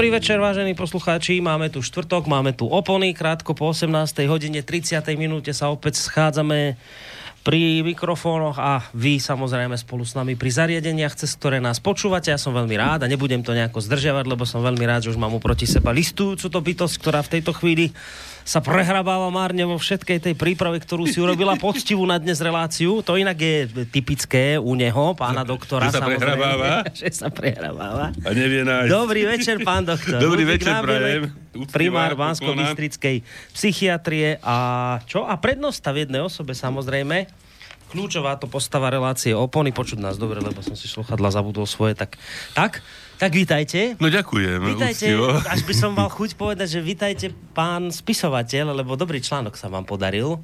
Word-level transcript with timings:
Dobrý 0.00 0.16
večer, 0.16 0.40
vážení 0.40 0.72
poslucháči. 0.72 1.44
Máme 1.44 1.68
tu 1.68 1.84
štvrtok, 1.84 2.24
máme 2.24 2.56
tu 2.56 2.64
opony. 2.64 3.12
Krátko 3.12 3.52
po 3.52 3.68
18. 3.68 4.24
hodine 4.32 4.64
30. 4.64 4.96
minúte 5.12 5.52
sa 5.52 5.68
opäť 5.68 6.00
schádzame 6.00 6.80
pri 7.44 7.84
mikrofónoch 7.84 8.56
a 8.56 8.80
vy 8.96 9.20
samozrejme 9.20 9.76
spolu 9.76 10.08
s 10.08 10.16
nami 10.16 10.40
pri 10.40 10.56
zariadeniach, 10.56 11.20
cez 11.20 11.36
ktoré 11.36 11.60
nás 11.60 11.84
počúvate. 11.84 12.32
Ja 12.32 12.40
som 12.40 12.56
veľmi 12.56 12.80
rád 12.80 13.04
a 13.04 13.12
nebudem 13.12 13.44
to 13.44 13.52
nejako 13.52 13.84
zdržiavať, 13.84 14.24
lebo 14.24 14.48
som 14.48 14.64
veľmi 14.64 14.88
rád, 14.88 15.04
že 15.04 15.12
už 15.12 15.20
mám 15.20 15.36
uproti 15.36 15.68
seba 15.68 15.92
listujúcu 15.92 16.48
to 16.48 16.60
bytosť, 16.64 16.96
ktorá 16.96 17.20
v 17.20 17.32
tejto 17.36 17.52
chvíli 17.60 17.92
sa 18.44 18.58
prehrabáva 18.64 19.28
márne 19.28 19.62
vo 19.68 19.76
všetkej 19.76 20.18
tej 20.20 20.34
príprave, 20.34 20.80
ktorú 20.80 21.06
si 21.06 21.20
urobila 21.22 21.54
poctivú 21.56 22.02
na 22.08 22.16
dnes 22.16 22.40
reláciu. 22.40 23.04
To 23.04 23.14
inak 23.16 23.38
je 23.38 23.56
typické 23.88 24.56
u 24.58 24.72
neho, 24.74 25.14
pána 25.14 25.44
doktora. 25.46 25.88
Že 25.88 25.94
sa 25.94 26.02
prehrabáva? 26.02 26.70
že 27.00 27.08
sa 27.12 27.28
prehrabáva. 27.28 28.06
A 28.24 28.30
nevie 28.34 28.62
nájsť. 28.66 28.90
Dobrý 28.90 29.22
večer, 29.28 29.56
pán 29.62 29.84
doktor. 29.86 30.18
Dobrý 30.26 30.44
večer, 30.48 30.72
prajem. 30.82 31.30
Primár 31.70 32.14
Bansko-Bystrickej 32.14 33.26
psychiatrie 33.52 34.38
a 34.40 34.56
čo? 35.04 35.26
A 35.26 35.34
prednosta 35.38 35.90
v 35.90 36.06
jednej 36.06 36.22
osobe 36.22 36.54
samozrejme 36.54 37.26
kľúčová 37.90 38.38
to 38.38 38.46
postava 38.46 38.86
relácie 38.86 39.34
opony. 39.34 39.74
Počuť 39.74 39.98
nás 39.98 40.14
dobre, 40.14 40.38
lebo 40.38 40.62
som 40.62 40.78
si 40.78 40.86
sluchadla 40.86 41.34
zabudol 41.34 41.66
svoje. 41.66 41.98
Tak, 41.98 42.14
tak, 42.54 42.86
tak 43.20 43.36
vítajte. 43.36 44.00
No 44.00 44.08
ďakujem. 44.08 44.58
Vítajte, 44.64 45.12
úctivo. 45.12 45.28
až 45.44 45.60
by 45.68 45.74
som 45.76 45.92
mal 45.92 46.08
chuť 46.08 46.40
povedať, 46.40 46.72
že 46.72 46.80
vítajte 46.80 47.26
pán 47.52 47.92
spisovateľ, 47.92 48.72
lebo 48.72 48.96
dobrý 48.96 49.20
článok 49.20 49.60
sa 49.60 49.68
vám 49.68 49.84
podaril 49.84 50.40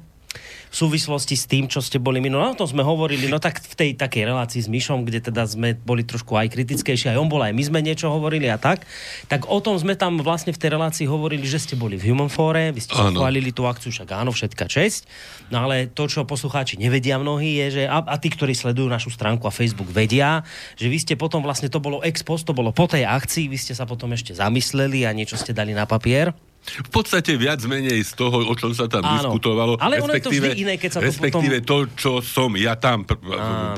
v 0.67 0.75
súvislosti 0.75 1.35
s 1.39 1.47
tým, 1.47 1.71
čo 1.71 1.79
ste 1.79 1.97
boli 1.99 2.19
minulé. 2.19 2.51
O 2.51 2.57
tom 2.57 2.67
sme 2.67 2.83
hovorili, 2.83 3.27
no 3.31 3.39
tak 3.39 3.63
v 3.63 3.75
tej 3.75 3.89
takej 3.95 4.27
relácii 4.27 4.61
s 4.63 4.69
Myšom, 4.69 5.07
kde 5.07 5.23
teda 5.23 5.47
sme 5.47 5.75
boli 5.75 6.03
trošku 6.03 6.35
aj 6.35 6.51
kritickejší, 6.51 7.11
aj 7.13 7.17
on 7.19 7.31
bol, 7.31 7.39
aj 7.43 7.55
my 7.55 7.63
sme 7.63 7.79
niečo 7.79 8.11
hovorili 8.11 8.51
a 8.51 8.59
tak. 8.59 8.83
Tak 9.31 9.47
o 9.47 9.59
tom 9.63 9.79
sme 9.79 9.95
tam 9.95 10.19
vlastne 10.19 10.51
v 10.51 10.59
tej 10.59 10.75
relácii 10.75 11.05
hovorili, 11.07 11.43
že 11.47 11.63
ste 11.63 11.75
boli 11.79 11.95
v 11.95 12.11
Human 12.11 12.31
Fore, 12.31 12.75
vy 12.75 12.81
ste 12.83 12.93
chválili 12.93 13.55
tú 13.55 13.63
akciu, 13.65 13.89
však 13.89 14.11
áno, 14.11 14.35
všetka 14.35 14.67
česť. 14.67 15.07
No 15.53 15.63
ale 15.63 15.87
to, 15.87 16.11
čo 16.11 16.27
poslucháči 16.27 16.75
nevedia 16.75 17.15
mnohí, 17.15 17.57
je, 17.65 17.67
že 17.81 17.83
a, 17.87 18.03
a 18.03 18.15
tí, 18.19 18.27
ktorí 18.27 18.51
sledujú 18.51 18.91
našu 18.91 19.09
stránku 19.13 19.47
a 19.47 19.55
Facebook, 19.55 19.89
vedia, 19.89 20.43
že 20.75 20.91
vy 20.91 20.97
ste 20.99 21.13
potom 21.15 21.39
vlastne 21.39 21.71
to 21.71 21.79
bolo 21.79 22.03
ex 22.03 22.21
post, 22.21 22.43
to 22.43 22.53
bolo 22.55 22.75
po 22.75 22.85
tej 22.85 23.07
akcii, 23.07 23.47
vy 23.47 23.57
ste 23.57 23.71
sa 23.71 23.87
potom 23.87 24.11
ešte 24.11 24.35
zamysleli 24.35 25.07
a 25.07 25.15
niečo 25.15 25.39
ste 25.39 25.55
dali 25.55 25.71
na 25.71 25.87
papier 25.87 26.35
v 26.67 26.89
podstate 26.91 27.39
viac 27.39 27.63
menej 27.63 28.03
z 28.03 28.11
toho, 28.19 28.43
o 28.43 28.53
čom 28.59 28.75
sa 28.75 28.91
tam 28.91 28.99
Áno. 29.07 29.15
diskutovalo. 29.15 29.73
Ale 29.79 30.03
ono 30.03 30.11
je 30.11 30.23
to 30.23 30.31
vždy 30.35 30.66
iné, 30.67 30.75
keď 30.75 30.89
sa 30.91 30.99
to 30.99 31.07
respektíve 31.07 31.63
potom... 31.63 31.69
to, 31.69 31.77
čo 31.95 32.11
som 32.19 32.51
ja 32.59 32.75
tam 32.75 33.07
pr- 33.07 33.15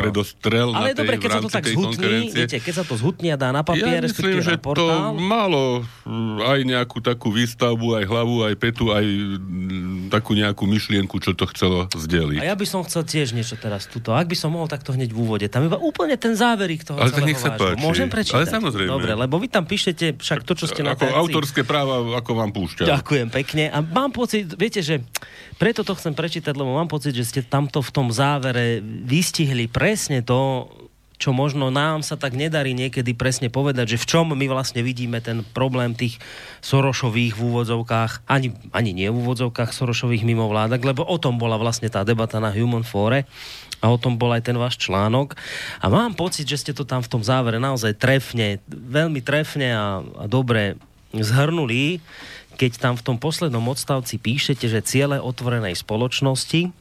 predostrel 0.02 0.73
Ale 0.73 0.92
na 0.92 0.98
tej, 0.98 1.06
dobre, 1.06 1.16
keď 1.22 1.30
sa 1.30 1.42
to 1.46 1.52
tak 1.54 1.66
zhutní, 1.70 2.34
viete, 2.34 2.58
keď 2.58 2.73
sa 2.73 2.84
to 2.88 2.98
zhutní 2.98 3.30
a 3.30 3.38
dá 3.38 3.54
na 3.54 3.62
papier, 3.62 4.02
ja 4.02 4.09
myslím, 4.09 4.42
že 4.42 4.58
portál. 4.58 5.14
to 5.14 5.22
malo 5.22 5.86
mm, 6.08 6.42
aj 6.42 6.59
nejakú 6.66 6.98
takú 7.06 7.30
výstavbu, 7.30 8.02
aj 8.02 8.06
hlavu, 8.09 8.36
aj 8.50 8.56
petu, 8.58 8.90
aj 8.90 9.06
mm, 9.06 10.09
takú 10.09 10.34
nejakú 10.34 10.66
myšlienku, 10.66 11.22
čo 11.22 11.38
to 11.38 11.46
chcelo 11.54 11.86
zdeliť. 11.94 12.42
A 12.42 12.50
ja 12.50 12.56
by 12.58 12.66
som 12.66 12.81
chcel 12.88 13.06
tiež 13.06 13.38
niečo 13.38 13.53
teraz 13.59 13.86
tuto. 13.86 14.18
Ak 14.18 14.25
by 14.25 14.34
som 14.34 14.58
mohol 14.58 14.66
takto 14.66 14.96
hneď 14.96 15.13
v 15.13 15.18
úvode. 15.22 15.46
Tam 15.46 15.62
iba 15.68 15.78
úplne 15.78 16.18
ten 16.18 16.34
záverik 16.34 16.81
toho 16.81 16.97
Ale 16.97 17.13
celého 17.13 17.28
nech 17.30 17.38
sa 17.38 17.53
páči. 17.53 17.78
Môžem 17.78 18.09
prečítať? 18.09 18.34
Ale 18.34 18.50
samozrejme. 18.50 18.90
Dobre, 18.90 19.12
lebo 19.13 19.38
vy 19.38 19.47
tam 19.52 19.69
píšete 19.69 20.18
však 20.18 20.42
to, 20.42 20.58
čo 20.58 20.66
ste 20.66 20.81
na 20.81 20.97
Ako 20.97 21.06
autorské 21.06 21.62
práva, 21.68 22.02
ako 22.18 22.31
vám 22.34 22.50
púšťa 22.50 22.69
púšťal. 22.69 22.86
Ďakujem 22.86 23.28
pekne. 23.34 23.63
A 23.74 23.78
mám 23.81 24.12
pocit, 24.13 24.46
viete, 24.56 24.80
že 24.80 25.02
preto 25.59 25.84
to 25.84 25.97
chcem 25.97 26.16
prečítať, 26.16 26.53
lebo 26.56 26.69
mám 26.75 26.91
pocit, 26.91 27.16
že 27.16 27.25
ste 27.25 27.41
tamto 27.41 27.80
v 27.80 27.94
tom 27.94 28.07
závere 28.13 28.84
vystihli 28.84 29.66
presne 29.66 30.22
to, 30.22 30.69
čo 31.19 31.35
možno 31.35 31.68
nám 31.68 32.00
sa 32.00 32.16
tak 32.16 32.31
nedarí 32.31 32.72
niekedy 32.72 33.12
presne 33.12 33.52
povedať, 33.52 33.96
že 33.96 34.02
v 34.02 34.07
čom 34.07 34.31
my 34.31 34.46
vlastne 34.47 34.80
vidíme 34.80 35.19
ten 35.19 35.44
problém 35.44 35.91
tých 35.91 36.16
Sorošových 36.63 37.35
v 37.35 37.41
úvodzovkách, 37.44 38.24
ani, 38.24 38.56
ani 38.72 38.96
nie 38.96 39.12
v 39.12 39.19
úvodzovkách 39.19 39.75
Sorošových 39.75 40.24
mimovládok, 40.24 40.80
lebo 40.80 41.03
o 41.03 41.19
tom 41.19 41.35
bola 41.35 41.59
vlastne 41.59 41.91
tá 41.91 42.07
debata 42.07 42.40
na 42.40 42.56
Human 42.56 42.88
Fore 42.88 43.28
a 43.84 43.91
o 43.91 44.00
tom 44.00 44.16
bol 44.16 44.31
aj 44.31 44.47
ten 44.47 44.56
váš 44.56 44.80
článok. 44.80 45.36
A 45.84 45.91
mám 45.91 46.16
pocit, 46.16 46.47
že 46.47 46.56
ste 46.56 46.72
to 46.72 46.88
tam 46.88 47.03
v 47.03 47.12
tom 47.12 47.19
závere 47.19 47.59
naozaj 47.59 48.00
trefne, 48.00 48.63
veľmi 48.72 49.19
trefne 49.19 49.75
a, 49.75 50.00
a 50.00 50.24
dobre 50.24 50.80
zhrnuli 51.12 52.00
keď 52.59 52.72
tam 52.75 52.94
v 53.00 53.06
tom 53.08 53.18
poslednom 53.18 53.64
odstavci 53.72 54.20
píšete, 54.20 54.68
že 54.68 54.84
ciele 54.84 55.16
otvorenej 55.24 55.80
spoločnosti 55.80 56.75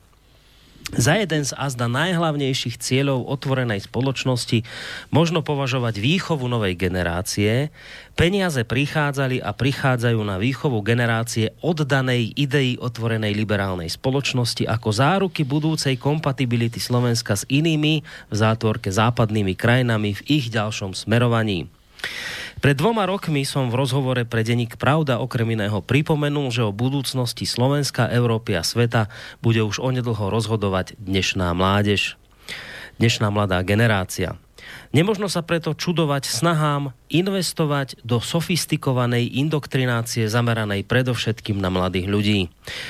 za 0.89 1.21
jeden 1.21 1.45
z 1.45 1.53
azda 1.53 1.85
najhlavnejších 1.85 2.81
cieľov 2.81 3.29
otvorenej 3.29 3.85
spoločnosti 3.85 4.65
možno 5.13 5.45
považovať 5.45 6.01
výchovu 6.01 6.49
novej 6.49 6.81
generácie. 6.81 7.69
Peniaze 8.17 8.65
prichádzali 8.65 9.45
a 9.45 9.53
prichádzajú 9.53 10.21
na 10.25 10.41
výchovu 10.41 10.81
generácie 10.81 11.53
oddanej 11.61 12.33
idei 12.41 12.81
otvorenej 12.81 13.37
liberálnej 13.37 13.93
spoločnosti 13.93 14.65
ako 14.65 14.89
záruky 14.89 15.45
budúcej 15.45 16.01
kompatibility 16.01 16.81
Slovenska 16.81 17.37
s 17.37 17.45
inými 17.53 18.01
v 18.33 18.35
zátvorke 18.35 18.89
západnými 18.89 19.53
krajinami 19.61 20.17
v 20.17 20.41
ich 20.41 20.49
ďalšom 20.49 20.97
smerovaní. 20.97 21.69
Pred 22.59 22.75
dvoma 22.75 23.07
rokmi 23.07 23.47
som 23.47 23.71
v 23.71 23.79
rozhovore 23.79 24.27
pre 24.27 24.43
denník 24.43 24.83
Pravda 24.83 25.23
okrem 25.23 25.55
iného 25.55 25.79
pripomenul, 25.79 26.51
že 26.51 26.67
o 26.67 26.75
budúcnosti 26.75 27.47
Slovenska, 27.47 28.11
Európy 28.11 28.59
a 28.59 28.67
sveta 28.67 29.07
bude 29.39 29.63
už 29.63 29.79
onedlho 29.79 30.27
rozhodovať 30.27 30.99
dnešná 30.99 31.55
mládež, 31.55 32.19
dnešná 32.99 33.31
mladá 33.31 33.63
generácia. 33.63 34.35
Nemožno 34.91 35.31
sa 35.31 35.47
preto 35.47 35.71
čudovať 35.71 36.27
snahám 36.27 36.91
investovať 37.07 38.03
do 38.03 38.19
sofistikovanej 38.19 39.39
indoktrinácie 39.39 40.27
zameranej 40.27 40.83
predovšetkým 40.83 41.63
na 41.63 41.71
mladých 41.71 42.11
ľudí. 42.11 42.41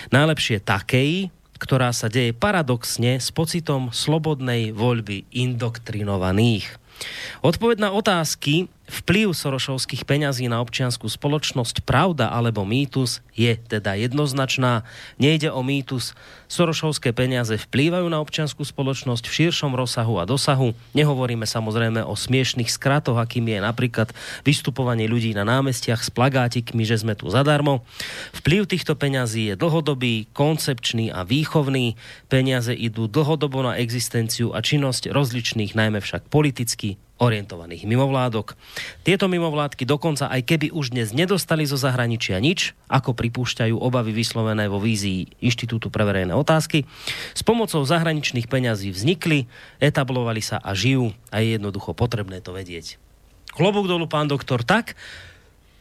Najlepšie 0.08 0.64
takej, 0.64 1.28
ktorá 1.60 1.92
sa 1.92 2.08
deje 2.08 2.32
paradoxne 2.32 3.20
s 3.20 3.28
pocitom 3.28 3.92
slobodnej 3.92 4.72
voľby 4.72 5.28
indoktrinovaných. 5.28 6.80
Odpoveď 7.44 7.76
na 7.84 7.90
otázky, 7.92 8.72
vplyv 8.88 9.36
Sorošovských 9.36 10.08
peňazí 10.08 10.48
na 10.48 10.64
občianskú 10.64 11.06
spoločnosť, 11.06 11.84
pravda 11.84 12.32
alebo 12.32 12.64
mýtus 12.64 13.20
je 13.36 13.54
teda 13.54 13.94
jednoznačná. 13.94 14.82
Nejde 15.20 15.52
o 15.52 15.60
mýtus. 15.60 16.16
Sorošovské 16.48 17.12
peniaze 17.12 17.60
vplývajú 17.60 18.08
na 18.08 18.24
občianskú 18.24 18.64
spoločnosť 18.64 19.28
v 19.28 19.36
širšom 19.36 19.76
rozsahu 19.76 20.16
a 20.16 20.24
dosahu. 20.24 20.72
Nehovoríme 20.96 21.44
samozrejme 21.44 22.00
o 22.00 22.16
smiešných 22.16 22.72
skratoch, 22.72 23.20
akým 23.20 23.44
je 23.52 23.60
napríklad 23.60 24.16
vystupovanie 24.48 25.04
ľudí 25.04 25.36
na 25.36 25.44
námestiach 25.44 26.00
s 26.00 26.08
plagátikmi, 26.08 26.88
že 26.88 27.04
sme 27.04 27.12
tu 27.12 27.28
zadarmo. 27.28 27.84
Vplyv 28.32 28.64
týchto 28.64 28.96
peňazí 28.96 29.52
je 29.52 29.60
dlhodobý, 29.60 30.32
koncepčný 30.32 31.12
a 31.12 31.28
výchovný. 31.28 32.00
Peniaze 32.32 32.72
idú 32.72 33.04
dlhodobo 33.06 33.60
na 33.60 33.76
existenciu 33.76 34.56
a 34.56 34.64
činnosť 34.64 35.12
rozličných, 35.12 35.76
najmä 35.76 36.00
však 36.00 36.32
politicky 36.32 36.96
orientovaných 37.18 37.84
mimovládok. 37.84 38.54
Tieto 39.02 39.26
mimovládky 39.26 39.82
dokonca 39.84 40.30
aj 40.30 40.42
keby 40.46 40.66
už 40.70 40.94
dnes 40.94 41.10
nedostali 41.10 41.66
zo 41.66 41.74
zahraničia 41.74 42.38
nič, 42.38 42.78
ako 42.86 43.14
pripúšťajú 43.14 43.74
obavy 43.74 44.14
vyslovené 44.14 44.70
vo 44.70 44.78
vízii 44.78 45.26
Inštitútu 45.42 45.90
pre 45.90 46.06
verejné 46.06 46.32
otázky, 46.32 46.86
s 47.34 47.42
pomocou 47.42 47.82
zahraničných 47.82 48.46
peňazí 48.46 48.94
vznikli, 48.94 49.50
etablovali 49.82 50.40
sa 50.40 50.62
a 50.62 50.72
žijú 50.72 51.10
a 51.34 51.42
je 51.42 51.58
jednoducho 51.58 51.92
potrebné 51.92 52.38
to 52.38 52.54
vedieť. 52.54 52.96
Klobúk 53.58 53.90
dolu, 53.90 54.06
pán 54.06 54.30
doktor, 54.30 54.62
tak 54.62 54.94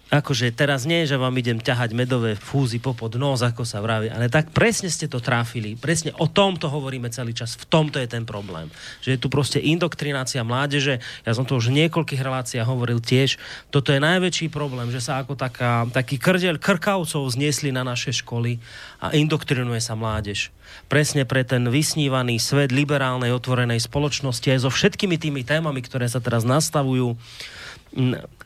akože 0.08 0.56
teraz 0.56 0.88
nie, 0.88 1.04
že 1.04 1.20
vám 1.20 1.36
idem 1.36 1.60
ťahať 1.60 1.92
medové 1.92 2.40
fúzy 2.40 2.80
popod 2.80 3.20
nos, 3.20 3.44
ako 3.44 3.68
sa 3.68 3.84
vraví, 3.84 4.08
ale 4.08 4.32
tak 4.32 4.56
presne 4.56 4.88
ste 4.88 5.12
to 5.12 5.20
tráfili, 5.20 5.76
presne 5.76 6.16
o 6.16 6.32
tomto 6.32 6.72
hovoríme 6.72 7.12
celý 7.12 7.36
čas, 7.36 7.60
v 7.60 7.68
tomto 7.68 8.00
je 8.00 8.08
ten 8.08 8.24
problém. 8.24 8.72
Že 9.04 9.10
je 9.16 9.20
tu 9.20 9.28
proste 9.28 9.60
indoktrinácia 9.60 10.40
mládeže, 10.48 11.04
ja 11.28 11.32
som 11.36 11.44
to 11.44 11.60
už 11.60 11.72
v 11.72 11.86
niekoľkých 11.86 12.24
reláciách 12.24 12.68
hovoril 12.68 13.04
tiež, 13.04 13.36
toto 13.68 13.92
je 13.92 14.00
najväčší 14.00 14.48
problém, 14.48 14.88
že 14.96 15.04
sa 15.04 15.20
ako 15.20 15.36
taká, 15.36 15.84
taký 15.92 16.16
krdeľ 16.16 16.56
krkavcov 16.56 17.28
zniesli 17.28 17.76
na 17.76 17.84
naše 17.84 18.16
školy 18.16 18.64
a 19.04 19.12
indoktrinuje 19.12 19.84
sa 19.84 20.00
mládež. 20.00 20.56
Presne 20.88 21.24
pre 21.28 21.44
ten 21.44 21.68
vysnívaný 21.68 22.40
svet 22.40 22.72
liberálnej 22.72 23.32
otvorenej 23.36 23.84
spoločnosti 23.84 24.48
aj 24.56 24.60
so 24.64 24.72
všetkými 24.72 25.16
tými 25.20 25.42
témami, 25.44 25.84
ktoré 25.84 26.08
sa 26.08 26.24
teraz 26.24 26.48
nastavujú, 26.48 27.16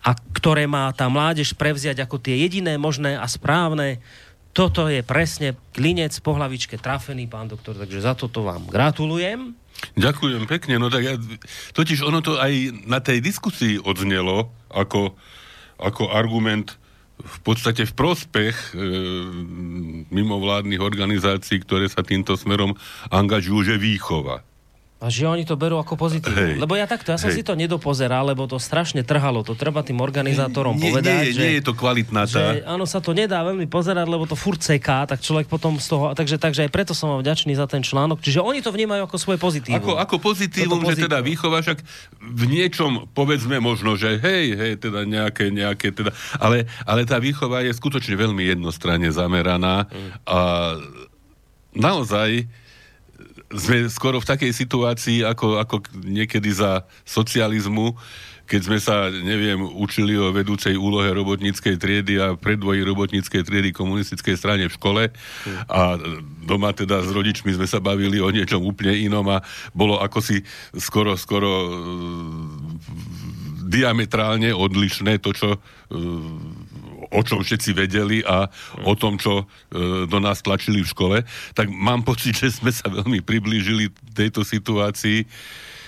a 0.02 0.12
ktoré 0.34 0.66
má 0.66 0.90
tá 0.94 1.06
mládež 1.08 1.54
prevziať 1.54 2.02
ako 2.02 2.18
tie 2.18 2.42
jediné 2.42 2.78
možné 2.78 3.18
a 3.18 3.26
správne. 3.30 4.02
Toto 4.52 4.92
je 4.92 5.00
presne 5.06 5.56
klinec 5.72 6.12
po 6.20 6.36
hlavičke 6.36 6.76
trafený, 6.76 7.30
pán 7.32 7.48
doktor, 7.48 7.78
takže 7.80 8.04
za 8.04 8.14
toto 8.18 8.44
vám 8.44 8.68
gratulujem. 8.68 9.56
Ďakujem 9.96 10.44
pekne, 10.46 10.78
no 10.78 10.92
tak 10.92 11.04
ja, 11.08 11.16
totiž 11.74 12.04
ono 12.06 12.20
to 12.22 12.38
aj 12.38 12.86
na 12.86 13.00
tej 13.00 13.24
diskusii 13.24 13.82
odznelo 13.82 14.52
ako, 14.70 15.16
ako 15.80 16.12
argument 16.12 16.78
v 17.22 17.38
podstate 17.46 17.86
v 17.86 17.94
prospech 17.94 18.74
e, 18.74 18.84
mimovládnych 20.10 20.82
organizácií, 20.82 21.62
ktoré 21.62 21.86
sa 21.88 22.02
týmto 22.02 22.34
smerom 22.34 22.74
angažujú, 23.14 23.74
že 23.74 23.82
výchova. 23.82 24.42
A 25.02 25.10
že 25.10 25.26
oni 25.26 25.50
to 25.50 25.58
berú 25.58 25.82
ako 25.82 25.98
pozitívne. 25.98 26.54
Hej. 26.54 26.62
Lebo 26.62 26.78
ja 26.78 26.86
takto, 26.86 27.10
ja 27.10 27.18
som 27.18 27.34
Hej. 27.34 27.42
si 27.42 27.44
to 27.44 27.58
nedopozeral, 27.58 28.22
lebo 28.22 28.46
to 28.46 28.62
strašne 28.62 29.02
trhalo. 29.02 29.42
To 29.42 29.58
treba 29.58 29.82
tým 29.82 29.98
organizátorom 29.98 30.78
nie, 30.78 30.94
povedať, 30.94 31.26
nie, 31.26 31.34
že... 31.34 31.42
nie 31.42 31.52
je 31.58 31.64
to 31.66 31.74
kvalitná 31.74 32.30
tá... 32.30 32.54
že 32.54 32.62
áno, 32.70 32.86
sa 32.86 33.02
to 33.02 33.18
nedá 33.18 33.42
veľmi 33.42 33.66
pozerať, 33.66 34.06
lebo 34.06 34.30
to 34.30 34.38
furt 34.38 34.62
seká, 34.62 35.10
tak 35.10 35.26
človek 35.26 35.50
potom 35.50 35.82
z 35.82 35.90
toho, 35.90 36.14
takže, 36.14 36.38
takže 36.38 36.70
aj 36.70 36.72
preto 36.72 36.94
som 36.94 37.18
vám 37.18 37.26
vďačný 37.26 37.58
za 37.58 37.66
ten 37.66 37.82
článok. 37.82 38.22
Čiže 38.22 38.46
oni 38.46 38.62
to 38.62 38.70
vnímajú 38.70 39.10
ako 39.10 39.18
svoje 39.18 39.42
pozitívum. 39.42 39.82
Ako, 39.82 39.98
ako 39.98 40.16
pozitívum, 40.22 40.86
Toto 40.86 40.94
že 40.94 41.10
teda 41.10 41.18
pozitívum. 41.18 41.30
výchova, 41.34 41.58
však 41.66 41.80
v 42.22 42.44
niečom 42.46 42.92
povedzme 43.18 43.58
možno, 43.58 43.98
že 43.98 44.22
hej, 44.22 44.54
hej, 44.54 44.74
teda 44.78 45.10
nejaké, 45.10 45.50
nejaké, 45.50 45.98
teda, 45.98 46.14
ale, 46.38 46.70
ale 46.86 47.10
tá 47.10 47.18
výchova 47.18 47.66
je 47.66 47.74
skutočne 47.74 48.14
veľmi 48.14 48.54
jednostranne 48.54 49.10
zameraná 49.10 49.90
a 50.30 50.40
naozaj 51.74 52.46
sme 53.56 53.88
skoro 53.92 54.20
v 54.20 54.30
takej 54.30 54.52
situácii, 54.56 55.28
ako, 55.28 55.60
ako 55.60 55.76
niekedy 56.04 56.52
za 56.52 56.88
socializmu, 57.04 57.96
keď 58.52 58.62
sme 58.68 58.80
sa, 58.84 59.08
neviem, 59.08 59.64
učili 59.64 60.20
o 60.20 60.36
vedúcej 60.36 60.76
úlohe 60.76 61.08
robotníckej 61.16 61.80
triedy 61.80 62.20
a 62.20 62.36
predvoji 62.36 62.84
robotníckej 62.84 63.48
triedy 63.48 63.72
komunistickej 63.72 64.36
strane 64.36 64.68
v 64.68 64.76
škole. 64.76 65.04
A 65.72 65.96
doma 66.44 66.76
teda 66.76 67.00
s 67.00 67.16
rodičmi 67.16 67.56
sme 67.56 67.64
sa 67.64 67.80
bavili 67.80 68.20
o 68.20 68.28
niečom 68.28 68.60
úplne 68.60 68.92
inom 69.00 69.24
a 69.32 69.40
bolo 69.72 70.04
ako 70.04 70.20
si 70.20 70.44
skoro, 70.76 71.16
skoro 71.16 71.48
e, 71.48 71.72
diametrálne 73.72 74.52
odlišné 74.52 75.24
to, 75.24 75.32
čo 75.32 75.56
e, 75.56 75.60
o 77.12 77.22
čom 77.22 77.44
všetci 77.44 77.72
vedeli 77.76 78.24
a 78.24 78.48
o 78.88 78.94
tom, 78.96 79.20
čo 79.20 79.44
e, 79.44 79.46
do 80.08 80.18
nás 80.24 80.40
tlačili 80.40 80.82
v 80.82 80.92
škole, 80.92 81.18
tak 81.54 81.68
mám 81.70 82.02
pocit, 82.08 82.36
že 82.42 82.50
sme 82.52 82.72
sa 82.72 82.88
veľmi 82.88 83.20
priblížili 83.22 83.92
tejto 84.16 84.48
situácii. 84.48 85.28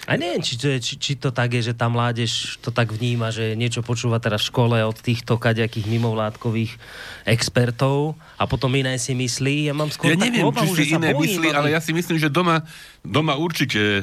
A 0.04 0.20
neviem, 0.20 0.44
či 0.44 0.60
či, 0.60 1.00
či 1.00 1.12
to 1.16 1.32
tak 1.32 1.56
je, 1.56 1.72
že 1.72 1.74
tá 1.74 1.88
mládež 1.88 2.60
to 2.60 2.76
tak 2.76 2.92
vníma, 2.92 3.32
že 3.32 3.56
niečo 3.56 3.80
počúva 3.80 4.20
teraz 4.20 4.44
v 4.44 4.52
škole 4.52 4.78
od 4.84 5.00
týchto 5.00 5.40
kaďakých 5.40 5.88
mimovládkových 5.88 6.76
expertov 7.24 8.20
a 8.36 8.44
potom 8.44 8.76
iné 8.76 9.00
si 9.00 9.16
myslí. 9.16 9.72
Ja 9.72 9.74
mám 9.74 9.88
skôr 9.88 10.12
Ja 10.12 10.20
neviem, 10.20 10.44
obavu, 10.44 10.76
či 10.76 10.92
si 10.92 11.00
iné 11.00 11.16
bojím, 11.16 11.40
myslí, 11.40 11.48
ale 11.56 11.72
ja 11.72 11.80
si 11.80 11.96
myslím, 11.96 12.20
že 12.20 12.28
doma, 12.28 12.68
doma 13.00 13.40
určite 13.40 13.80
e, 13.80 14.02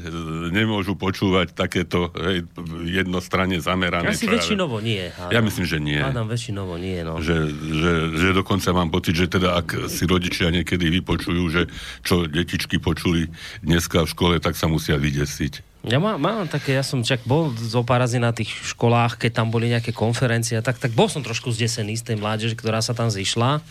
nemôžu 0.49 0.97
počúvať 0.97 1.52
takéto 1.52 2.08
hej, 2.17 2.49
jednostranne 2.88 3.61
zamerané. 3.61 4.08
Asi 4.08 4.25
ja 4.25 4.41
väčšinovo 4.41 4.81
nie. 4.81 5.12
Hádam. 5.12 5.32
Ja 5.37 5.41
myslím, 5.44 5.67
že 5.69 5.79
nie. 5.85 6.00
Hádam 6.00 6.32
väčšinovo 6.32 6.81
nie, 6.81 7.05
no. 7.05 7.20
Že, 7.20 7.37
že, 7.53 7.93
že 8.17 8.29
dokonca 8.32 8.73
mám 8.73 8.88
pocit, 8.88 9.20
že 9.20 9.29
teda 9.29 9.61
ak 9.61 9.93
si 9.93 10.08
rodičia 10.08 10.49
niekedy 10.49 10.88
vypočujú, 11.00 11.44
že 11.53 11.62
čo 12.00 12.25
detičky 12.25 12.81
počuli 12.81 13.29
dneska 13.61 14.08
v 14.08 14.08
škole, 14.08 14.35
tak 14.41 14.56
sa 14.56 14.64
musia 14.64 14.96
vydesiť. 14.96 15.69
Ja 15.81 15.97
má, 15.97 16.21
mám 16.21 16.44
také, 16.44 16.77
ja 16.77 16.85
som 16.85 17.00
čak 17.00 17.25
bol 17.25 17.56
zo 17.56 17.81
pár 17.81 18.05
razy 18.05 18.21
na 18.21 18.37
tých 18.37 18.53
školách, 18.53 19.17
keď 19.17 19.41
tam 19.41 19.49
boli 19.49 19.73
nejaké 19.73 19.97
konferencie, 19.97 20.61
tak, 20.61 20.77
tak 20.77 20.93
bol 20.93 21.09
som 21.09 21.25
trošku 21.25 21.49
zdesený 21.49 21.97
z 21.97 22.12
tej 22.12 22.17
mládeže, 22.21 22.53
ktorá 22.53 22.85
sa 22.85 22.93
tam 22.93 23.09
zišla. 23.09 23.65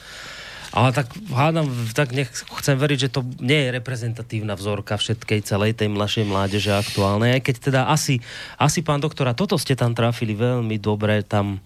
Ale 0.69 0.89
tak 0.94 1.09
hádam, 1.33 1.69
tak 1.97 2.13
nech, 2.13 2.29
chcem 2.33 2.77
veriť, 2.77 3.09
že 3.09 3.13
to 3.13 3.25
nie 3.41 3.57
je 3.65 3.73
reprezentatívna 3.73 4.53
vzorka 4.53 5.01
všetkej 5.01 5.41
celej 5.41 5.73
tej 5.73 5.89
mladšej 5.89 6.25
mládeže 6.29 6.77
aktuálnej, 6.77 7.38
aj 7.38 7.41
keď 7.41 7.56
teda 7.57 7.81
asi, 7.89 8.21
asi 8.57 8.85
pán 8.85 9.01
doktora, 9.01 9.33
toto 9.33 9.57
ste 9.57 9.73
tam 9.73 9.97
trafili 9.97 10.38
veľmi 10.38 10.77
dobre, 10.77 11.25
tam 11.25 11.57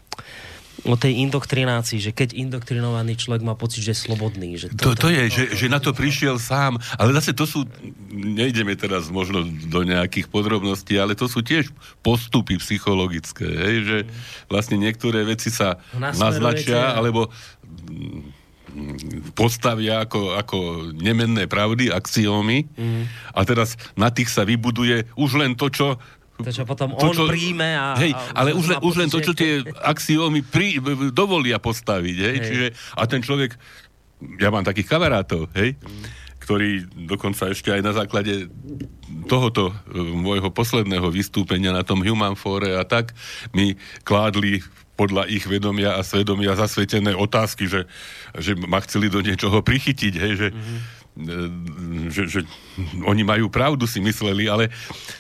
o 0.84 0.98
tej 0.98 1.22
indoktrinácii, 1.30 2.02
že 2.02 2.12
keď 2.12 2.34
indoktrinovaný 2.34 3.16
človek 3.16 3.46
má 3.46 3.54
pocit, 3.54 3.86
že 3.86 3.94
je 3.94 4.04
slobodný. 4.10 4.58
Že 4.58 4.76
To, 4.76 4.98
to 4.98 5.08
je, 5.14 5.30
že, 5.30 5.44
že 5.56 5.66
na 5.72 5.78
to 5.78 5.94
prišiel 5.94 6.42
sám, 6.42 6.82
ale 6.98 7.14
zase 7.16 7.32
to 7.32 7.46
sú, 7.48 7.64
nejdeme 8.12 8.74
teraz 8.76 9.08
možno 9.14 9.46
do 9.46 9.86
nejakých 9.86 10.28
podrobností, 10.28 10.98
ale 11.00 11.16
to 11.16 11.30
sú 11.30 11.46
tiež 11.46 11.72
postupy 12.04 12.60
psychologické, 12.60 13.48
hej, 13.48 13.78
že 13.86 13.98
vlastne 14.52 14.76
niektoré 14.82 15.24
veci 15.24 15.54
sa 15.54 15.80
naznačia, 15.96 16.98
alebo 16.98 17.32
mm, 17.88 18.44
postavia 19.38 20.04
ako, 20.04 20.36
ako 20.36 20.58
nemenné 20.98 21.46
pravdy, 21.46 21.94
axiómy 21.94 22.66
a 23.30 23.46
teraz 23.46 23.78
na 23.94 24.10
tých 24.10 24.34
sa 24.34 24.42
vybuduje 24.44 25.06
už 25.14 25.38
len 25.38 25.54
to, 25.54 25.70
čo 25.70 26.02
To, 26.42 26.50
čo 26.50 26.66
potom 26.66 26.98
on 26.98 27.14
príjme 27.30 27.78
a- 27.78 27.94
Hej, 27.94 28.18
a 28.18 28.42
ale 28.42 28.58
už 28.58 28.66
len, 28.74 28.80
už 28.82 28.94
len 28.98 29.10
to, 29.10 29.22
čo 29.22 29.38
tie 29.38 29.62
axiómy 29.86 30.42
pri, 30.42 30.82
dovolia 31.14 31.62
postaviť, 31.62 32.18
hej, 32.18 32.36
Hej. 32.42 32.46
čiže 32.50 32.66
a 32.98 33.06
ten 33.06 33.22
človek, 33.22 33.54
ja 34.42 34.50
mám 34.50 34.66
takých 34.66 34.90
kamarátov, 34.90 35.54
hej, 35.54 35.78
ktorí 36.42 36.90
dokonca 37.08 37.54
ešte 37.54 37.72
aj 37.72 37.82
na 37.86 37.94
základe 37.94 38.50
tohoto 39.30 39.72
e, 39.72 39.74
môjho 39.96 40.52
posledného 40.52 41.08
vystúpenia 41.08 41.72
na 41.72 41.88
tom 41.88 42.04
Human 42.04 42.36
Fore 42.36 42.76
a 42.76 42.84
tak 42.84 43.16
mi 43.56 43.80
kládli 44.04 44.60
podľa 44.94 45.26
ich 45.32 45.46
vedomia 45.50 45.98
a 45.98 46.06
svedomia 46.06 46.54
zasvetené 46.54 47.18
otázky, 47.18 47.66
že, 47.66 47.90
že 48.38 48.54
ma 48.54 48.78
chceli 48.84 49.10
do 49.10 49.22
niečoho 49.22 49.62
prichytiť, 49.66 50.14
hej, 50.18 50.34
že, 50.38 50.48
mm-hmm. 50.54 51.03
Že, 52.10 52.24
že 52.26 52.40
oni 53.06 53.22
majú 53.22 53.46
pravdu, 53.50 53.86
si 53.86 54.02
mysleli, 54.02 54.50
ale 54.50 54.74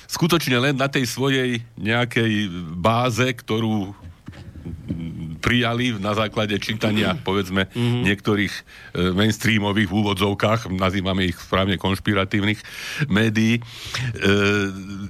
skutočne 0.09 0.57
len 0.57 0.75
na 0.77 0.89
tej 0.89 1.05
svojej 1.05 1.61
nejakej 1.77 2.49
báze, 2.73 3.25
ktorú 3.29 3.93
prijali 5.43 5.99
na 5.99 6.15
základe 6.15 6.55
čítania, 6.55 7.19
povedzme, 7.19 7.67
mm-hmm. 7.67 8.01
niektorých 8.07 8.53
e, 8.55 8.61
mainstreamových 9.11 9.91
úvodzovkách, 9.91 10.71
nazývame 10.71 11.27
ich 11.27 11.35
správne 11.35 11.75
konšpiratívnych 11.75 12.63
médií, 13.11 13.59
e, 13.59 13.61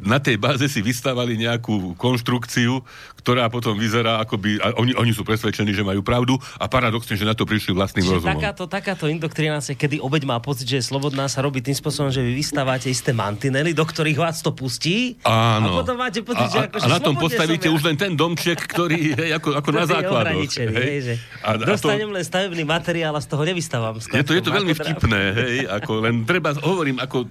na 0.02 0.18
tej 0.18 0.42
báze 0.42 0.66
si 0.66 0.82
vystávali 0.82 1.38
nejakú 1.38 1.94
konštrukciu, 2.02 2.82
ktorá 3.22 3.48
potom 3.54 3.78
vyzerá 3.78 4.20
ako 4.26 4.36
by... 4.42 4.50
A 4.60 4.66
oni, 4.82 4.98
oni 4.98 5.14
sú 5.14 5.22
presvedčení, 5.24 5.72
že 5.72 5.86
majú 5.86 6.02
pravdu 6.02 6.36
a 6.58 6.66
paradoxne, 6.68 7.16
že 7.16 7.24
na 7.24 7.38
to 7.38 7.48
prišli 7.48 7.72
vlastným 7.72 8.04
Čiže 8.04 8.16
rozumom. 8.20 8.36
takáto, 8.36 8.64
takáto 8.68 9.06
indoktrinácia, 9.08 9.78
kedy 9.78 10.02
obeď 10.02 10.28
má 10.28 10.42
pocit, 10.42 10.68
že 10.68 10.82
je 10.82 10.86
slobodná, 10.90 11.30
sa 11.32 11.40
robí 11.40 11.64
tým 11.64 11.78
spôsobom, 11.78 12.12
že 12.12 12.20
vy 12.20 12.36
vystávate 12.36 12.92
isté 12.92 13.16
mantinely, 13.16 13.72
do 13.72 13.86
ktorých 13.88 14.18
vás 14.20 14.44
to 14.44 14.52
pustí. 14.52 15.16
Áno. 15.24 15.72
A 15.72 15.86
potom 15.86 15.96
máte 15.96 16.20
pocit, 16.20 16.50
a, 16.50 16.52
že 16.52 16.60
a, 16.60 16.64
akože 16.68 16.84
a 16.84 16.88
na 16.90 17.00
tom 17.00 17.16
postavíte 17.16 17.72
už 17.72 17.82
len 17.88 17.96
ten 17.96 18.12
domček, 18.18 18.60
ktorý 18.60 19.16
je 19.16 19.32
ako, 19.32 19.50
ako 19.62 19.70
na 19.72 19.86
základoch. 19.88 20.23
Ohraničený, 20.24 20.74
hej, 20.74 21.00
že 21.04 21.14
A, 21.44 21.60
a 21.60 21.76
to, 21.76 21.88
len 21.92 22.24
stavebný 22.24 22.64
materiál 22.64 23.14
a 23.14 23.22
z 23.22 23.28
toho 23.28 23.44
nevystávam. 23.44 24.00
je, 24.00 24.24
to, 24.24 24.32
je 24.32 24.44
to 24.44 24.52
veľmi 24.56 24.74
vtipné, 24.74 25.22
hej, 25.36 25.56
ako 25.68 25.92
len 26.08 26.24
treba, 26.24 26.56
hovorím, 26.58 26.98
ako 27.04 27.28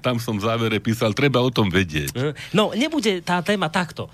tam 0.00 0.22
som 0.22 0.38
v 0.38 0.46
závere 0.46 0.78
písal, 0.78 1.10
treba 1.10 1.42
o 1.42 1.50
tom 1.50 1.66
vedieť. 1.66 2.14
No, 2.54 2.70
nebude 2.70 3.18
tá 3.26 3.42
téma 3.42 3.66
takto. 3.66 4.06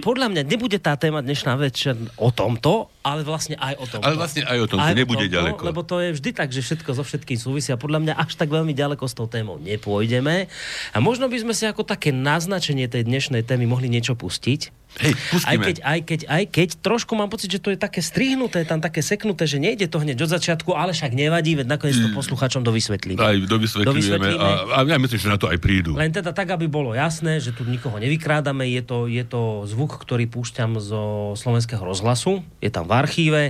Podľa 0.00 0.32
mňa 0.32 0.42
nebude 0.48 0.80
tá 0.80 0.96
téma 0.96 1.20
dnešná 1.20 1.60
večer 1.60 1.92
o 2.16 2.32
tomto, 2.32 2.88
ale 3.00 3.24
vlastne 3.24 3.56
aj 3.56 3.74
o 3.80 3.84
tomto. 3.88 4.04
Ale 4.04 4.16
vlastne 4.20 4.42
aj 4.44 4.58
o 4.60 4.66
tomto, 4.68 4.92
nebude 4.92 5.26
ďaleko. 5.32 5.62
Lebo 5.64 5.80
to 5.80 6.04
je 6.04 6.12
vždy 6.12 6.30
tak, 6.36 6.52
že 6.52 6.60
všetko 6.60 6.90
so 6.92 7.02
všetkým 7.02 7.38
súvisia. 7.40 7.80
Podľa 7.80 7.98
mňa 8.04 8.14
až 8.20 8.36
tak 8.36 8.52
veľmi 8.52 8.76
ďaleko 8.76 9.04
s 9.08 9.16
tou 9.16 9.24
témou 9.24 9.56
nepôjdeme. 9.56 10.52
A 10.92 10.98
možno 11.00 11.32
by 11.32 11.40
sme 11.40 11.56
si 11.56 11.64
ako 11.64 11.88
také 11.88 12.12
naznačenie 12.12 12.92
tej 12.92 13.08
dnešnej 13.08 13.40
témy 13.40 13.64
mohli 13.64 13.88
niečo 13.88 14.12
pustiť. 14.12 14.76
Hej, 14.90 15.14
Aj 15.14 15.54
pustíme. 15.54 15.62
keď, 15.70 15.76
aj, 15.86 15.98
keď, 16.02 16.20
aj 16.26 16.44
keď 16.50 16.68
trošku 16.82 17.14
mám 17.14 17.30
pocit, 17.30 17.46
že 17.46 17.62
to 17.62 17.70
je 17.70 17.78
také 17.78 18.02
strihnuté, 18.02 18.66
tam 18.66 18.82
také 18.82 19.06
seknuté, 19.06 19.46
že 19.46 19.62
nejde 19.62 19.86
to 19.86 20.02
hneď 20.02 20.18
od 20.26 20.34
začiatku, 20.34 20.74
ale 20.74 20.90
však 20.90 21.14
nevadí, 21.14 21.54
veď 21.54 21.70
nakoniec 21.70 21.94
to 21.94 22.10
poslucháčom 22.10 22.66
dovysvetlíme. 22.66 23.22
Aj 23.22 23.38
dovysvetlíme 23.38 23.86
Dovysvetlíme. 23.86 24.42
a, 24.74 24.82
a 24.82 24.90
ja 24.90 24.98
myslím, 24.98 25.18
že 25.22 25.30
na 25.30 25.38
to 25.38 25.46
aj 25.46 25.62
prídu. 25.62 25.94
Len 25.94 26.10
teda 26.10 26.34
tak, 26.34 26.50
aby 26.50 26.66
bolo 26.66 26.90
jasné, 26.90 27.38
že 27.38 27.54
tu 27.54 27.62
nikoho 27.70 28.02
nevykrádame, 28.02 28.66
je 28.66 28.82
to, 28.82 29.06
je 29.06 29.22
to 29.22 29.62
zvuk, 29.70 29.94
ktorý 29.94 30.26
púšťam 30.26 30.82
zo 30.82 31.38
slovenského 31.38 31.86
rozhlasu, 31.86 32.42
je 32.58 32.74
tam 32.74 32.89
v 32.90 32.92
archíve, 32.98 33.42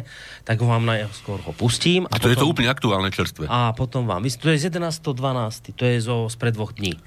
tak 0.44 0.60
vám 0.60 0.84
najskôr 0.84 1.40
ho 1.40 1.52
pustím. 1.56 2.04
A 2.12 2.20
to 2.20 2.28
je 2.28 2.36
to 2.36 2.44
potom, 2.44 2.52
úplne 2.52 2.68
aktuálne 2.68 3.08
čerstvé. 3.08 3.48
a 3.48 3.72
potom 3.72 4.04
vám, 4.04 4.28
to 4.28 4.52
je 4.52 4.60
z 4.60 4.68
11.12., 4.68 5.72
to 5.72 5.82
je 5.88 5.96
zo 6.04 6.28
spred 6.28 6.52
dvoch 6.52 6.76
dní. 6.76 7.00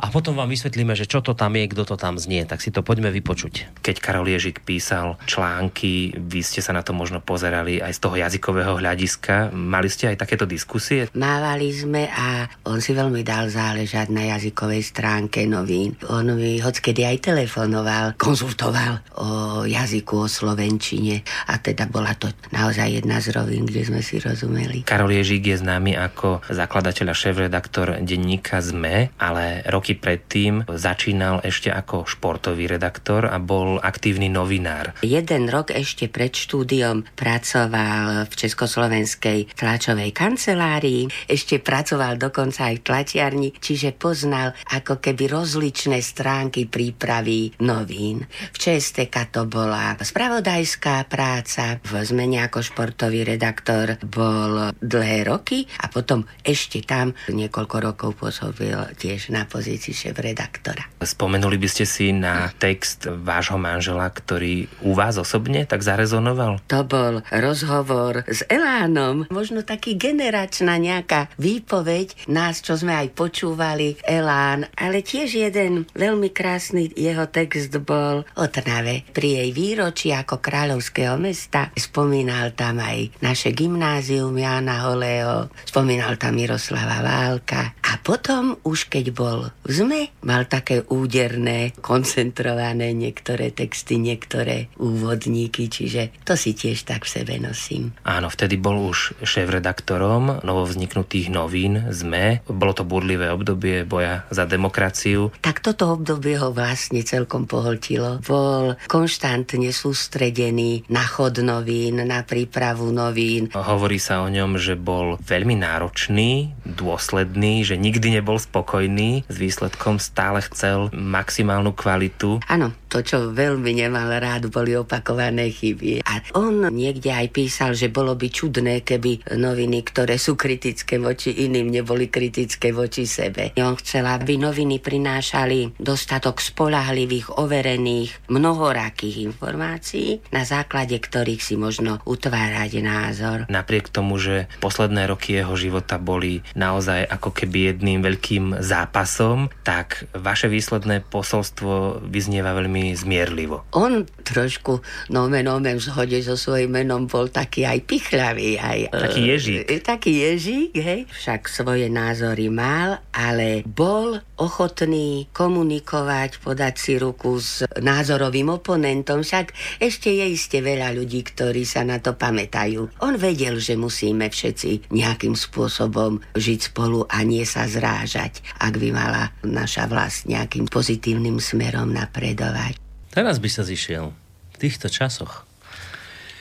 A 0.00 0.08
potom 0.08 0.38
vám 0.38 0.48
vysvetlíme, 0.48 0.96
že 0.96 1.10
čo 1.10 1.20
to 1.20 1.36
tam 1.36 1.54
je, 1.58 1.68
kto 1.68 1.84
to 1.84 1.96
tam 2.00 2.16
znie. 2.16 2.48
Tak 2.48 2.64
si 2.64 2.72
to 2.72 2.80
poďme 2.80 3.12
vypočuť. 3.12 3.84
Keď 3.84 3.96
Karol 4.00 4.30
Ježik 4.30 4.64
písal 4.64 5.20
články, 5.28 6.16
vy 6.16 6.40
ste 6.40 6.64
sa 6.64 6.72
na 6.72 6.80
to 6.80 6.96
možno 6.96 7.20
pozerali 7.20 7.78
aj 7.78 7.92
z 7.96 8.00
toho 8.02 8.16
jazykového 8.18 8.80
hľadiska. 8.80 9.52
Mali 9.52 9.88
ste 9.92 10.14
aj 10.14 10.24
takéto 10.24 10.48
diskusie? 10.48 11.06
Mávali 11.14 11.70
sme 11.70 12.08
a 12.08 12.48
on 12.66 12.80
si 12.80 12.96
veľmi 12.96 13.22
dal 13.22 13.52
záležať 13.52 14.10
na 14.10 14.32
jazykovej 14.36 14.82
stránke 14.82 15.44
novín. 15.46 15.94
On 16.10 16.24
mi 16.34 16.58
hockedy 16.58 17.06
aj 17.06 17.32
telefonoval, 17.32 18.18
konzultoval 18.18 19.02
o 19.20 19.28
jazyku, 19.68 20.24
o 20.24 20.28
slovenčine 20.30 21.22
a 21.50 21.58
teda 21.58 21.86
bola 21.86 22.14
to 22.18 22.30
naozaj 22.50 22.88
jedna 22.90 23.22
z 23.22 23.34
rovín, 23.34 23.68
kde 23.68 23.86
sme 23.86 24.00
si 24.00 24.18
rozumeli. 24.18 24.82
Karol 24.82 25.14
Ježík 25.14 25.46
je 25.52 25.60
známy 25.62 25.94
ako 25.98 26.42
zakladateľ 26.50 27.06
a 27.12 27.14
šéf-redaktor 27.14 28.02
denníka 28.02 28.58
ZME, 28.58 29.14
ale 29.18 29.62
rok 29.66 29.81
roky 29.82 29.98
predtým 29.98 30.62
začínal 30.70 31.42
ešte 31.42 31.66
ako 31.66 32.06
športový 32.06 32.70
redaktor 32.70 33.26
a 33.26 33.42
bol 33.42 33.82
aktívny 33.82 34.30
novinár. 34.30 34.94
Jeden 35.02 35.50
rok 35.50 35.74
ešte 35.74 36.06
pred 36.06 36.30
štúdiom 36.30 37.02
pracoval 37.18 38.30
v 38.30 38.34
Československej 38.46 39.58
tlačovej 39.58 40.14
kancelárii, 40.14 41.10
ešte 41.26 41.58
pracoval 41.58 42.14
dokonca 42.14 42.70
aj 42.70 42.78
v 42.78 42.84
tlačiarni, 42.86 43.48
čiže 43.58 43.90
poznal 43.98 44.54
ako 44.70 45.02
keby 45.02 45.26
rozličné 45.26 45.98
stránky 45.98 46.70
prípravy 46.70 47.50
novín. 47.66 48.22
V 48.54 48.56
ČSTK 48.62 49.34
to 49.34 49.50
bola 49.50 49.98
spravodajská 49.98 51.10
práca, 51.10 51.82
v 51.82 52.06
zmene 52.06 52.46
ako 52.46 52.62
športový 52.62 53.26
redaktor 53.26 53.98
bol 54.06 54.70
dlhé 54.78 55.26
roky 55.26 55.66
a 55.82 55.90
potom 55.90 56.22
ešte 56.46 56.86
tam 56.86 57.18
niekoľko 57.26 57.76
rokov 57.82 58.10
pôsobil 58.22 58.78
tiež 58.94 59.34
na 59.34 59.42
pozícii 59.42 59.71
šéf-redaktora. 59.78 60.84
Spomenuli 61.00 61.56
by 61.56 61.68
ste 61.70 61.84
si 61.86 62.10
na 62.12 62.50
text 62.58 63.06
vášho 63.06 63.56
manžela, 63.56 64.10
ktorý 64.10 64.66
u 64.82 64.92
vás 64.92 65.16
osobne 65.16 65.64
tak 65.64 65.86
zarezonoval? 65.86 66.60
To 66.68 66.82
bol 66.82 67.22
rozhovor 67.30 68.26
s 68.26 68.42
Elánom, 68.50 69.30
možno 69.32 69.62
taký 69.62 69.94
generačná 69.94 70.76
nejaká 70.76 71.30
výpoveď 71.38 72.26
nás, 72.28 72.60
čo 72.64 72.74
sme 72.74 72.96
aj 72.96 73.14
počúvali, 73.14 74.00
Elán, 74.02 74.66
ale 74.74 75.04
tiež 75.04 75.38
jeden 75.38 75.86
veľmi 75.94 76.34
krásny 76.34 76.90
jeho 76.94 77.28
text 77.30 77.70
bol 77.82 78.26
o 78.34 78.44
Trnave. 78.50 79.06
Pri 79.14 79.42
jej 79.42 79.50
výročí 79.54 80.10
ako 80.10 80.42
kráľovského 80.42 81.14
mesta 81.20 81.70
spomínal 81.78 82.56
tam 82.56 82.82
aj 82.82 83.14
naše 83.22 83.54
gymnázium 83.54 84.34
Jana 84.34 84.88
Holeo, 84.88 85.52
spomínal 85.62 86.18
tam 86.18 86.34
Miroslava 86.34 87.04
Válka 87.04 87.76
a 87.78 88.00
potom 88.00 88.58
už 88.66 88.88
keď 88.88 89.14
bol 89.14 89.52
ZME, 89.62 90.10
mal 90.26 90.50
také 90.50 90.82
úderné, 90.90 91.70
koncentrované 91.78 92.90
niektoré 92.90 93.54
texty, 93.54 93.94
niektoré 93.94 94.66
úvodníky, 94.74 95.70
čiže 95.70 96.10
to 96.26 96.34
si 96.34 96.50
tiež 96.50 96.82
tak 96.82 97.06
v 97.06 97.22
sebe 97.22 97.38
nosím. 97.38 97.94
Áno, 98.02 98.26
vtedy 98.26 98.58
bol 98.58 98.90
už 98.90 99.22
šéf-redaktorom 99.22 100.42
novovzniknutých 100.42 101.30
novín 101.30 101.94
ZME. 101.94 102.42
Bolo 102.50 102.74
to 102.74 102.82
burlivé 102.82 103.30
obdobie 103.30 103.86
boja 103.86 104.26
za 104.34 104.50
demokraciu. 104.50 105.30
Tak 105.38 105.62
toto 105.62 105.94
obdobie 105.94 106.42
ho 106.42 106.50
vlastne 106.50 107.06
celkom 107.06 107.46
pohltilo. 107.46 108.18
Bol 108.26 108.74
konštantne 108.90 109.70
sústredený 109.70 110.90
na 110.90 111.06
chod 111.06 111.38
novín, 111.38 112.02
na 112.02 112.26
prípravu 112.26 112.90
novín. 112.90 113.46
Hovorí 113.54 114.02
sa 114.02 114.26
o 114.26 114.28
ňom, 114.28 114.58
že 114.58 114.74
bol 114.74 115.22
veľmi 115.22 115.54
náročný, 115.54 116.50
dôsledný, 116.66 117.62
že 117.62 117.78
nikdy 117.78 118.18
nebol 118.18 118.42
spokojný 118.42 119.22
s 119.30 119.36
výsledkom, 119.52 120.00
stále 120.00 120.40
chcel 120.48 120.88
maximálnu 120.96 121.76
kvalitu. 121.76 122.40
Áno, 122.48 122.72
to, 122.92 123.00
čo 123.00 123.32
veľmi 123.32 123.72
nemal 123.72 124.12
rád, 124.20 124.52
boli 124.52 124.76
opakované 124.76 125.48
chyby. 125.48 126.04
A 126.04 126.20
on 126.36 126.68
niekde 126.68 127.08
aj 127.08 127.32
písal, 127.32 127.72
že 127.72 127.88
bolo 127.88 128.12
by 128.12 128.28
čudné, 128.28 128.84
keby 128.84 129.32
noviny, 129.40 129.80
ktoré 129.80 130.20
sú 130.20 130.36
kritické 130.36 131.00
voči 131.00 131.32
iným, 131.48 131.72
neboli 131.72 132.12
kritické 132.12 132.68
voči 132.76 133.08
sebe. 133.08 133.56
On 133.56 133.72
chcel, 133.80 134.04
aby 134.04 134.36
noviny 134.36 134.76
prinášali 134.84 135.80
dostatok 135.80 136.44
spolahlivých, 136.44 137.40
overených, 137.40 138.28
mnohorakých 138.28 139.24
informácií, 139.32 140.20
na 140.28 140.44
základe 140.44 141.00
ktorých 141.00 141.40
si 141.40 141.56
možno 141.56 142.04
utvárať 142.04 142.84
názor. 142.84 143.48
Napriek 143.48 143.88
tomu, 143.88 144.20
že 144.20 144.50
posledné 144.60 145.08
roky 145.08 145.40
jeho 145.40 145.56
života 145.56 145.96
boli 145.96 146.44
naozaj 146.52 147.08
ako 147.08 147.32
keby 147.32 147.72
jedným 147.72 148.04
veľkým 148.04 148.60
zápasom, 148.60 149.48
tak 149.64 150.04
vaše 150.12 150.52
výsledné 150.52 151.00
posolstvo 151.08 152.04
vyznieva 152.04 152.52
veľmi 152.52 152.81
zmierlivo. 152.90 153.62
On 153.78 154.02
trošku 154.02 154.82
nomen 155.14 155.46
omen 155.46 155.78
v 155.78 155.86
zhode 155.86 156.18
so 156.26 156.34
svojím 156.34 156.82
menom 156.82 157.06
bol 157.06 157.30
taký 157.30 157.62
aj 157.62 157.78
pichľavý. 157.86 158.58
Aj, 158.58 158.80
taký 158.90 159.30
ježík. 159.30 159.62
E, 159.70 159.78
taký 159.78 160.12
ježík, 160.26 160.74
hej. 160.74 161.06
Však 161.06 161.46
svoje 161.46 161.86
názory 161.86 162.50
mal, 162.50 162.98
ale 163.14 163.62
bol 163.62 164.18
ochotný 164.42 165.30
komunikovať, 165.30 166.42
podať 166.42 166.74
si 166.74 166.92
ruku 166.98 167.38
s 167.38 167.62
názorovým 167.78 168.58
oponentom. 168.58 169.22
Však 169.22 169.78
ešte 169.78 170.10
je 170.10 170.26
iste 170.34 170.58
veľa 170.58 170.96
ľudí, 170.98 171.22
ktorí 171.22 171.62
sa 171.62 171.86
na 171.86 172.02
to 172.02 172.18
pamätajú. 172.18 172.98
On 173.04 173.14
vedel, 173.14 173.62
že 173.62 173.78
musíme 173.78 174.26
všetci 174.26 174.90
nejakým 174.90 175.38
spôsobom 175.38 176.18
žiť 176.34 176.74
spolu 176.74 177.06
a 177.06 177.22
nie 177.22 177.44
sa 177.46 177.68
zrážať, 177.68 178.42
ak 178.58 178.74
by 178.80 178.88
mala 178.90 179.30
naša 179.44 179.86
vlast 179.86 180.26
nejakým 180.26 180.66
pozitívnym 180.66 181.38
smerom 181.38 181.92
napredovať. 181.92 182.71
Teraz 183.12 183.36
by 183.36 183.48
sa 183.52 183.62
zišiel 183.62 184.08
v 184.52 184.56
týchto 184.56 184.88
časoch 184.88 185.44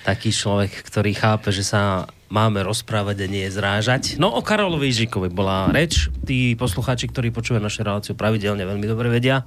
taký 0.01 0.33
človek, 0.33 0.71
ktorý 0.87 1.13
chápe, 1.13 1.53
že 1.53 1.61
sa 1.61 2.09
máme 2.31 2.63
rozprávať 2.65 3.21
a 3.21 3.27
nie 3.29 3.45
zrážať. 3.51 4.17
No 4.17 4.33
o 4.33 4.41
Karolovi 4.41 4.89
Žikovi 4.89 5.29
bola 5.29 5.69
reč. 5.69 6.09
Tí 6.25 6.57
poslucháči, 6.57 7.11
ktorí 7.11 7.29
počúvajú 7.29 7.61
našu 7.61 7.85
reláciu 7.85 8.13
pravidelne, 8.17 8.65
veľmi 8.65 8.87
dobre 8.87 9.11
vedia, 9.11 9.45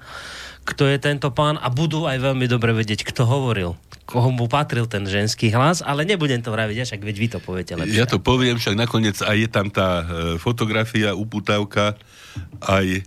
kto 0.69 0.87
je 0.87 1.01
tento 1.01 1.33
pán 1.33 1.59
a 1.59 1.73
budú 1.73 2.07
aj 2.07 2.21
veľmi 2.23 2.47
dobre 2.47 2.77
vedieť, 2.77 3.03
kto 3.09 3.27
hovoril 3.27 3.75
koho 4.05 4.29
mu 4.29 4.45
patril 4.53 4.85
ten 4.85 5.09
ženský 5.09 5.49
hlas, 5.49 5.81
ale 5.81 6.05
nebudem 6.05 6.45
to 6.45 6.53
vraviť, 6.53 6.77
však 6.85 7.01
veď 7.01 7.17
vy 7.17 7.29
to 7.33 7.39
poviete 7.41 7.73
lepšie. 7.73 7.97
Ja 7.97 8.05
to 8.05 8.21
poviem, 8.21 8.61
však 8.61 8.77
nakoniec 8.77 9.17
aj 9.25 9.37
je 9.41 9.49
tam 9.49 9.73
tá 9.73 10.05
e, 10.05 10.37
fotografia, 10.37 11.17
uputávka, 11.17 11.97
aj, 12.61 13.01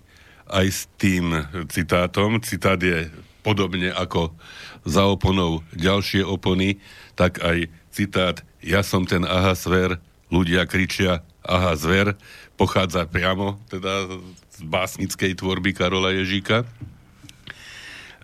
aj 0.49 0.65
s 0.65 0.89
tým 0.97 1.37
citátom. 1.69 2.41
Citát 2.41 2.81
je 2.81 3.13
podobne 3.47 3.95
ako 3.95 4.35
za 4.83 5.07
oponou 5.07 5.63
ďalšie 5.71 6.27
opony, 6.27 6.83
tak 7.15 7.39
aj 7.39 7.71
citát 7.95 8.43
Ja 8.59 8.83
som 8.83 9.07
ten 9.07 9.23
aha 9.23 9.55
zver, 9.55 10.03
ľudia 10.27 10.67
kričia 10.67 11.23
aha 11.47 11.79
zver, 11.79 12.19
pochádza 12.59 13.07
priamo 13.07 13.55
teda 13.71 14.19
z 14.51 14.59
básnickej 14.67 15.39
tvorby 15.39 15.71
Karola 15.71 16.11
Ježíka. 16.11 16.67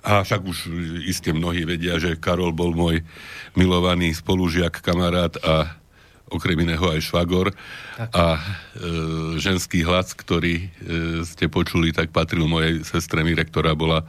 A 0.04 0.28
však 0.28 0.44
už 0.44 0.58
iste 1.08 1.32
mnohí 1.32 1.64
vedia, 1.64 1.96
že 1.96 2.20
Karol 2.20 2.52
bol 2.52 2.76
môj 2.76 3.08
milovaný 3.56 4.12
spolužiak, 4.12 4.84
kamarát 4.84 5.32
a 5.40 5.80
okrem 6.30 6.60
iného 6.64 6.84
aj 6.84 7.04
švagor. 7.04 7.52
Tak. 7.98 8.10
A 8.14 8.26
e, 8.38 8.42
ženský 9.42 9.84
hlas, 9.84 10.16
ktorý 10.16 10.56
e, 10.56 10.68
ste 11.28 11.50
počuli, 11.52 11.92
tak 11.92 12.10
patril 12.16 12.48
mojej 12.48 12.82
sestre 12.88 13.22
Mire, 13.22 13.44
ktorá 13.44 13.76
bola 13.76 14.08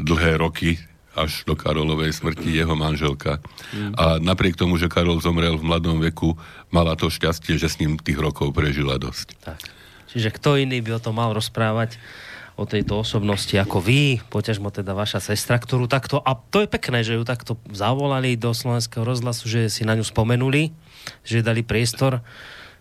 dlhé 0.00 0.40
roky 0.40 0.80
až 1.12 1.44
do 1.44 1.52
Karolovej 1.52 2.16
smrti 2.16 2.56
jeho 2.56 2.72
manželka. 2.72 3.36
Mm. 3.76 3.92
A 4.00 4.04
napriek 4.16 4.56
tomu, 4.56 4.80
že 4.80 4.88
Karol 4.88 5.20
zomrel 5.20 5.60
v 5.60 5.68
mladom 5.68 6.00
veku, 6.00 6.40
mala 6.72 6.96
to 6.96 7.12
šťastie, 7.12 7.60
že 7.60 7.68
s 7.68 7.78
ním 7.84 8.00
tých 8.00 8.16
rokov 8.16 8.56
prežila 8.56 8.96
dosť. 8.96 9.36
Tak. 9.44 9.60
Čiže 10.08 10.32
kto 10.32 10.56
iný 10.56 10.80
by 10.80 10.96
o 10.96 11.02
tom 11.04 11.20
mal 11.20 11.36
rozprávať? 11.36 12.00
o 12.52 12.68
tejto 12.68 13.00
osobnosti 13.00 13.52
ako 13.56 13.80
vy, 13.80 14.20
poťažmo 14.28 14.68
teda 14.68 14.92
vaša 14.92 15.24
sestra, 15.24 15.56
ktorú 15.56 15.88
takto, 15.88 16.20
a 16.20 16.36
to 16.36 16.60
je 16.60 16.68
pekné, 16.68 17.00
že 17.00 17.16
ju 17.16 17.24
takto 17.24 17.56
zavolali 17.72 18.36
do 18.36 18.52
slovenského 18.52 19.08
rozhlasu, 19.08 19.48
že 19.48 19.72
si 19.72 19.88
na 19.88 19.96
ňu 19.96 20.04
spomenuli, 20.04 20.68
že 21.20 21.44
dali 21.44 21.60
priestor 21.60 22.24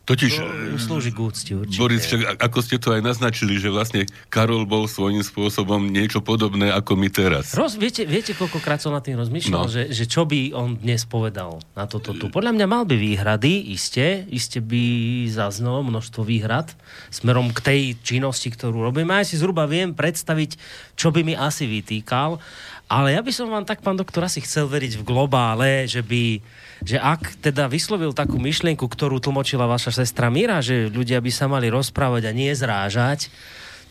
Totiž, 0.02 0.34
to 0.42 0.82
slúži 0.82 1.14
k 1.14 1.20
úcti 1.22 1.52
určite. 1.54 1.78
Boris, 1.78 2.10
však, 2.10 2.42
ako 2.42 2.60
ste 2.66 2.82
to 2.82 2.90
aj 2.98 3.06
naznačili, 3.06 3.62
že 3.62 3.70
vlastne 3.70 4.10
Karol 4.34 4.66
bol 4.66 4.90
svojím 4.90 5.22
spôsobom 5.22 5.78
niečo 5.78 6.26
podobné 6.26 6.74
ako 6.74 6.98
my 6.98 7.14
teraz. 7.14 7.54
Roz, 7.54 7.78
viete, 7.78 8.10
viete, 8.10 8.34
koľkokrát 8.34 8.82
som 8.82 8.98
na 8.98 9.00
tým 9.06 9.22
rozmýšľal, 9.22 9.64
no. 9.64 9.72
že, 9.72 9.94
že 9.94 10.10
čo 10.10 10.26
by 10.26 10.58
on 10.58 10.82
dnes 10.82 11.06
povedal 11.06 11.62
na 11.78 11.86
toto 11.86 12.18
tu. 12.18 12.34
Podľa 12.34 12.58
mňa 12.58 12.66
mal 12.66 12.84
by 12.90 12.98
výhrady, 12.98 13.78
iste, 13.78 14.26
iste 14.34 14.58
by 14.58 14.84
zaznelo 15.30 15.86
množstvo 15.86 16.26
výhrad 16.26 16.74
smerom 17.14 17.54
k 17.54 17.62
tej 17.62 17.82
činnosti, 18.02 18.50
ktorú 18.50 18.82
robím. 18.82 19.14
Ja 19.14 19.22
si 19.22 19.38
zhruba 19.38 19.70
viem 19.70 19.94
predstaviť, 19.94 20.58
čo 20.98 21.14
by 21.14 21.22
mi 21.22 21.38
asi 21.38 21.70
vytýkal, 21.70 22.42
ale 22.91 23.15
ja 23.15 23.24
by 23.24 23.31
som 23.31 23.48
vám 23.48 23.63
tak, 23.63 23.79
pán 23.79 23.95
doktor, 23.95 24.27
asi 24.27 24.43
chcel 24.43 24.67
veriť 24.67 25.00
v 25.00 25.07
globále, 25.07 25.88
že 25.88 26.03
by 26.03 26.43
že 26.81 26.98
ak 26.98 27.38
teda 27.45 27.69
vyslovil 27.69 28.10
takú 28.10 28.41
myšlienku, 28.41 28.81
ktorú 28.89 29.21
tlmočila 29.21 29.69
vaša 29.69 30.01
sestra 30.01 30.33
Mira, 30.33 30.65
že 30.65 30.89
ľudia 30.89 31.21
by 31.21 31.31
sa 31.31 31.45
mali 31.45 31.69
rozprávať 31.69 32.25
a 32.25 32.31
nie 32.33 32.50
zrážať, 32.57 33.29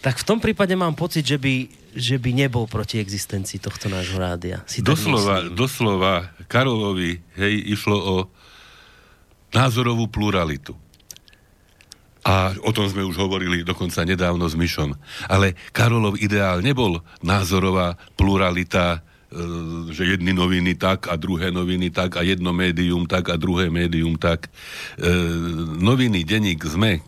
tak 0.03 0.19
v 0.19 0.27
tom 0.27 0.39
prípade 0.43 0.75
mám 0.75 0.99
pocit, 0.99 1.23
že 1.23 1.39
by, 1.39 1.71
že 1.95 2.19
by 2.19 2.31
nebol 2.35 2.67
proti 2.67 2.99
existencii 2.99 3.63
tohto 3.63 3.87
nášho 3.87 4.19
rádia. 4.19 4.67
Si 4.67 4.83
doslova, 4.83 5.47
doslova 5.53 6.35
Karolovi 6.51 7.23
hej, 7.39 7.55
išlo 7.79 7.97
o 7.97 8.17
názorovú 9.55 10.11
pluralitu. 10.11 10.75
A 12.21 12.53
o 12.61 12.71
tom 12.75 12.85
sme 12.85 13.07
už 13.07 13.17
hovorili 13.17 13.65
dokonca 13.65 14.05
nedávno 14.05 14.45
s 14.45 14.59
Myšom. 14.59 14.93
Ale 15.29 15.57
Karolov 15.73 16.21
ideál 16.21 16.61
nebol 16.61 17.01
názorová 17.25 17.97
pluralita 18.19 19.01
E, 19.31 19.39
že 19.95 20.19
jedny 20.19 20.35
noviny 20.35 20.75
tak 20.75 21.07
a 21.07 21.15
druhé 21.15 21.55
noviny 21.55 21.95
tak 21.95 22.19
a 22.19 22.27
jedno 22.27 22.51
médium 22.51 23.07
tak 23.07 23.31
a 23.31 23.39
druhé 23.39 23.71
médium 23.71 24.19
tak. 24.19 24.51
E, 24.99 25.07
noviny, 25.79 26.27
denník 26.27 26.59
ZME 26.67 26.99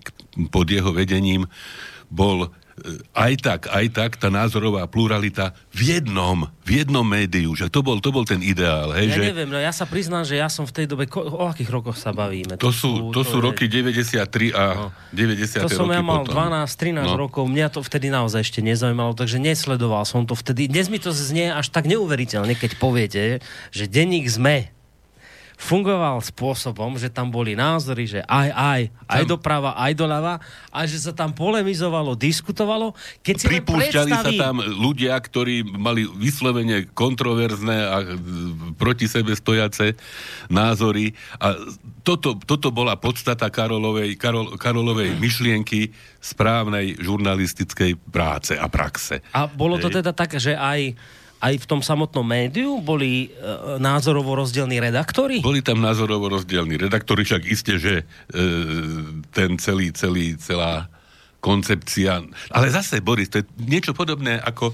pod 0.54 0.71
jeho 0.71 0.95
vedením 0.95 1.50
bol 2.07 2.54
aj 3.12 3.33
tak, 3.39 3.61
aj 3.67 3.87
tak 3.89 4.11
tá 4.15 4.27
názorová 4.27 4.85
pluralita 4.85 5.51
v 5.71 5.95
jednom, 5.95 6.45
v 6.61 6.81
jednom 6.81 7.03
médiu, 7.03 7.53
že 7.53 7.67
to 7.67 7.81
bol, 7.81 7.97
to 7.97 8.09
bol 8.09 8.23
ten 8.23 8.39
ideál. 8.39 8.91
Hej, 8.91 9.07
Ja 9.09 9.17
že 9.17 9.23
neviem, 9.25 9.47
no 9.47 9.57
ja 9.57 9.71
sa 9.71 9.85
priznám, 9.85 10.23
že 10.23 10.35
ja 10.35 10.47
som 10.47 10.62
v 10.62 10.75
tej 10.75 10.87
dobe, 10.87 11.07
ko- 11.07 11.23
o 11.23 11.45
akých 11.45 11.71
rokoch 11.71 11.95
sa 11.95 12.11
bavíme? 12.11 12.55
to 12.57 12.69
sú, 12.69 13.11
to 13.11 13.23
sú 13.23 13.39
je- 13.39 13.45
roky 13.45 13.65
93 13.67 14.19
a 14.51 14.91
90. 15.11 15.62
To 15.62 15.71
som 15.73 15.87
roky 15.87 15.95
ja 15.95 16.03
mal 16.03 16.23
potom. 16.23 16.35
12-13 16.35 17.05
No. 17.05 17.15
rokov, 17.17 17.45
mňa 17.47 17.67
to 17.69 17.81
vtedy 17.81 18.09
naozaj 18.09 18.43
ešte 18.43 18.61
nezaujímalo, 18.61 19.12
takže 19.12 19.39
nesledoval 19.39 20.03
som 20.03 20.23
to 20.23 20.35
vtedy. 20.35 20.67
Dnes 20.67 20.87
mi 20.87 20.99
to 20.99 21.11
znie 21.11 21.49
až 21.49 21.69
tak 21.69 21.87
neuveriteľne, 21.87 22.53
keď 22.53 22.71
poviete, 22.77 23.23
že 23.71 23.87
denník 23.87 24.27
ZME 24.27 24.71
fungoval 25.62 26.19
spôsobom, 26.19 26.99
že 26.99 27.07
tam 27.07 27.31
boli 27.31 27.54
názory, 27.54 28.11
že 28.11 28.21
aj, 28.26 28.49
aj, 28.50 28.81
aj 29.07 29.23
doprava, 29.31 29.78
aj 29.78 29.95
doľava 29.95 30.35
a 30.75 30.78
že 30.90 30.99
sa 30.99 31.14
tam 31.14 31.31
polemizovalo, 31.31 32.19
diskutovalo. 32.19 32.99
Keď 33.23 33.35
si 33.38 33.47
Pripúšťali 33.47 34.11
sa 34.11 34.26
predstavím- 34.26 34.42
tam 34.42 34.57
ľudia, 34.59 35.14
ktorí 35.14 35.62
mali 35.62 36.02
vyslovene 36.19 36.90
kontroverzné 36.90 37.78
a 37.78 37.97
e, 38.02 38.07
proti 38.75 39.07
sebe 39.07 39.38
stojace 39.38 39.95
názory 40.50 41.14
a 41.38 41.54
toto, 42.02 42.35
toto 42.42 42.75
bola 42.75 42.99
podstata 42.99 43.47
Karolovej, 43.47 44.19
Karol, 44.19 44.59
Karolovej 44.59 45.14
myšlienky 45.23 45.95
správnej 46.19 46.99
žurnalistickej 46.99 48.02
práce 48.11 48.59
a 48.59 48.66
praxe. 48.66 49.23
A 49.31 49.47
bolo 49.47 49.78
to 49.78 49.87
teda 49.87 50.11
tak, 50.11 50.35
že 50.42 50.59
aj, 50.59 50.99
aj 51.42 51.54
v 51.58 51.66
tom 51.66 51.82
samotnom 51.82 52.22
médiu 52.22 52.78
boli 52.78 53.26
e, 53.26 53.28
názorovo 53.82 54.38
rozdielní 54.38 54.78
redaktori? 54.78 55.42
Boli 55.42 55.58
tam 55.58 55.82
názorovo 55.82 56.30
rozdielni 56.30 56.78
redaktori, 56.78 57.26
však 57.26 57.42
iste, 57.50 57.82
že 57.82 57.94
e, 58.00 58.04
ten 59.34 59.58
celý, 59.58 59.90
celý, 59.90 60.38
celá 60.38 60.87
koncepcia... 61.42 62.22
Ale 62.54 62.70
zase, 62.70 63.02
Boris, 63.02 63.26
to 63.26 63.42
je 63.42 63.46
niečo 63.58 63.90
podobné, 63.90 64.38
ako, 64.38 64.70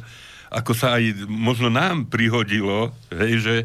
ako 0.52 0.72
sa 0.76 1.00
aj 1.00 1.25
možno 1.25 1.72
nám 1.72 2.04
prihodilo, 2.12 2.92
hej, 3.16 3.40
že, 3.40 3.56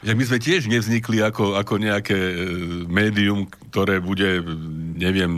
že 0.00 0.12
my 0.16 0.22
sme 0.24 0.38
tiež 0.40 0.66
nevznikli 0.66 1.20
ako, 1.20 1.60
ako 1.60 1.74
nejaké 1.76 2.16
e, 2.16 2.34
médium, 2.88 3.44
ktoré 3.70 4.00
bude, 4.00 4.40
neviem, 4.96 5.30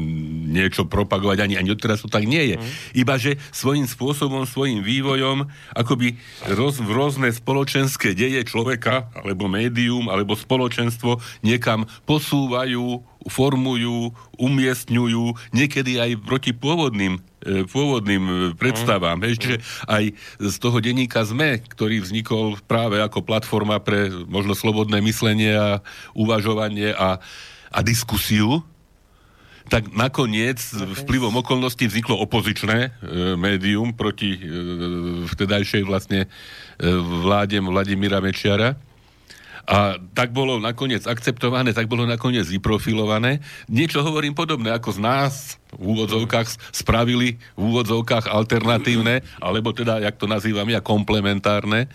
niečo 0.53 0.85
propagovať, 0.85 1.39
ani, 1.43 1.55
ani 1.57 1.73
odteraz 1.73 2.05
to 2.05 2.09
tak 2.13 2.29
nie 2.29 2.55
je. 2.55 2.57
Iba, 2.93 3.17
že 3.17 3.41
svojím 3.51 3.89
spôsobom, 3.89 4.45
svojím 4.45 4.85
vývojom, 4.85 5.49
akoby 5.73 6.21
roz, 6.53 6.79
v 6.79 6.91
rôzne 6.93 7.29
spoločenské 7.33 8.13
deje 8.13 8.45
človeka, 8.45 9.09
alebo 9.17 9.49
médium, 9.49 10.13
alebo 10.13 10.37
spoločenstvo 10.37 11.19
niekam 11.41 11.89
posúvajú, 12.05 13.12
formujú, 13.29 14.15
umiestňujú, 14.39 15.53
niekedy 15.55 15.99
aj 15.99 16.11
proti 16.23 16.51
pôvodným 16.55 17.19
e, 17.43 17.63
pôvodným 17.67 18.23
e, 18.23 18.35
predstavám. 18.55 19.23
Hej, 19.23 19.35
čiže 19.39 19.57
aj 19.87 20.05
z 20.39 20.57
toho 20.59 20.79
denníka 20.83 21.23
ZME, 21.23 21.63
ktorý 21.71 22.03
vznikol 22.03 22.59
práve 22.67 22.99
ako 22.99 23.23
platforma 23.23 23.79
pre 23.79 24.11
možno 24.27 24.55
slobodné 24.55 25.03
myslenie 25.03 25.55
a 25.55 25.83
uvažovanie 26.15 26.95
a, 26.95 27.23
a 27.71 27.79
diskusiu, 27.83 28.63
tak 29.71 29.89
nakoniec 29.95 30.59
vplyvom 31.07 31.39
okolností 31.41 31.87
vzniklo 31.87 32.19
opozičné 32.29 32.79
e, 32.83 32.89
médium 33.39 33.95
proti 33.95 34.35
e, 34.35 34.41
vtedajšej 35.31 35.83
vlastne 35.87 36.27
e, 36.27 36.29
vláde 37.25 37.57
Vladimíra 37.63 38.19
Mečiara. 38.19 38.77
A 39.63 39.95
tak 40.11 40.35
bolo 40.35 40.59
nakoniec 40.59 41.07
akceptované, 41.07 41.71
tak 41.71 41.87
bolo 41.87 42.03
nakoniec 42.03 42.51
vyprofilované. 42.51 43.39
Niečo 43.71 44.03
hovorím 44.03 44.35
podobné, 44.35 44.75
ako 44.75 44.99
z 44.99 45.01
nás 45.01 45.33
v 45.71 45.95
úvodzovkách 45.95 46.75
spravili 46.75 47.39
v 47.55 47.61
úvodzovkách 47.71 48.27
alternatívne, 48.27 49.23
alebo 49.39 49.71
teda, 49.71 50.03
jak 50.03 50.19
to 50.19 50.27
nazývam 50.27 50.67
ja, 50.67 50.83
komplementárne 50.83 51.87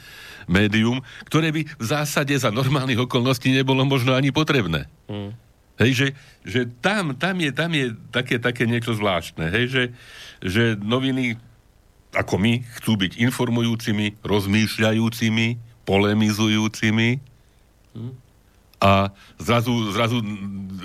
médium, 0.48 1.04
ktoré 1.28 1.52
by 1.52 1.68
v 1.68 1.84
zásade 1.84 2.32
za 2.39 2.48
normálnych 2.56 3.04
okolností 3.04 3.52
nebolo 3.52 3.84
možno 3.84 4.15
ani 4.15 4.32
potrebné. 4.32 4.88
Hej, 5.78 5.91
že, 5.94 6.08
že 6.48 6.62
tam, 6.82 7.13
tam, 7.20 7.36
je, 7.38 7.52
tam 7.52 7.70
je 7.76 7.94
také, 8.10 8.39
také 8.39 8.63
niečo 8.63 8.96
zvláštne. 8.96 9.52
Hej, 9.52 9.65
že, 9.70 9.84
že 10.41 10.63
noviny 10.80 11.38
ako 12.15 12.39
my 12.39 12.63
chcú 12.82 12.98
byť 12.98 13.20
informujúcimi, 13.20 14.24
rozmýšľajúcimi, 14.24 15.48
polemizujúcimi 15.84 17.37
a 18.78 19.10
zrazu, 19.42 19.90
zrazu 19.90 20.22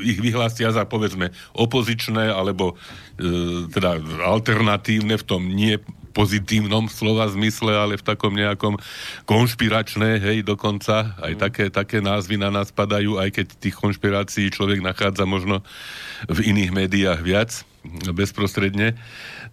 ich 0.01 0.17
vyhlásia 0.17 0.73
za 0.73 0.89
povedzme 0.89 1.29
opozičné 1.53 2.33
alebo 2.33 2.73
e, 3.21 3.69
teda 3.69 4.01
alternatívne 4.25 5.21
v 5.21 5.25
tom 5.29 5.45
nie 5.45 5.77
pozitívnom 6.13 6.93
slova 6.93 7.29
zmysle, 7.33 7.73
ale 7.73 7.97
v 7.97 8.05
takom 8.05 8.37
nejakom 8.37 8.77
konšpiračné, 9.25 10.21
hej, 10.21 10.45
dokonca. 10.45 11.17
Aj 11.17 11.33
také, 11.41 11.73
také 11.73 12.05
názvy 12.05 12.37
na 12.37 12.53
nás 12.53 12.69
padajú, 12.69 13.17
aj 13.17 13.33
keď 13.33 13.47
tých 13.57 13.77
konšpirácií 13.81 14.53
človek 14.53 14.85
nachádza 14.85 15.25
možno 15.25 15.65
v 16.29 16.53
iných 16.53 16.71
médiách 16.71 17.21
viac, 17.25 17.65
bezprostredne. 18.13 18.95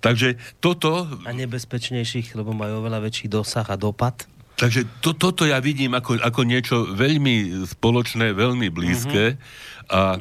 Takže 0.04 0.36
toto 0.60 1.08
A 1.24 1.32
nebezpečnejších, 1.32 2.36
lebo 2.36 2.52
majú 2.52 2.84
oveľa 2.84 3.08
väčší 3.08 3.32
dosah 3.32 3.68
a 3.68 3.80
dopad. 3.80 4.28
Takže 4.60 5.00
to, 5.00 5.16
toto 5.16 5.48
ja 5.48 5.64
vidím 5.64 5.96
ako, 5.96 6.20
ako 6.20 6.42
niečo 6.44 6.84
veľmi 6.92 7.64
spoločné, 7.64 8.36
veľmi 8.36 8.68
blízke 8.68 9.40
a 9.88 10.20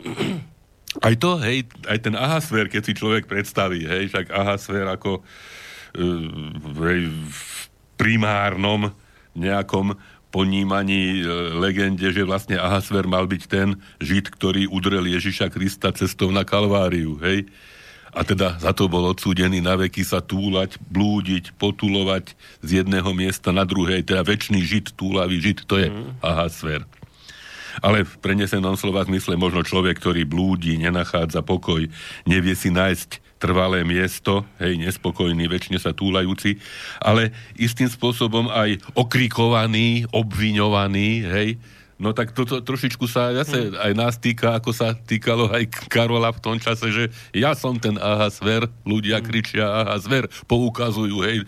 aj 1.03 1.15
to, 1.19 1.43
hej, 1.43 1.67
aj 1.91 1.99
ten 2.07 2.15
ahasfér, 2.15 2.71
keď 2.71 2.83
si 2.87 2.93
človek 2.95 3.27
predstaví, 3.27 3.83
hej, 3.83 4.15
však 4.15 4.31
ahasfér 4.31 4.87
ako 4.95 5.21
uh, 5.21 6.87
hej, 6.87 7.11
v 7.11 7.43
primárnom 7.99 8.95
nejakom 9.35 9.99
ponímaní 10.29 11.25
e, 11.25 11.27
legende, 11.57 12.05
že 12.13 12.21
vlastne 12.21 12.61
Ahasver 12.61 13.09
mal 13.09 13.25
byť 13.25 13.43
ten 13.49 13.81
žid, 13.97 14.29
ktorý 14.29 14.69
udrel 14.69 15.09
Ježiša 15.09 15.49
Krista 15.49 15.89
cestou 15.97 16.29
na 16.29 16.45
Kalváriu, 16.45 17.17
hej? 17.25 17.49
A 18.13 18.25
teda 18.25 18.57
za 18.57 18.73
to 18.73 18.89
bol 18.89 19.05
odsúdený 19.13 19.61
na 19.61 19.77
veky 19.77 20.01
sa 20.05 20.25
túlať, 20.25 20.81
blúdiť, 20.89 21.57
potulovať 21.61 22.33
z 22.65 22.83
jedného 22.83 23.11
miesta 23.13 23.53
na 23.53 23.69
druhé, 23.69 24.01
teda 24.01 24.25
väčší 24.25 24.61
žid, 24.65 24.87
túlavý 24.97 25.41
žid, 25.41 25.65
to 25.69 25.77
je 25.77 25.93
mm. 25.93 26.25
Ahasver. 26.25 26.83
Ale 27.79 28.03
v 28.03 28.13
prenesenom 28.19 28.75
slova 28.75 29.07
zmysle 29.07 29.39
možno 29.39 29.63
človek, 29.63 30.03
ktorý 30.03 30.27
blúdi, 30.27 30.75
nenachádza 30.81 31.47
pokoj, 31.47 31.87
nevie 32.27 32.55
si 32.59 32.75
nájsť 32.75 33.23
trvalé 33.39 33.87
miesto, 33.87 34.43
hej, 34.59 34.75
nespokojný, 34.83 35.47
väčšine 35.47 35.79
sa 35.79 35.95
túlajúci, 35.95 36.59
ale 36.99 37.31
istým 37.55 37.87
spôsobom 37.87 38.51
aj 38.51 38.83
okrikovaný, 38.99 40.11
obviňovaný, 40.11 41.09
hej, 41.23 41.49
No 41.99 42.15
tak 42.15 42.31
toto 42.31 42.63
trošičku 42.63 43.11
sa 43.11 43.35
zase 43.35 43.75
aj 43.75 43.93
nás 43.93 44.15
týka, 44.17 44.55
ako 44.55 44.71
sa 44.71 44.95
týkalo 44.95 45.51
aj 45.51 45.67
Karola 45.91 46.31
v 46.31 46.39
tom 46.39 46.57
čase, 46.57 46.87
že 46.89 47.05
ja 47.35 47.59
som 47.59 47.75
ten 47.75 47.99
aha 47.99 48.31
zver, 48.31 48.71
ľudia 48.87 49.19
kričia 49.19 49.67
aha 49.83 49.99
zver, 49.99 50.31
poukazujú, 50.47 51.27
hej, 51.27 51.43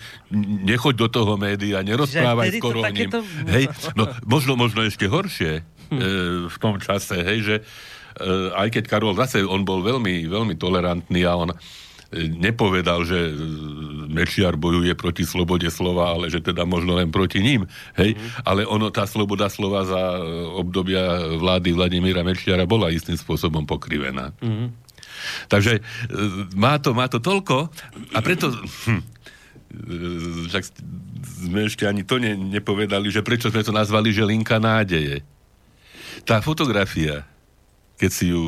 nechoď 0.67 0.95
do 0.97 1.09
toho 1.09 1.39
média, 1.39 1.79
nerozprávaj 1.81 2.51
ním. 2.51 2.63
takéto- 2.83 3.23
Hej, 3.47 3.65
no 3.95 4.05
možno, 4.27 4.53
možno 4.55 4.83
ešte 4.83 5.07
horšie 5.07 5.53
e, 5.57 6.03
v 6.47 6.57
tom 6.59 6.79
čase, 6.79 7.15
hej, 7.17 7.39
že 7.41 7.55
e, 7.57 7.63
aj 8.51 8.69
keď 8.71 8.85
Karol 8.87 9.15
zase, 9.15 9.47
on 9.47 9.63
bol 9.63 9.81
veľmi, 9.81 10.27
veľmi 10.27 10.55
tolerantný 10.55 11.23
a 11.25 11.35
on 11.37 11.55
nepovedal, 12.11 13.07
že 13.07 13.31
e, 13.31 13.33
Mečiar 14.11 14.59
bojuje 14.59 14.91
proti 14.99 15.23
slobode 15.23 15.71
slova, 15.71 16.19
ale 16.19 16.27
že 16.27 16.43
teda 16.43 16.67
možno 16.67 16.99
len 16.99 17.15
proti 17.15 17.39
ním. 17.39 17.71
Hej? 17.95 18.19
Ale 18.43 18.67
ono, 18.67 18.91
tá 18.91 19.07
sloboda 19.07 19.47
slova 19.47 19.87
za 19.87 20.03
obdobia 20.59 21.39
vlády 21.39 21.71
Vladimíra 21.71 22.27
Mečiara 22.27 22.67
bola 22.67 22.91
istým 22.91 23.15
spôsobom 23.15 23.63
pokrivená. 23.63 24.35
Takže 25.47 25.79
e, 25.79 25.81
má 26.59 26.83
to, 26.83 26.91
má 26.93 27.07
to 27.07 27.23
toľko 27.23 27.71
a 28.11 28.19
preto... 28.19 28.51
Hm, 28.91 29.01
e, 29.01 29.05
však 30.51 30.65
sme 31.47 31.71
ešte 31.71 31.87
ani 31.87 32.03
to 32.03 32.19
ne, 32.19 32.35
nepovedali, 32.35 33.07
že 33.07 33.23
prečo 33.23 33.55
sme 33.55 33.63
to 33.63 33.71
nazvali, 33.71 34.11
že 34.11 34.27
linka 34.27 34.59
nádeje. 34.59 35.23
Tá 36.27 36.43
fotografia, 36.43 37.23
keď 37.97 38.11
si 38.11 38.35
ju 38.35 38.43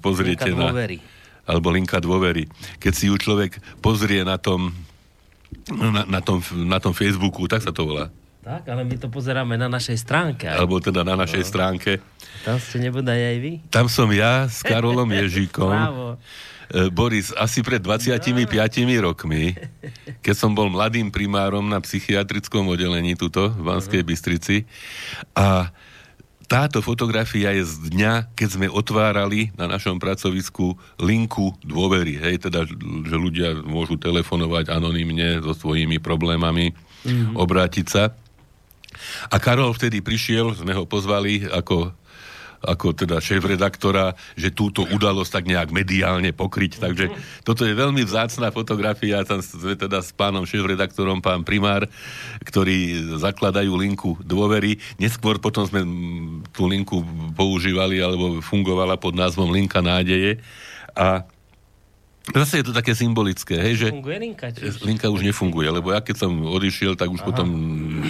pozriete 0.00 0.48
Linka 0.48 0.58
na 0.58 0.72
dôvery. 0.72 0.98
Alebo 1.46 1.74
linka 1.74 1.98
dôvery. 1.98 2.46
Keď 2.78 2.92
si 2.92 3.10
ju 3.10 3.16
človek 3.18 3.58
pozrie 3.82 4.22
na 4.22 4.38
tom, 4.38 4.70
na, 5.68 6.06
na, 6.06 6.20
tom, 6.22 6.38
na 6.66 6.78
tom 6.78 6.94
Facebooku, 6.94 7.46
tak 7.50 7.62
sa 7.62 7.74
to 7.74 7.86
volá. 7.86 8.06
Tak, 8.42 8.66
ale 8.74 8.82
my 8.82 8.98
to 8.98 9.06
pozeráme 9.06 9.54
na 9.54 9.70
našej 9.70 10.02
stránke. 10.02 10.50
aj. 10.50 10.58
Alebo 10.58 10.82
teda 10.82 11.06
na 11.06 11.14
našej 11.14 11.46
stránke. 11.46 12.02
Tam 12.42 12.58
ste 12.58 12.82
nebodaj 12.82 13.14
aj 13.14 13.36
vy? 13.38 13.52
Tam 13.70 13.86
som 13.86 14.10
ja 14.10 14.50
s 14.50 14.66
Karolom 14.66 15.06
Ježíkom. 15.22 15.70
Bravo. 15.70 16.18
E, 16.66 16.90
Boris, 16.90 17.30
asi 17.38 17.62
pred 17.62 17.78
25 17.78 18.34
rokmi, 18.98 19.54
keď 20.26 20.34
som 20.34 20.50
bol 20.50 20.66
mladým 20.66 21.14
primárom 21.14 21.62
na 21.62 21.78
psychiatrickom 21.78 22.66
oddelení 22.66 23.14
tuto 23.14 23.54
v 23.54 23.62
Banskej 23.62 24.02
Bystrici 24.02 24.66
a 25.38 25.70
táto 26.52 26.84
fotografia 26.84 27.56
je 27.56 27.64
z 27.64 27.74
dňa, 27.96 28.36
keď 28.36 28.48
sme 28.60 28.68
otvárali 28.68 29.48
na 29.56 29.64
našom 29.64 29.96
pracovisku 29.96 30.76
linku 31.00 31.56
dôvery. 31.64 32.20
Hej, 32.20 32.44
teda, 32.44 32.68
že 33.08 33.16
ľudia 33.16 33.56
môžu 33.64 33.96
telefonovať 33.96 34.68
anonymne 34.68 35.40
so 35.40 35.56
svojimi 35.56 35.96
problémami, 35.96 36.76
mm-hmm. 36.76 37.40
obrátiť 37.40 37.86
sa. 37.88 38.12
A 39.32 39.40
Karol 39.40 39.72
vtedy 39.72 40.04
prišiel, 40.04 40.52
sme 40.52 40.76
ho 40.76 40.84
pozvali 40.84 41.48
ako 41.48 41.96
ako 42.62 42.94
teda 42.94 43.18
šéf 43.18 43.42
redaktora, 43.42 44.14
že 44.38 44.54
túto 44.54 44.86
udalosť 44.86 45.30
tak 45.30 45.44
nejak 45.50 45.74
mediálne 45.74 46.30
pokryť. 46.30 46.78
Takže 46.78 47.06
toto 47.42 47.66
je 47.66 47.74
veľmi 47.74 48.06
vzácná 48.06 48.54
fotografia. 48.54 49.26
Tam 49.26 49.42
sme 49.42 49.74
teda 49.74 50.00
s 50.00 50.14
pánom 50.14 50.46
šéf 50.46 50.62
redaktorom, 50.62 51.18
pán 51.18 51.42
primár, 51.42 51.90
ktorí 52.46 53.12
zakladajú 53.18 53.74
linku 53.74 54.14
dôvery. 54.22 54.78
Neskôr 54.96 55.42
potom 55.42 55.66
sme 55.66 55.82
tú 56.54 56.70
linku 56.70 57.02
používali 57.34 57.98
alebo 57.98 58.38
fungovala 58.40 58.94
pod 58.96 59.18
názvom 59.18 59.50
Linka 59.50 59.82
nádeje. 59.82 60.38
A 60.94 61.26
Zase 62.30 62.62
je 62.62 62.70
to 62.70 62.72
také 62.72 62.94
symbolické, 62.94 63.58
hej, 63.58 63.74
že... 63.82 63.86
Funguje 63.90 64.18
linka? 64.22 64.54
Čiže... 64.54 64.86
Linka 64.86 65.10
už 65.10 65.26
nefunguje, 65.26 65.66
lebo 65.74 65.90
ja 65.90 65.98
keď 65.98 66.22
som 66.22 66.30
odišiel, 66.30 66.94
tak 66.94 67.10
už 67.10 67.18
Aha. 67.18 67.28
potom 67.34 67.48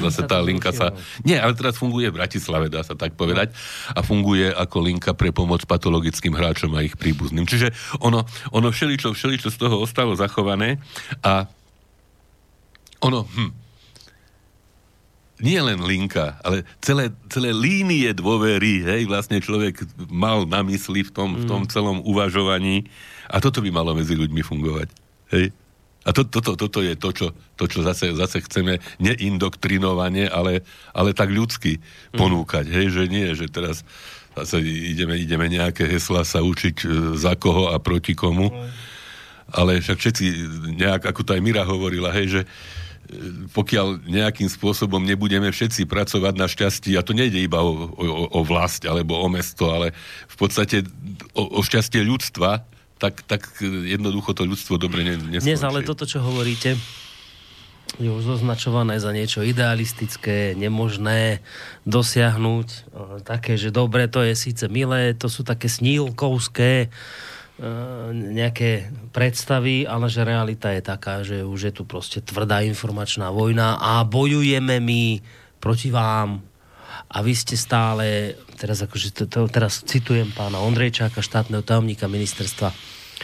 zase 0.05 0.29
tá 0.29 0.37
linka 0.45 0.69
sa... 0.69 0.93
Nie, 1.25 1.41
ale 1.41 1.57
teraz 1.57 1.81
funguje 1.81 2.13
v 2.13 2.21
Bratislave, 2.21 2.69
dá 2.69 2.85
sa 2.85 2.93
tak 2.93 3.17
povedať. 3.17 3.57
A 3.97 4.05
funguje 4.05 4.53
ako 4.53 4.85
linka 4.85 5.17
pre 5.17 5.33
pomoc 5.33 5.65
patologickým 5.65 6.37
hráčom 6.37 6.77
a 6.77 6.85
ich 6.85 6.93
príbuzným. 6.93 7.49
Čiže 7.49 7.73
ono, 8.05 8.29
ono 8.53 8.69
všeličo, 8.69 9.17
všeličo 9.17 9.49
z 9.49 9.57
toho 9.57 9.81
ostalo 9.81 10.13
zachované 10.13 10.77
a 11.25 11.49
ono, 13.01 13.25
hm, 13.25 13.62
nie 15.41 15.59
len 15.59 15.81
linka, 15.81 16.37
ale 16.45 16.67
celé, 16.85 17.09
celé 17.33 17.51
línie 17.57 18.13
dôvery, 18.13 18.85
hej, 18.85 19.03
vlastne 19.09 19.41
človek 19.41 19.81
mal 20.13 20.45
na 20.45 20.61
mysli 20.67 21.03
v 21.03 21.11
tom, 21.11 21.35
mm. 21.35 21.39
v 21.41 21.45
tom 21.49 21.63
celom 21.67 21.99
uvažovaní 22.05 22.87
a 23.33 23.41
toto 23.41 23.65
by 23.65 23.73
malo 23.73 23.97
medzi 23.97 24.13
ľuďmi 24.13 24.43
fungovať. 24.45 24.89
Hej? 25.33 25.51
A 26.03 26.11
to, 26.11 26.27
toto, 26.27 26.59
toto 26.59 26.83
je 26.83 26.99
to, 26.99 27.15
čo, 27.15 27.27
to, 27.55 27.65
čo 27.71 27.87
zase, 27.87 28.11
zase 28.13 28.43
chceme 28.43 28.83
neindoktrinovane, 28.99 30.27
ale, 30.27 30.67
ale 30.91 31.15
tak 31.15 31.31
ľudsky 31.31 31.79
mm. 31.79 32.19
ponúkať. 32.19 32.67
Hej? 32.67 32.87
Že 32.91 33.03
nie, 33.07 33.27
že 33.39 33.47
teraz 33.47 33.87
zase 34.35 34.59
ideme, 34.63 35.15
ideme 35.15 35.47
nejaké 35.47 35.87
hesla 35.87 36.27
sa 36.27 36.43
učiť 36.43 36.77
e, 36.83 36.87
za 37.15 37.39
koho 37.39 37.71
a 37.71 37.79
proti 37.79 38.19
komu. 38.19 38.51
Mm. 38.51 38.69
Ale 39.53 39.73
však 39.79 39.99
všetci, 40.01 40.25
nejak, 40.81 41.07
ako 41.07 41.21
to 41.23 41.31
aj 41.37 41.43
Mira 41.45 41.63
hovorila, 41.63 42.11
hej, 42.15 42.41
že 42.41 42.43
pokiaľ 43.53 44.09
nejakým 44.09 44.49
spôsobom 44.49 45.05
nebudeme 45.05 45.53
všetci 45.53 45.85
pracovať 45.85 46.35
na 46.37 46.49
šťastí, 46.49 46.97
a 46.97 47.05
to 47.05 47.13
nejde 47.13 47.39
iba 47.39 47.61
o, 47.61 47.93
o, 47.93 48.07
o 48.29 48.41
vlast 48.43 48.89
alebo 48.89 49.21
o 49.21 49.29
mesto, 49.29 49.69
ale 49.71 49.93
v 50.29 50.37
podstate 50.37 50.87
o, 51.37 51.43
o 51.57 51.61
šťastie 51.61 52.01
ľudstva, 52.03 52.65
tak, 52.97 53.27
tak 53.27 53.51
jednoducho 53.65 54.31
to 54.33 54.47
ľudstvo 54.47 54.79
dobre 54.79 55.03
neskončí. 55.03 55.43
Dnes 55.43 55.63
ale 55.67 55.83
toto, 55.83 56.07
čo 56.07 56.23
hovoríte, 56.23 56.79
je 58.01 58.09
už 58.09 58.41
označované 58.41 58.97
za 58.97 59.13
niečo 59.13 59.45
idealistické, 59.45 60.57
nemožné 60.57 61.45
dosiahnuť. 61.85 62.69
Také, 63.27 63.61
že 63.61 63.75
dobre, 63.75 64.09
to 64.09 64.25
je 64.25 64.33
síce 64.33 64.65
milé, 64.73 65.13
to 65.13 65.29
sú 65.29 65.45
také 65.45 65.69
snílkovské 65.69 66.87
e, 66.87 66.89
nejaké 68.13 68.91
predstavy, 69.13 69.85
ale 69.85 70.09
že 70.09 70.25
realita 70.25 70.73
je 70.73 70.83
taká, 70.83 71.23
že 71.23 71.45
už 71.45 71.61
je 71.69 71.73
tu 71.73 71.83
proste 71.85 72.19
tvrdá 72.25 72.65
informačná 72.65 73.29
vojna 73.29 73.77
a 73.79 74.03
bojujeme 74.03 74.81
my 74.81 75.21
proti 75.63 75.93
vám, 75.93 76.43
a 77.13 77.21
vy 77.21 77.33
ste 77.37 77.61
stále, 77.61 78.37
teraz 78.57 78.81
akože 78.81 79.13
to, 79.13 79.25
to, 79.29 79.45
teraz 79.53 79.85
citujem 79.85 80.33
pána 80.33 80.65
Ondrejčáka, 80.65 81.21
štátneho 81.21 81.61
tajomníka 81.61 82.09
ministerstva 82.09 82.73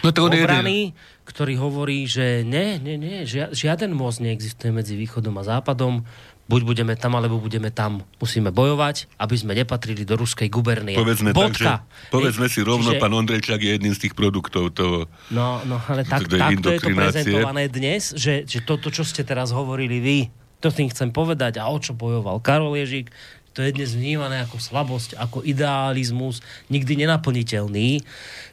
no 0.02 0.10
to 0.14 0.30
obrany, 0.30 0.94
ktorý 1.26 1.60
hovorí, 1.60 2.08
že 2.08 2.46
nie, 2.46 2.78
nie, 2.80 2.96
nie, 2.96 3.26
žiaden 3.28 3.92
most 3.92 4.22
neexistuje 4.22 4.70
medzi 4.72 4.94
východom 4.94 5.34
a 5.38 5.44
západom, 5.44 6.06
buď 6.48 6.60
budeme 6.64 6.94
tam, 6.96 7.12
alebo 7.14 7.36
budeme 7.36 7.68
tam. 7.68 8.02
Musíme 8.16 8.48
bojovať, 8.48 9.20
aby 9.20 9.36
sme 9.36 9.52
nepatrili 9.52 10.02
do 10.08 10.16
ruskej 10.16 10.48
gubernie. 10.48 10.96
Povedzme 10.96 11.36
Bodka. 11.36 11.84
tak, 11.84 11.84
že, 11.84 12.08
povedzme 12.08 12.46
si 12.48 12.64
rovno, 12.64 12.96
Čiže... 12.96 13.00
pán 13.04 13.12
Ondrejčák 13.12 13.60
je 13.60 13.70
jedným 13.76 13.92
z 13.92 14.08
tých 14.08 14.14
produktov 14.16 14.72
toho 14.72 15.06
No, 15.28 15.60
no 15.68 15.76
ale 15.84 16.08
tak, 16.08 16.24
takto 16.24 16.72
je 16.72 16.80
to 16.80 16.90
prezentované 16.96 17.68
dnes, 17.68 18.16
že, 18.16 18.48
že 18.48 18.64
toto, 18.64 18.88
čo 18.88 19.04
ste 19.04 19.22
teraz 19.22 19.52
hovorili 19.52 20.00
vy, 20.00 20.18
to 20.58 20.72
tým 20.72 20.88
chcem 20.88 21.12
povedať 21.12 21.60
a 21.60 21.68
o 21.68 21.76
čo 21.78 21.92
bojoval 21.94 22.40
Karol 22.40 22.74
Ježík, 22.74 23.12
to 23.52 23.62
je 23.62 23.74
dnes 23.74 23.90
vnímané 23.92 24.42
ako 24.46 24.56
slabosť, 24.62 25.18
ako 25.18 25.42
idealizmus, 25.42 26.40
nikdy 26.70 27.04
nenaplniteľný, 27.04 28.00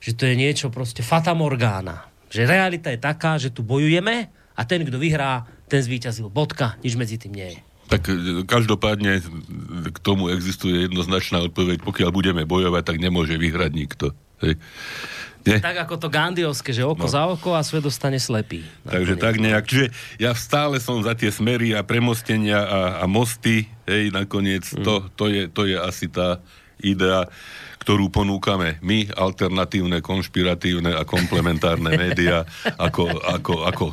že 0.02 0.12
to 0.18 0.26
je 0.26 0.36
niečo 0.36 0.74
proste 0.74 1.06
fatamorgána. 1.06 2.10
Že 2.34 2.50
realita 2.50 2.90
je 2.90 3.00
taká, 3.00 3.38
že 3.38 3.54
tu 3.54 3.62
bojujeme 3.62 4.28
a 4.58 4.62
ten, 4.66 4.82
kto 4.82 4.98
vyhrá, 4.98 5.46
ten 5.70 5.80
zvíťazil. 5.80 6.28
Bodka, 6.34 6.82
nič 6.82 6.98
medzi 6.98 7.22
tým 7.22 7.38
nie 7.38 7.50
je. 7.54 7.60
Tak 7.86 8.02
e, 8.10 8.44
každopádne 8.46 9.22
k 9.94 9.98
tomu 10.02 10.34
existuje 10.34 10.90
jednoznačná 10.90 11.46
odpoveď. 11.46 11.86
Pokiaľ 11.86 12.10
budeme 12.10 12.44
bojovať, 12.44 12.84
tak 12.86 12.98
nemôže 12.98 13.38
vyhrať 13.38 13.72
nikto. 13.74 14.06
Hej. 14.42 14.58
Nie? 15.46 15.62
Tak 15.62 15.86
ako 15.86 16.02
to 16.02 16.08
Gandiovské, 16.10 16.74
že 16.74 16.82
oko 16.82 17.06
no. 17.06 17.14
za 17.14 17.30
oko 17.30 17.54
a 17.54 17.62
svet 17.62 17.86
dostane 17.86 18.18
slepý. 18.18 18.66
Takže 18.82 19.14
tak 19.14 19.38
nejak. 19.38 19.70
Čiže 19.70 19.86
ja 20.18 20.34
stále 20.34 20.82
som 20.82 20.98
za 21.06 21.14
tie 21.14 21.30
smery 21.30 21.78
a 21.78 21.86
premostenia 21.86 22.66
a, 22.66 22.80
a 23.02 23.06
mosty, 23.06 23.70
hej, 23.86 24.10
nakoniec 24.10 24.66
mm. 24.66 24.82
to, 24.82 24.94
to, 25.14 25.26
je, 25.30 25.46
to 25.54 25.70
je 25.70 25.78
asi 25.78 26.10
tá 26.10 26.42
idea 26.84 27.30
ktorú 27.86 28.10
ponúkame 28.10 28.82
my, 28.82 29.14
alternatívne, 29.14 30.02
konšpiratívne 30.02 30.98
a 30.98 31.06
komplementárne 31.06 31.94
médiá, 31.94 32.42
ako, 32.82 33.14
ako, 33.22 33.54
ako 33.62 33.86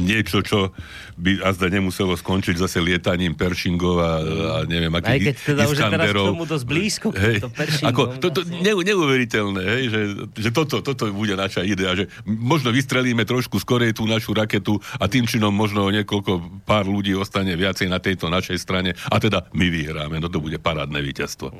niečo, 0.00 0.40
čo 0.40 0.72
by 1.20 1.44
azda 1.44 1.68
nemuselo 1.68 2.16
skončiť 2.16 2.56
zase 2.56 2.80
lietaním 2.80 3.36
Pershingov 3.36 4.00
a, 4.00 4.12
a 4.24 4.56
neviem, 4.64 4.88
akých 4.88 5.12
Aj 5.12 5.20
keď 5.20 5.34
teda 5.36 5.62
už 5.68 5.76
je 5.76 5.84
teraz 5.84 6.08
k 6.16 6.32
tomu 6.32 6.46
dosť 6.48 6.64
blízko, 6.64 7.08
hej, 7.12 7.44
to 7.44 7.48
ako, 7.84 8.02
to, 8.24 8.26
to, 8.32 8.40
ne, 8.48 8.72
neuveriteľné, 8.72 9.62
hej, 9.68 9.84
že, 9.92 10.00
že 10.40 10.48
toto, 10.48 10.80
toto 10.80 11.12
bude 11.12 11.36
naša 11.36 11.60
idea, 11.60 11.92
že 11.92 12.08
možno 12.24 12.72
vystrelíme 12.72 13.28
trošku 13.28 13.60
skorej 13.60 13.92
tú 13.92 14.08
našu 14.08 14.32
raketu 14.32 14.80
a 14.96 15.04
tým 15.12 15.28
činom 15.28 15.52
možno 15.52 15.92
niekoľko 15.92 16.64
pár 16.64 16.88
ľudí 16.88 17.12
ostane 17.12 17.52
viacej 17.52 17.92
na 17.92 18.00
tejto 18.00 18.32
našej 18.32 18.56
strane. 18.56 18.96
A 19.12 19.20
teda 19.20 19.44
my 19.52 19.68
vyhráme, 19.68 20.16
no 20.24 20.32
to 20.32 20.40
bude 20.40 20.56
parádne 20.56 21.04
víťazstvo. 21.04 21.52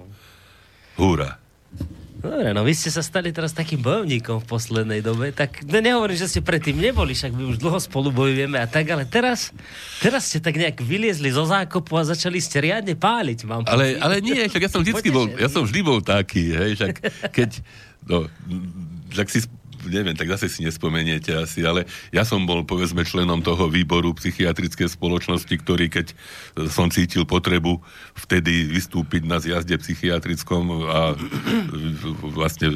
Húra. 0.95 1.43
Dobre, 2.25 2.57
no 2.57 2.65
vy 2.65 2.73
ste 2.73 2.89
sa 2.89 3.05
stali 3.05 3.37
teraz 3.37 3.53
takým 3.53 3.85
bojovníkom 3.85 4.41
v 4.41 4.47
poslednej 4.49 5.05
dobe, 5.05 5.29
tak 5.37 5.61
no 5.69 5.77
nehovorím, 5.77 6.17
že 6.17 6.33
ste 6.33 6.41
predtým 6.41 6.81
neboli, 6.81 7.13
však 7.13 7.37
my 7.37 7.53
už 7.53 7.61
dlho 7.61 7.77
spolu 7.77 8.09
bojujeme 8.09 8.57
a 8.57 8.65
tak, 8.65 8.89
ale 8.89 9.05
teraz, 9.05 9.53
teraz 10.01 10.33
ste 10.33 10.41
tak 10.41 10.57
nejak 10.57 10.81
vyliezli 10.81 11.29
zo 11.29 11.45
zákopu 11.45 11.93
a 12.01 12.09
začali 12.09 12.41
ste 12.41 12.65
riadne 12.65 12.97
páliť, 12.97 13.45
mám 13.45 13.69
ale, 13.69 14.01
ale 14.01 14.25
nie, 14.25 14.41
však 14.49 14.63
ja 14.65 14.71
som 14.73 14.81
vždy 14.81 15.13
bol, 15.13 15.29
ja 15.37 15.53
som 15.53 15.69
vždy 15.69 15.81
bol 15.85 16.01
taký, 16.01 16.57
hej, 16.57 16.71
však 16.81 16.95
keď, 17.29 17.61
no, 18.09 18.25
však 19.13 19.29
si 19.29 19.45
neviem, 19.89 20.17
tak 20.17 20.31
zase 20.33 20.49
si 20.49 20.65
nespomeniete 20.65 21.35
asi, 21.37 21.65
ale 21.65 21.85
ja 22.11 22.25
som 22.25 22.45
bol 22.45 22.65
povedzme 22.65 23.05
členom 23.05 23.45
toho 23.45 23.69
výboru 23.69 24.13
psychiatrickej 24.17 24.93
spoločnosti, 24.93 25.55
ktorý 25.55 25.87
keď 25.93 26.17
som 26.69 26.89
cítil 26.89 27.29
potrebu 27.29 27.81
vtedy 28.17 28.69
vystúpiť 28.69 29.23
na 29.29 29.39
zjazde 29.41 29.77
psychiatrickom 29.79 30.89
a 30.89 31.01
vlastne 32.33 32.73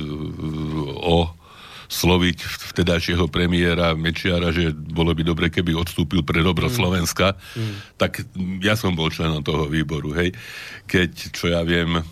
o 1.02 1.32
sloviť 1.88 2.38
vtedajšieho 2.76 3.32
premiéra 3.32 3.96
Mečiara, 3.96 4.52
že 4.52 4.76
bolo 4.76 5.16
by 5.16 5.24
dobre, 5.24 5.48
keby 5.48 5.72
odstúpil 5.72 6.20
pre 6.20 6.44
dobro 6.44 6.68
mm. 6.68 6.74
Slovenska, 6.76 7.32
mm. 7.56 7.96
tak 7.96 8.28
ja 8.60 8.76
som 8.76 8.92
bol 8.92 9.08
členom 9.08 9.40
toho 9.40 9.64
výboru, 9.72 10.12
hej. 10.12 10.36
Keď, 10.84 11.32
čo 11.32 11.48
ja 11.48 11.64
viem, 11.64 12.04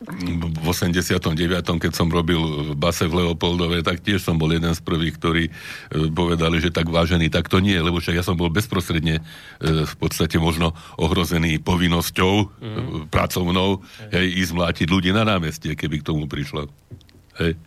v 0.00 0.64
89. 0.64 1.36
keď 1.60 1.92
som 1.92 2.08
robil 2.08 2.40
v 2.72 2.76
base 2.76 3.04
v 3.04 3.20
Leopoldove, 3.20 3.84
tak 3.84 4.00
tiež 4.00 4.24
som 4.24 4.40
bol 4.40 4.48
jeden 4.48 4.72
z 4.72 4.80
prvých, 4.80 5.20
ktorí 5.20 5.44
e, 5.48 5.52
povedali, 6.08 6.56
že 6.56 6.72
tak 6.72 6.88
vážený, 6.88 7.28
tak 7.28 7.52
to 7.52 7.60
nie, 7.60 7.76
lebo 7.76 8.00
však 8.00 8.16
ja 8.16 8.24
som 8.24 8.32
bol 8.32 8.48
bezprostredne 8.48 9.20
e, 9.20 9.22
v 9.84 9.94
podstate 10.00 10.40
možno 10.40 10.72
ohrozený 10.96 11.60
povinnosťou 11.60 12.34
mm. 12.48 13.12
pracovnou, 13.12 13.84
hej, 14.08 14.26
ísť 14.40 14.52
mlátiť 14.56 14.86
ľudí 14.88 15.12
na 15.12 15.28
námestie, 15.28 15.76
keby 15.76 16.00
k 16.00 16.08
tomu 16.08 16.24
prišlo. 16.24 16.72
Hej. 17.36 17.60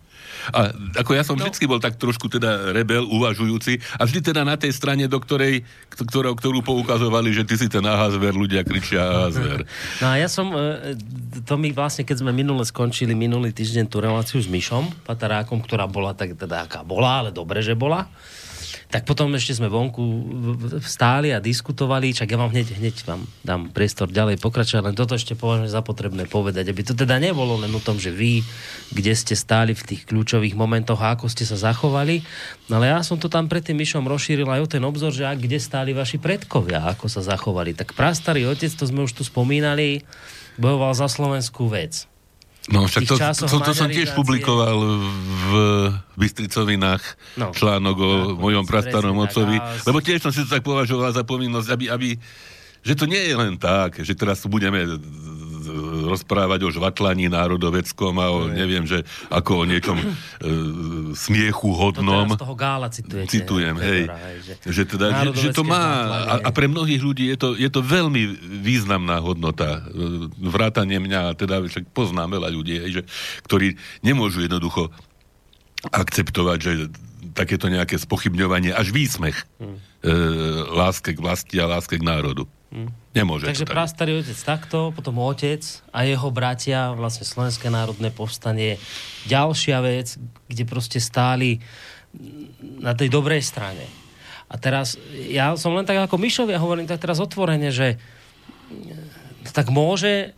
A 0.51 0.73
ako 0.99 1.11
ja 1.15 1.23
som 1.23 1.39
no. 1.39 1.47
vždy 1.47 1.65
bol 1.69 1.79
tak 1.79 1.95
trošku 1.95 2.27
teda 2.27 2.75
rebel, 2.75 3.07
uvažujúci 3.07 3.79
a 3.95 4.03
vždy 4.03 4.19
teda 4.33 4.43
na 4.43 4.59
tej 4.59 4.75
strane, 4.75 5.07
do 5.07 5.21
ktorej, 5.21 5.63
ktorou, 5.93 6.35
ktorú 6.35 6.59
poukazovali, 6.65 7.31
že 7.31 7.47
ty 7.47 7.55
si 7.55 7.71
ten 7.71 7.85
ahazver, 7.85 8.35
ľudia 8.35 8.67
kričia 8.67 9.03
ahazver. 9.03 9.63
No 10.01 10.09
a 10.09 10.15
ja 10.19 10.27
som, 10.27 10.51
e, 10.51 10.97
to 11.45 11.55
mi 11.55 11.71
vlastne, 11.71 12.03
keď 12.03 12.25
sme 12.25 12.31
minule 12.35 12.65
skončili 12.65 13.13
minulý 13.15 13.53
týždeň 13.53 13.85
tú 13.87 14.01
reláciu 14.03 14.41
s 14.41 14.49
Myšom 14.49 15.05
Patarákom, 15.05 15.61
ktorá 15.61 15.85
bola 15.87 16.11
tak 16.17 16.35
teda 16.35 16.67
aká 16.67 16.81
bola, 16.81 17.23
ale 17.23 17.29
dobre, 17.29 17.61
že 17.61 17.77
bola 17.77 18.09
tak 18.93 19.09
potom 19.09 19.33
ešte 19.33 19.57
sme 19.57 19.73
vonku 19.73 20.05
stáli 20.85 21.33
a 21.33 21.41
diskutovali, 21.41 22.13
čak 22.13 22.29
ja 22.29 22.37
vám 22.37 22.53
hneď, 22.53 22.77
hneď 22.77 22.95
vám 23.09 23.25
dám 23.41 23.73
priestor 23.73 24.05
ďalej 24.05 24.37
pokračovať, 24.37 24.85
len 24.85 24.93
toto 24.93 25.17
ešte 25.17 25.33
považujem 25.33 25.73
za 25.73 25.81
potrebné 25.81 26.29
povedať, 26.29 26.69
aby 26.69 26.85
to 26.85 26.93
teda 26.93 27.17
nebolo 27.17 27.57
len 27.57 27.73
o 27.73 27.81
tom, 27.81 27.97
že 27.97 28.13
vy, 28.13 28.45
kde 28.93 29.17
ste 29.17 29.33
stáli 29.33 29.73
v 29.73 29.81
tých 29.81 30.05
kľúčových 30.05 30.53
momentoch 30.53 31.01
a 31.01 31.17
ako 31.17 31.25
ste 31.25 31.41
sa 31.41 31.57
zachovali, 31.57 32.21
no 32.69 32.77
ale 32.77 32.93
ja 32.93 33.01
som 33.01 33.17
to 33.17 33.33
tam 33.33 33.49
pred 33.49 33.65
tým 33.65 33.81
myšom 33.81 34.05
rozšíril 34.05 34.45
aj 34.45 34.61
o 34.61 34.71
ten 34.77 34.83
obzor, 34.85 35.09
že 35.09 35.25
ak 35.25 35.41
kde 35.41 35.57
stáli 35.57 35.97
vaši 35.97 36.21
predkovia, 36.21 36.85
ako 36.93 37.09
sa 37.09 37.25
zachovali. 37.25 37.73
Tak 37.73 37.97
prastarý 37.97 38.45
otec, 38.45 38.69
to 38.69 38.85
sme 38.85 39.09
už 39.09 39.17
tu 39.17 39.25
spomínali, 39.25 40.05
bojoval 40.61 40.93
za 40.93 41.09
slovenskú 41.09 41.65
vec 41.65 42.12
No 42.71 42.87
však 42.87 43.03
to, 43.03 43.19
to, 43.19 43.59
to 43.59 43.73
som 43.75 43.91
tiež 43.91 44.15
publikoval 44.15 45.03
v 45.19 45.51
Bystricovinách 46.15 47.03
no. 47.35 47.51
článok 47.51 47.97
o 47.99 48.07
no, 48.07 48.39
mojom 48.39 48.63
prastarom 48.63 49.19
otcovi, 49.19 49.59
lebo 49.83 49.99
tiež 49.99 50.23
som 50.23 50.31
si 50.31 50.47
to 50.47 50.55
tak 50.55 50.63
považoval 50.63 51.11
za 51.11 51.27
povinnosť, 51.27 51.67
aby, 51.75 51.85
aby 51.91 52.09
že 52.83 52.95
to 52.95 53.03
nie 53.03 53.19
je 53.19 53.35
len 53.35 53.59
tak, 53.59 53.99
že 53.99 54.15
teraz 54.15 54.43
tu 54.43 54.47
budeme 54.47 54.79
rozprávať 56.09 56.67
o 56.67 56.69
žvatlaní 56.69 57.31
národoveckom 57.31 58.13
a 58.19 58.27
o 58.31 58.39
neviem, 58.49 58.83
že 58.83 59.03
ako 59.31 59.63
o 59.63 59.67
niečom 59.67 59.97
e, 59.99 60.05
smiechu 61.15 61.71
hodnom. 61.73 62.27
To 62.35 62.43
toho 62.43 62.57
gála 62.57 62.87
citujete. 62.91 63.29
Citujem, 63.31 63.75
hej. 63.79 64.07
hej 64.07 64.37
že, 64.43 64.53
že, 64.69 64.83
teda, 64.83 65.31
že, 65.33 65.49
že 65.49 65.49
to 65.55 65.63
má, 65.63 65.83
a, 66.27 66.35
a 66.45 66.49
pre 66.51 66.67
mnohých 66.67 67.01
ľudí 67.01 67.25
je 67.33 67.37
to, 67.39 67.49
je 67.55 67.69
to 67.71 67.81
veľmi 67.81 68.23
významná 68.63 69.19
hodnota. 69.23 69.83
E, 69.89 70.27
vrátanie 70.37 70.99
mňa, 70.99 71.39
teda 71.39 71.63
však 71.63 71.91
poznám 71.95 72.39
veľa 72.39 72.49
ľudí, 72.51 72.75
hej, 72.79 72.91
že, 72.91 73.01
ktorí 73.47 73.79
nemôžu 74.05 74.43
jednoducho 74.45 74.91
akceptovať, 75.91 76.57
že 76.59 76.71
takéto 77.33 77.67
nejaké 77.67 77.97
spochybňovanie, 77.97 78.71
až 78.71 78.93
výsmech 78.93 79.35
hmm. 79.57 79.77
e, 80.05 80.11
láske 80.71 81.17
k 81.17 81.19
vlasti 81.19 81.55
a 81.59 81.65
láske 81.67 81.97
k 81.97 82.05
národu. 82.05 82.45
Nemôže 83.13 83.45
Takže 83.45 83.69
tak. 83.69 83.75
prastarý 83.77 84.11
otec 84.25 84.39
takto, 84.41 84.89
potom 84.97 85.21
otec 85.21 85.61
a 85.93 86.09
jeho 86.09 86.33
bratia, 86.33 86.97
vlastne 86.97 87.21
Slovenské 87.21 87.69
národné 87.69 88.09
povstanie, 88.09 88.81
ďalšia 89.29 89.77
vec, 89.85 90.17
kde 90.49 90.63
proste 90.65 90.97
stáli 90.97 91.61
na 92.81 92.97
tej 92.97 93.13
dobrej 93.13 93.45
strane. 93.45 93.85
A 94.49 94.57
teraz, 94.57 94.97
ja 95.29 95.53
som 95.57 95.73
len 95.77 95.85
tak 95.85 96.01
ako 96.01 96.17
Mišovi, 96.17 96.57
hovorím 96.57 96.89
tak 96.89 97.01
teraz 97.01 97.21
otvorene, 97.21 97.69
že 97.69 97.97
tak 99.53 99.69
môže 99.69 100.33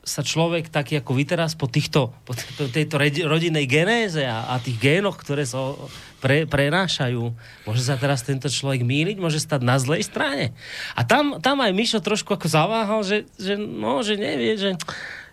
sa 0.00 0.24
človek 0.24 0.72
taký 0.72 1.02
ako 1.02 1.12
vy 1.12 1.24
teraz 1.28 1.52
po, 1.54 1.68
týchto, 1.68 2.14
po 2.24 2.32
tejto 2.72 2.96
rodinnej 3.28 3.68
genéze 3.68 4.24
a, 4.24 4.48
a 4.48 4.62
tých 4.62 4.80
génoch, 4.80 5.20
ktoré 5.20 5.44
sa 5.44 5.76
pre, 6.20 6.44
prenášajú, 6.44 7.32
môže 7.64 7.82
sa 7.82 7.96
teraz 7.96 8.20
tento 8.22 8.46
človek 8.46 8.84
míliť, 8.84 9.16
môže 9.16 9.40
stať 9.40 9.64
na 9.64 9.80
zlej 9.80 10.04
strane. 10.06 10.52
A 10.94 11.02
tam, 11.02 11.40
tam 11.40 11.64
aj 11.64 11.72
Mišo 11.72 11.98
trošku 12.04 12.36
ako 12.36 12.46
zaváhal, 12.46 13.00
že, 13.02 13.26
že, 13.40 13.56
no, 13.56 14.04
že 14.04 14.20
nevie, 14.20 14.60
že, 14.60 14.76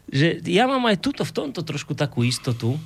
že 0.08 0.40
ja 0.48 0.66
mám 0.66 0.88
aj 0.88 1.04
tuto 1.04 1.28
v 1.28 1.36
tomto 1.36 1.62
trošku 1.62 1.94
takú 1.94 2.24
istotu, 2.24 2.80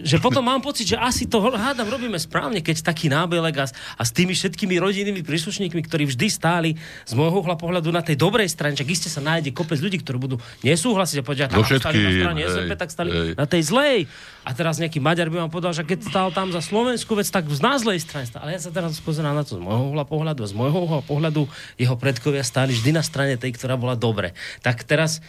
že 0.00 0.16
potom 0.16 0.40
mám 0.40 0.64
pocit, 0.64 0.88
že 0.88 0.96
asi 0.96 1.28
to 1.28 1.52
hádam 1.52 1.88
robíme 1.88 2.16
správne, 2.16 2.64
keď 2.64 2.80
taký 2.80 3.12
nábelek 3.12 3.56
a, 3.60 3.66
a 3.70 4.02
s 4.02 4.10
tými 4.12 4.32
všetkými 4.32 4.80
rodinnými 4.80 5.20
príslušníkmi, 5.20 5.80
ktorí 5.84 6.08
vždy 6.08 6.26
stáli 6.32 6.70
z 7.04 7.12
môjho 7.12 7.44
uhla 7.44 7.56
pohľadu 7.56 7.92
na 7.92 8.00
tej 8.00 8.16
dobrej 8.16 8.48
strane, 8.48 8.76
čak 8.76 8.88
iste 8.88 9.12
sa 9.12 9.20
nájde 9.20 9.52
kopec 9.52 9.76
ľudí, 9.76 10.00
ktorí 10.00 10.16
budú 10.16 10.36
nesúhlasiť 10.64 11.20
a 11.20 11.24
povedia, 11.24 11.46
tam 11.52 11.64
stali 11.64 12.00
na 12.00 12.10
strane 12.16 12.40
SMP, 12.48 12.72
tak 12.76 12.90
stali 12.90 13.10
hej. 13.12 13.30
na 13.36 13.44
tej 13.44 13.62
zlej. 13.68 13.98
A 14.40 14.50
teraz 14.56 14.80
nejaký 14.80 15.04
Maďar 15.04 15.28
by 15.28 15.44
vám 15.46 15.52
povedal, 15.52 15.76
že 15.76 15.84
keď 15.84 16.08
stál 16.08 16.28
tam 16.32 16.48
za 16.48 16.64
Slovensku 16.64 17.12
vec, 17.12 17.28
tak 17.28 17.44
na 17.60 17.76
zlej 17.76 18.00
strane 18.00 18.24
stál. 18.24 18.48
Ale 18.48 18.56
ja 18.56 18.60
sa 18.62 18.72
teraz 18.72 18.96
pozerám 19.04 19.36
na 19.36 19.44
to 19.44 19.60
z 19.60 19.62
môjho 19.62 19.92
uhla 19.92 20.08
pohľadu. 20.08 20.48
Z 20.48 20.56
môjho 20.56 20.88
uhla 20.88 21.04
pohľadu 21.04 21.44
jeho 21.76 21.94
predkovia 22.00 22.40
stáli 22.40 22.72
vždy 22.72 22.96
na 22.96 23.04
strane 23.04 23.36
tej, 23.36 23.52
ktorá 23.52 23.76
bola 23.76 23.92
dobre. 23.92 24.32
Tak 24.64 24.88
teraz 24.88 25.20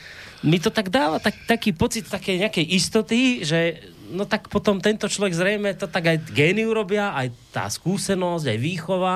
mi 0.42 0.58
to 0.58 0.72
tak 0.72 0.88
dáva 0.88 1.20
tak, 1.20 1.36
taký 1.44 1.76
pocit 1.76 2.08
také 2.08 2.40
nejakej 2.40 2.66
istoty, 2.72 3.44
že 3.44 3.92
no 4.12 4.28
tak 4.28 4.52
potom 4.52 4.84
tento 4.84 5.08
človek 5.08 5.34
zrejme 5.34 5.74
to 5.80 5.88
tak 5.88 6.12
aj 6.12 6.18
géniu 6.36 6.76
robia, 6.76 7.16
aj 7.16 7.32
tá 7.56 7.66
skúsenosť, 7.72 8.46
aj 8.52 8.60
výchova, 8.60 9.16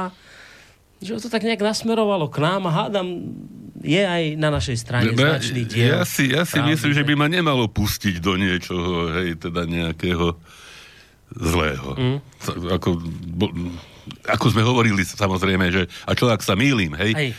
že 1.03 1.19
to 1.19 1.29
tak 1.29 1.43
nejak 1.43 1.61
nasmerovalo 1.61 2.31
k 2.31 2.39
nám 2.39 2.71
a 2.71 2.71
hádam, 2.71 3.07
je 3.83 4.01
aj 4.01 4.23
na 4.39 4.49
našej 4.49 4.77
strane 4.79 5.11
ja, 5.13 5.37
značný 5.37 5.61
diel. 5.67 5.91
Ja 5.99 6.03
si, 6.07 6.31
ja 6.31 6.43
si 6.47 6.57
myslím, 6.57 6.91
že 6.95 7.03
by 7.05 7.13
ma 7.13 7.27
nemalo 7.27 7.67
pustiť 7.69 8.17
do 8.23 8.39
niečoho, 8.39 9.13
hej, 9.19 9.37
teda 9.37 9.67
nejakého 9.67 10.33
zlého. 11.35 11.89
Mm. 11.93 12.19
Ako, 12.79 12.97
bo, 13.35 13.51
ako 14.25 14.45
sme 14.49 14.63
hovorili 14.63 15.03
samozrejme, 15.03 15.65
že 15.69 15.83
a 16.07 16.15
čo 16.15 16.31
ak 16.31 16.41
sa 16.41 16.55
mýlim, 16.55 16.95
hej? 16.95 17.11
hej 17.13 17.29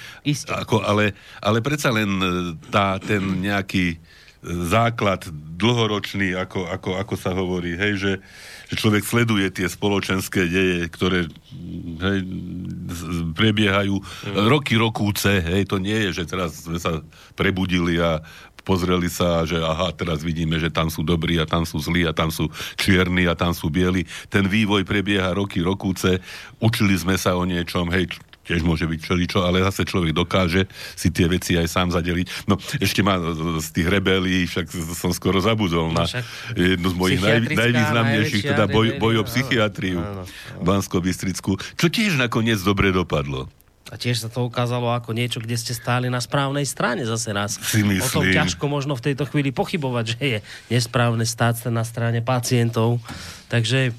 ako, 0.46 0.84
ale, 0.84 1.16
ale 1.40 1.58
predsa 1.64 1.90
len 1.94 2.10
e, 2.18 2.26
tá, 2.70 3.00
ten 3.00 3.22
nejaký 3.40 3.98
základ 4.46 5.26
dlhoročný, 5.56 6.36
ako, 6.36 6.68
ako, 6.68 6.90
ako 7.00 7.14
sa 7.16 7.32
hovorí, 7.32 7.74
hej, 7.74 7.94
že, 7.96 8.12
že 8.68 8.74
človek 8.76 9.02
sleduje 9.02 9.48
tie 9.50 9.66
spoločenské 9.66 10.46
deje, 10.46 10.86
ktoré 10.92 11.26
hej, 12.02 12.18
prebiehajú 13.32 13.96
mm. 13.96 14.46
roky, 14.52 14.76
rokúce, 14.76 15.40
hej, 15.40 15.64
to 15.64 15.80
nie 15.80 15.96
je, 16.08 16.22
že 16.22 16.24
teraz 16.28 16.68
sme 16.68 16.76
sa 16.76 17.00
prebudili 17.34 17.96
a 17.98 18.20
pozreli 18.66 19.06
sa, 19.06 19.46
že 19.46 19.62
aha, 19.62 19.94
teraz 19.94 20.26
vidíme, 20.26 20.58
že 20.58 20.74
tam 20.74 20.90
sú 20.90 21.06
dobrí 21.06 21.38
a 21.38 21.46
tam 21.46 21.62
sú 21.62 21.78
zlí 21.78 22.02
a 22.02 22.12
tam 22.12 22.34
sú 22.34 22.50
čierni 22.74 23.30
a 23.30 23.38
tam 23.38 23.54
sú 23.54 23.70
bieli. 23.70 24.02
Ten 24.26 24.50
vývoj 24.50 24.82
prebieha 24.82 25.30
roky, 25.38 25.62
rokúce. 25.62 26.18
Učili 26.58 26.98
sme 26.98 27.14
sa 27.14 27.38
o 27.38 27.46
niečom, 27.46 27.86
hej, 27.94 28.10
tiež 28.46 28.62
môže 28.62 28.86
byť 28.86 29.00
čeličo, 29.02 29.42
ale 29.42 29.60
zase 29.66 29.82
človek 29.82 30.14
dokáže 30.14 30.70
si 30.94 31.10
tie 31.10 31.26
veci 31.26 31.58
aj 31.58 31.66
sám 31.66 31.88
zadeliť. 31.90 32.46
No, 32.46 32.56
ešte 32.78 33.02
má 33.02 33.18
z 33.58 33.68
tých 33.74 33.88
rebelí, 33.90 34.46
však 34.46 34.70
som 34.94 35.10
skoro 35.10 35.42
zabudol 35.42 35.90
na 35.90 36.06
no, 36.06 36.22
jednu 36.54 36.88
z 36.88 36.96
mojich 36.96 37.20
naj, 37.20 37.38
najvýznamnejších, 37.52 38.44
teda 38.46 38.64
boj, 38.70 39.02
boj 39.02 39.20
o 39.20 39.24
psychiatriu 39.26 40.00
Bansko-Bystrickú, 40.62 41.58
čo 41.74 41.86
tiež 41.90 42.16
nakoniec 42.16 42.62
dobre 42.62 42.94
dopadlo. 42.94 43.50
A 43.86 43.94
tiež 43.94 44.18
sa 44.18 44.26
to 44.26 44.42
ukázalo 44.42 44.90
ako 44.90 45.14
niečo, 45.14 45.38
kde 45.38 45.54
ste 45.54 45.70
stáli 45.70 46.10
na 46.10 46.18
správnej 46.18 46.66
strane 46.66 47.06
zase 47.06 47.30
nás. 47.30 47.54
Si 47.54 47.86
myslím. 47.86 48.02
O 48.02 48.10
tom 48.10 48.26
ťažko 48.26 48.64
možno 48.66 48.98
v 48.98 49.04
tejto 49.10 49.30
chvíli 49.30 49.54
pochybovať, 49.54 50.04
že 50.18 50.18
je 50.18 50.38
nesprávne 50.74 51.22
stáť 51.22 51.70
na 51.70 51.86
strane 51.86 52.18
pacientov. 52.18 52.98
Takže 53.46 53.94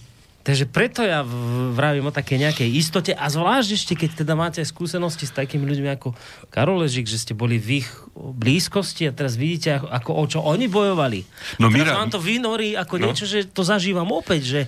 Takže 0.47 0.63
preto 0.63 1.03
ja 1.03 1.27
vravím 1.75 2.07
o 2.07 2.15
také 2.15 2.39
nejakej 2.39 2.71
istote 2.71 3.11
a 3.11 3.27
zvlášť 3.27 3.69
ešte, 3.75 3.93
keď 3.99 4.23
teda 4.23 4.31
máte 4.31 4.63
skúsenosti 4.63 5.27
s 5.27 5.35
takými 5.35 5.67
ľuďmi 5.67 5.91
ako 5.99 6.15
Karoležik, 6.47 7.03
že 7.03 7.19
ste 7.19 7.35
boli 7.35 7.59
v 7.59 7.83
ich 7.83 7.89
blízkosti 8.15 9.11
a 9.11 9.11
teraz 9.11 9.35
vidíte, 9.35 9.75
ako, 9.75 9.87
ako 9.91 10.11
o 10.15 10.23
čo 10.31 10.39
oni 10.39 10.71
bojovali. 10.71 11.27
No, 11.59 11.67
teraz 11.67 11.91
Mira... 11.91 11.99
vám 11.99 12.11
to 12.15 12.23
vynorí 12.23 12.79
ako 12.79 12.95
no. 12.95 13.11
niečo, 13.11 13.27
že 13.27 13.43
to 13.43 13.67
zažívam 13.67 14.07
opäť, 14.15 14.43
že 14.47 14.61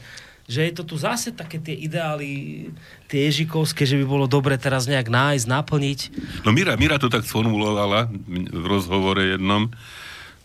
že 0.49 0.65
je 0.65 0.73
to 0.73 0.81
tu 0.81 0.97
zase 0.97 1.29
také 1.29 1.61
tie 1.61 1.77
ideály, 1.77 2.65
tie 3.05 3.29
ježikovské, 3.29 3.85
že 3.85 4.01
by 4.01 4.05
bolo 4.09 4.25
dobre 4.25 4.57
teraz 4.57 4.89
nejak 4.89 5.05
nájsť, 5.05 5.45
naplniť. 5.45 5.99
No 6.41 6.49
Mira, 6.49 6.73
Mira 6.73 6.97
to 6.97 7.05
tak 7.05 7.21
sformulovala 7.21 8.09
v 8.49 8.65
rozhovore 8.65 9.21
jednom, 9.21 9.69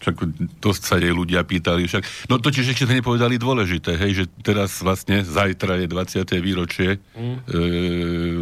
však 0.04 0.16
dosť 0.60 0.82
sa 0.84 1.00
jej 1.00 1.08
ľudia 1.08 1.40
pýtali 1.48 1.88
však. 1.88 2.28
No 2.28 2.36
totiž 2.36 2.76
ešte 2.76 2.84
sme 2.84 3.00
nepovedali 3.00 3.40
dôležité, 3.40 3.96
hej, 3.96 4.12
že 4.12 4.24
teraz 4.44 4.84
vlastne 4.84 5.24
zajtra 5.24 5.80
je 5.80 5.86
20. 5.88 6.44
výročie 6.44 7.00
mm. 7.16 7.16
e, 7.16 7.36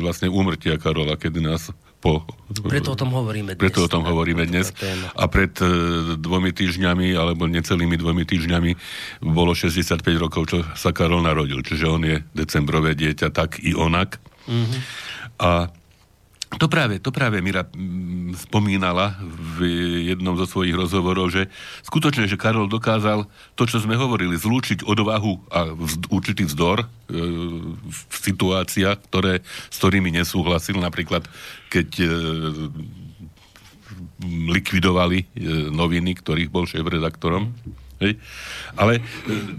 vlastne 0.03 0.27
úmrtia 0.27 0.75
Karola, 0.83 1.15
kedy 1.15 1.39
nás 1.39 1.71
po... 2.03 2.27
Preto 2.67 2.93
o 2.93 2.99
tom 2.99 3.15
hovoríme 3.15 3.55
dnes. 3.55 3.63
Preto 3.63 3.87
o 3.87 3.89
tom 3.89 4.03
hovoríme 4.03 4.43
dnes. 4.51 4.75
A 5.15 5.31
pred 5.31 5.55
e, 5.63 5.71
dvomi 6.19 6.51
týždňami, 6.51 7.15
alebo 7.15 7.47
necelými 7.47 7.95
dvomi 7.95 8.27
týždňami, 8.27 8.71
bolo 9.23 9.55
65 9.55 10.03
rokov, 10.19 10.51
čo 10.51 10.67
sa 10.75 10.91
Karol 10.91 11.23
narodil. 11.23 11.63
Čiže 11.63 11.87
on 11.87 12.03
je 12.03 12.19
decembrové 12.35 12.99
dieťa 12.99 13.31
tak 13.31 13.63
i 13.63 13.79
onak. 13.79 14.19
Mm-hmm. 14.51 14.81
A 15.47 15.71
to 16.59 16.67
práve, 16.69 17.01
to 17.01 17.09
práve 17.15 17.41
Mira 17.41 17.65
mm, 17.65 18.37
spomínala 18.49 19.17
v 19.57 19.69
jednom 20.13 20.37
zo 20.37 20.45
svojich 20.45 20.77
rozhovorov, 20.77 21.33
že 21.33 21.49
skutočne, 21.85 22.29
že 22.29 22.41
Karol 22.41 22.69
dokázal 22.69 23.25
to, 23.57 23.63
čo 23.65 23.81
sme 23.81 23.97
hovorili, 23.97 24.37
zlúčiť 24.37 24.85
odvahu 24.85 25.49
a 25.49 25.73
vzd, 25.73 26.03
určitý 26.13 26.43
vzdor 26.45 26.85
e, 26.85 26.87
v 27.89 28.15
situáciách, 28.17 28.99
ktoré, 29.09 29.41
s 29.45 29.77
ktorými 29.81 30.13
nesúhlasil. 30.13 30.77
Napríklad, 30.77 31.25
keď 31.73 31.89
e, 32.05 32.09
likvidovali 34.53 35.19
e, 35.25 35.27
noviny, 35.73 36.21
ktorých 36.21 36.53
bol 36.53 36.69
šéf-redaktorom. 36.69 37.53
Hej. 38.03 38.19
Ale 38.75 38.99
e, 38.99 39.03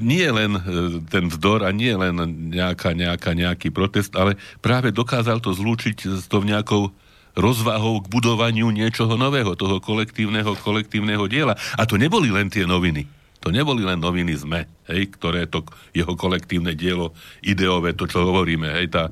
nie 0.03 0.27
len 0.27 0.59
e, 0.59 0.61
ten 1.07 1.31
vzdor 1.31 1.63
a 1.63 1.71
nie 1.71 1.95
len 1.95 2.19
nejaká, 2.51 2.91
nejaká, 2.91 3.31
nejaký 3.31 3.71
protest, 3.71 4.11
ale 4.19 4.35
práve 4.59 4.91
dokázal 4.91 5.39
to 5.39 5.55
zlúčiť 5.55 6.19
s 6.19 6.27
tou 6.27 6.43
nejakou 6.43 6.91
rozvahou 7.33 8.03
k 8.03 8.11
budovaniu 8.11 8.69
niečoho 8.69 9.17
nového, 9.17 9.57
toho 9.57 9.81
kolektívneho, 9.81 10.53
kolektívneho 10.61 11.25
diela. 11.25 11.57
A 11.79 11.87
to 11.87 11.97
neboli 11.97 12.29
len 12.29 12.51
tie 12.51 12.67
noviny. 12.67 13.09
To 13.43 13.51
neboli 13.51 13.83
len 13.83 13.99
noviny 13.99 14.39
ZME, 14.39 14.63
hej, 14.87 15.11
ktoré 15.19 15.51
to 15.51 15.67
jeho 15.91 16.15
kolektívne 16.15 16.71
dielo, 16.79 17.11
ideové, 17.43 17.91
to, 17.91 18.07
čo 18.07 18.23
hovoríme, 18.23 18.71
hej, 18.71 18.87
tá 18.87 19.11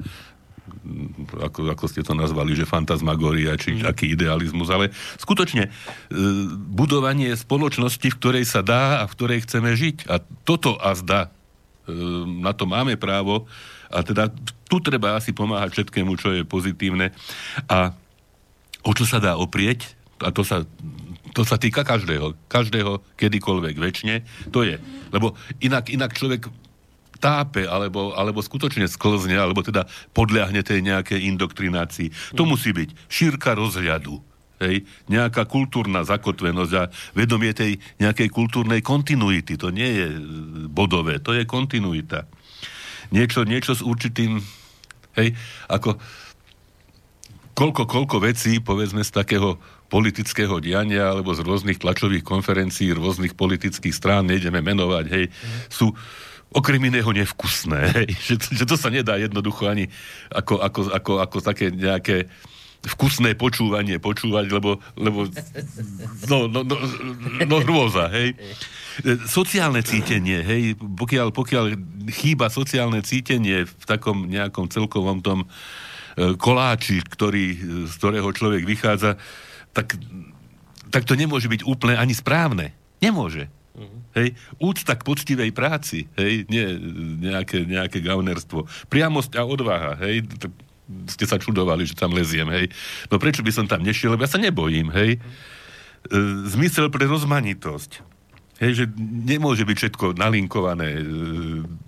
ako, 1.41 1.74
ako 1.74 1.86
ste 1.89 2.06
to 2.06 2.13
nazvali, 2.13 2.54
že 2.54 2.69
fantasmagoria, 2.69 3.58
či 3.58 3.82
mm. 3.82 3.88
aký 3.89 4.13
idealizmus, 4.13 4.69
ale 4.69 4.93
skutočne 5.17 5.67
e, 5.67 5.71
budovanie 6.69 7.34
spoločnosti, 7.34 8.08
v 8.08 8.19
ktorej 8.19 8.45
sa 8.45 8.62
dá 8.62 9.02
a 9.02 9.10
v 9.10 9.13
ktorej 9.17 9.43
chceme 9.50 9.74
žiť. 9.74 10.08
A 10.08 10.21
toto 10.45 10.78
a 10.78 10.93
zdá, 10.93 11.28
e, 11.28 11.30
na 12.41 12.54
to 12.54 12.69
máme 12.69 12.95
právo 12.95 13.50
a 13.91 14.06
teda 14.06 14.32
tu 14.71 14.80
treba 14.80 15.19
asi 15.19 15.36
pomáhať 15.36 15.76
všetkému, 15.76 16.15
čo 16.15 16.32
je 16.32 16.43
pozitívne. 16.47 17.12
A 17.67 17.91
o 18.88 18.91
čo 18.95 19.04
sa 19.04 19.19
dá 19.19 19.36
oprieť, 19.36 20.00
a 20.21 20.30
to 20.30 20.45
sa, 20.45 20.63
to 21.34 21.41
sa 21.41 21.58
týka 21.58 21.82
každého, 21.82 22.38
každého, 22.47 23.02
kedykoľvek, 23.17 23.76
väčšine, 23.76 24.15
to 24.54 24.63
je. 24.63 24.78
Lebo 25.10 25.34
inak, 25.60 25.89
inak 25.89 26.13
človek 26.13 26.47
tápe, 27.21 27.69
alebo, 27.69 28.17
alebo 28.17 28.41
skutočne 28.41 28.89
sklzne, 28.89 29.38
alebo 29.38 29.62
teda 29.62 29.86
podľahne 30.17 30.65
tej 30.65 30.81
nejakej 30.81 31.29
indoktrinácii. 31.29 32.34
To 32.34 32.49
musí 32.49 32.73
byť 32.73 32.89
šírka 33.05 33.53
rozhľadu. 33.53 34.17
Hej, 34.62 34.86
nejaká 35.10 35.49
kultúrna 35.49 36.05
zakotvenosť 36.05 36.73
a 36.77 36.86
vedomie 37.17 37.49
tej 37.49 37.81
nejakej 37.97 38.29
kultúrnej 38.29 38.86
kontinuity. 38.86 39.57
To 39.57 39.73
nie 39.73 39.89
je 39.89 40.05
bodové, 40.69 41.17
to 41.17 41.34
je 41.34 41.49
kontinuita. 41.49 42.29
Niečo, 43.10 43.41
niečo 43.41 43.73
s 43.73 43.81
určitým, 43.81 44.38
hej, 45.17 45.34
ako 45.65 45.97
koľko, 47.57 47.89
koľko 47.89 48.17
vecí, 48.21 48.62
povedzme, 48.62 49.01
z 49.01 49.10
takého 49.10 49.57
politického 49.89 50.62
diania 50.63 51.10
alebo 51.10 51.36
z 51.36 51.43
rôznych 51.43 51.81
tlačových 51.81 52.23
konferencií, 52.23 52.95
rôznych 52.95 53.36
politických 53.36 53.91
strán, 53.91 54.29
nejdeme 54.29 54.62
menovať, 54.63 55.05
hej, 55.10 55.25
mm. 55.27 55.73
sú, 55.73 55.91
okrem 56.52 56.84
iného 56.84 57.08
nevkusné. 57.08 58.06
že, 58.28 58.36
že 58.38 58.64
to 58.68 58.76
sa 58.76 58.92
nedá 58.92 59.16
jednoducho 59.16 59.68
ani 59.68 59.88
ako, 60.32 60.60
ako, 60.60 60.80
ako, 60.92 61.12
ako 61.24 61.38
také 61.40 61.72
nejaké 61.72 62.28
vkusné 62.82 63.38
počúvanie 63.38 64.02
počúvať, 64.02 64.50
lebo, 64.50 64.82
lebo 64.98 65.30
no, 66.26 66.50
no, 66.50 66.66
no, 66.66 66.76
no 67.46 67.56
hrôza, 67.62 68.10
hej. 68.10 68.34
Sociálne 69.30 69.86
cítenie, 69.86 70.42
hej, 70.42 70.74
pokiaľ, 70.82 71.30
pokiaľ 71.30 71.66
chýba 72.10 72.50
sociálne 72.50 73.06
cítenie 73.06 73.70
v 73.70 73.84
takom 73.86 74.26
nejakom 74.26 74.66
celkovom 74.66 75.22
tom 75.22 75.46
e, 75.46 75.48
koláči, 76.42 77.06
ktorý, 77.06 77.46
z 77.86 77.94
ktorého 78.02 78.34
človek 78.34 78.66
vychádza, 78.66 79.14
tak, 79.78 80.02
tak 80.90 81.06
to 81.06 81.14
nemôže 81.14 81.48
byť 81.54 81.62
úplne 81.62 82.02
ani 82.02 82.18
správne. 82.18 82.74
Nemôže. 82.98 83.46
Uh-huh. 83.78 84.01
Hej, 84.12 84.36
úcta 84.60 85.00
k 85.00 85.08
poctivej 85.08 85.56
práci, 85.56 86.04
hej, 86.19 86.43
nie 86.52 86.65
nejaké, 87.24 87.63
nejaké 87.63 88.04
gaunerstvo. 88.04 88.67
Priamosť 88.91 89.39
a 89.39 89.47
odvaha, 89.47 89.95
hej, 90.04 90.28
ste 91.08 91.24
sa 91.24 91.39
čudovali, 91.39 91.88
že 91.88 91.95
tam 91.95 92.12
leziem, 92.12 92.47
hej. 92.52 92.67
No 93.08 93.15
prečo 93.15 93.39
by 93.39 93.52
som 93.56 93.65
tam 93.71 93.88
nešiel, 93.88 94.12
lebo 94.12 94.28
ja 94.28 94.32
sa 94.32 94.41
nebojím, 94.41 94.91
hej. 94.91 95.15
E, 95.15 95.19
zmysel 96.52 96.91
pre 96.91 97.08
rozmanitosť. 97.08 98.04
Hej, 98.62 98.71
že 98.78 98.86
nemôže 99.00 99.65
byť 99.65 99.78
všetko 99.80 100.06
nalinkované 100.19 100.89
e, 101.00 101.04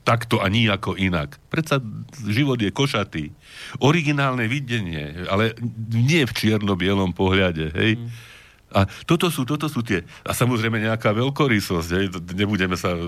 takto 0.07 0.39
a 0.39 0.47
nijako 0.47 0.95
inak. 0.95 1.38
Predsa 1.51 1.83
život 2.25 2.57
je 2.57 2.71
košatý. 2.73 3.36
Originálne 3.83 4.47
videnie, 4.47 5.27
ale 5.27 5.53
nie 5.91 6.23
v 6.23 6.33
čierno-bielom 6.33 7.12
pohľade, 7.12 7.75
hej. 7.75 7.99
Mm 7.99 8.31
a 8.73 8.89
toto 9.05 9.29
sú, 9.29 9.45
toto 9.45 9.69
sú 9.69 9.86
tie, 9.86 10.01
a 10.25 10.33
samozrejme 10.33 10.81
nejaká 10.81 11.13
veľkorysosť, 11.13 11.89
hej, 11.93 12.05
nebudeme 12.33 12.73
sa 12.73 12.97
uh, 12.97 13.01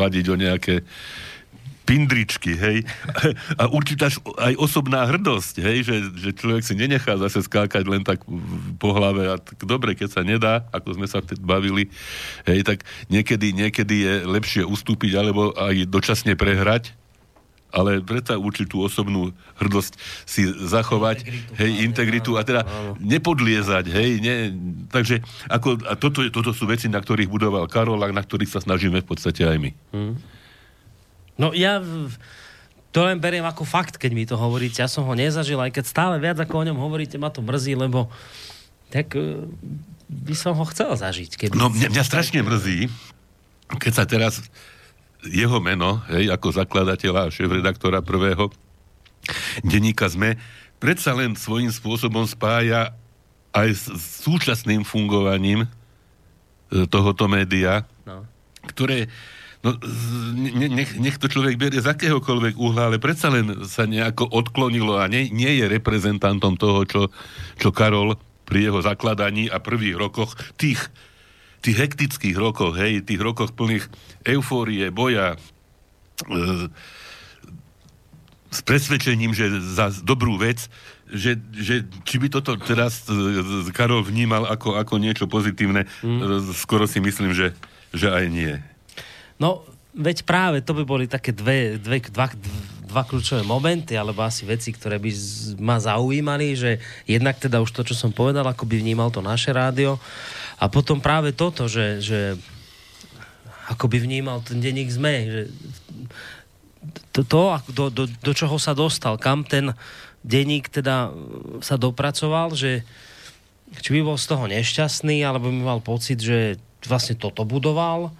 vadiť 0.00 0.24
o 0.32 0.36
nejaké 0.40 0.74
pindričky, 1.88 2.52
hej, 2.52 2.84
a 3.56 3.64
určitá 3.72 4.12
aj 4.36 4.60
osobná 4.60 5.08
hrdosť, 5.08 5.54
hej, 5.64 5.78
že, 5.88 5.96
že 6.20 6.30
človek 6.36 6.60
si 6.60 6.76
nenechá 6.76 7.16
zase 7.16 7.40
skákať 7.40 7.84
len 7.88 8.04
tak 8.04 8.20
po 8.76 8.92
hlave 8.92 9.32
a 9.32 9.40
tak 9.40 9.56
dobre, 9.64 9.96
keď 9.96 10.08
sa 10.12 10.20
nedá, 10.20 10.68
ako 10.68 11.00
sme 11.00 11.08
sa 11.08 11.24
vtedy 11.24 11.40
bavili, 11.40 11.88
hej, 12.44 12.60
tak 12.60 12.84
niekedy, 13.08 13.56
niekedy 13.56 13.96
je 14.04 14.14
lepšie 14.28 14.62
ustúpiť 14.68 15.16
alebo 15.16 15.56
aj 15.56 15.88
dočasne 15.88 16.36
prehrať, 16.36 16.92
ale 17.68 18.00
predsa 18.00 18.40
určitú 18.40 18.80
osobnú 18.80 19.36
hrdosť 19.60 19.92
si 20.24 20.48
zachovať, 20.48 21.24
integritu, 21.24 21.54
hej, 21.60 21.70
integritu 21.84 22.30
a 22.40 22.42
teda 22.42 22.64
áno. 22.64 22.96
nepodliezať, 22.96 23.84
hej, 23.92 24.10
ne, 24.24 24.34
takže 24.88 25.20
ako, 25.52 25.84
a 25.84 25.92
toto, 25.94 26.24
toto 26.32 26.56
sú 26.56 26.64
veci, 26.64 26.88
na 26.88 27.00
ktorých 27.00 27.28
budoval 27.28 27.68
Karol 27.68 28.00
a 28.00 28.08
na 28.08 28.24
ktorých 28.24 28.48
sa 28.48 28.60
snažíme 28.64 29.04
v 29.04 29.08
podstate 29.08 29.44
aj 29.44 29.56
my. 29.60 29.70
Hmm. 29.92 30.14
No 31.38 31.52
ja 31.54 31.78
to 32.88 33.04
len 33.04 33.20
beriem 33.20 33.44
ako 33.44 33.68
fakt, 33.68 34.00
keď 34.00 34.10
mi 34.16 34.24
to 34.24 34.34
hovoríte. 34.34 34.80
Ja 34.80 34.88
som 34.88 35.04
ho 35.04 35.14
nezažil, 35.14 35.60
aj 35.60 35.76
keď 35.76 35.84
stále 35.86 36.16
viac 36.16 36.40
ako 36.40 36.64
o 36.64 36.66
ňom 36.72 36.78
hovoríte, 36.80 37.20
ma 37.20 37.28
to 37.28 37.44
mrzí, 37.44 37.76
lebo 37.76 38.08
tak 38.88 39.12
e, 39.12 39.44
by 40.08 40.34
som 40.34 40.56
ho 40.56 40.64
chcel 40.72 40.96
zažiť. 40.96 41.36
Keby 41.36 41.54
no 41.54 41.68
mňa, 41.68 41.92
mňa 41.92 42.04
strašne 42.04 42.40
mrzí, 42.40 42.88
keď 43.76 43.92
sa 43.92 44.04
teraz 44.08 44.40
jeho 45.26 45.58
meno, 45.58 46.02
hej, 46.10 46.30
ako 46.30 46.54
zakladateľa 46.54 47.26
a 47.26 47.32
šéf-redaktora 47.34 48.02
prvého 48.02 48.50
denníka 49.66 50.06
ZME, 50.06 50.38
predsa 50.78 51.12
len 51.14 51.34
svojím 51.34 51.74
spôsobom 51.74 52.24
spája 52.24 52.94
aj 53.50 53.68
s 53.74 53.84
súčasným 54.22 54.86
fungovaním 54.86 55.66
e, 55.66 55.68
tohoto 56.86 57.26
média, 57.26 57.82
no. 58.06 58.22
ktoré 58.70 59.10
no, 59.66 59.74
nech, 60.54 60.94
nech 60.96 61.16
to 61.18 61.26
človek 61.26 61.58
berie 61.58 61.82
z 61.82 61.90
akéhokoľvek 61.90 62.54
uhla, 62.54 62.92
ale 62.92 63.02
predsa 63.02 63.32
len 63.32 63.66
sa 63.66 63.88
nejako 63.88 64.30
odklonilo 64.30 65.00
a 65.00 65.10
nie, 65.10 65.32
nie 65.34 65.58
je 65.58 65.66
reprezentantom 65.66 66.54
toho, 66.54 66.86
čo, 66.86 67.02
čo 67.58 67.74
Karol 67.74 68.14
pri 68.46 68.70
jeho 68.70 68.80
zakladaní 68.80 69.50
a 69.50 69.60
prvých 69.60 69.98
rokoch 69.98 70.38
tých 70.56 70.88
tých 71.60 71.76
hektických 71.76 72.36
rokoch, 72.38 72.78
hej, 72.78 73.02
tých 73.02 73.20
rokoch 73.20 73.50
plných 73.54 73.86
eufórie, 74.26 74.90
boja, 74.94 75.34
e, 75.34 76.70
s 78.48 78.60
presvedčením, 78.64 79.36
že 79.36 79.60
za 79.60 79.92
dobrú 80.00 80.40
vec, 80.40 80.72
že, 81.08 81.36
že 81.52 81.84
či 82.04 82.16
by 82.20 82.28
toto 82.32 82.56
teraz 82.56 83.04
e, 83.08 83.68
Karol 83.72 84.04
vnímal 84.04 84.48
ako, 84.48 84.76
ako 84.76 84.94
niečo 85.00 85.28
pozitívne, 85.28 85.84
mm. 86.04 86.18
E, 86.20 86.24
skoro 86.56 86.88
si 86.88 87.00
myslím, 87.00 87.36
že, 87.36 87.52
že 87.92 88.08
aj 88.08 88.24
nie. 88.28 88.54
No, 89.36 89.64
veď 89.96 90.24
práve 90.24 90.64
to 90.64 90.72
by 90.72 90.84
boli 90.84 91.04
také 91.10 91.34
dve, 91.34 91.76
dve, 91.76 92.00
dva, 92.08 92.30
dva 92.88 93.02
kľúčové 93.04 93.44
momenty, 93.44 93.96
alebo 93.96 94.24
asi 94.24 94.48
veci, 94.48 94.72
ktoré 94.72 94.96
by 94.96 95.10
ma 95.60 95.76
zaujímali, 95.76 96.56
že 96.56 96.80
jednak 97.04 97.36
teda 97.36 97.60
už 97.60 97.70
to, 97.72 97.84
čo 97.84 97.94
som 97.96 98.10
povedal, 98.12 98.44
ako 98.48 98.64
by 98.64 98.80
vnímal 98.80 99.12
to 99.12 99.20
naše 99.20 99.52
rádio, 99.52 100.00
a 100.58 100.64
potom 100.66 100.98
práve 100.98 101.30
toto, 101.30 101.70
že, 101.70 102.02
že 102.02 102.34
ako 103.70 103.86
by 103.86 103.98
vnímal 104.02 104.42
ten 104.42 104.58
denník 104.58 104.90
ZME, 104.90 105.16
že 105.30 105.42
to, 107.14 107.22
to 107.22 107.40
do, 107.70 107.84
do, 107.90 108.04
do 108.06 108.32
čoho 108.34 108.58
sa 108.58 108.74
dostal, 108.74 109.18
kam 109.18 109.46
ten 109.46 109.74
denník 110.26 110.70
teda 110.70 111.14
sa 111.62 111.78
dopracoval, 111.78 112.58
že 112.58 112.82
či 113.78 113.90
by 113.94 114.00
bol 114.02 114.16
z 114.16 114.26
toho 114.26 114.44
nešťastný, 114.48 115.22
alebo 115.22 115.52
by 115.52 115.60
mal 115.60 115.80
pocit, 115.84 116.18
že 116.18 116.56
vlastne 116.86 117.14
toto 117.14 117.44
budoval, 117.44 118.10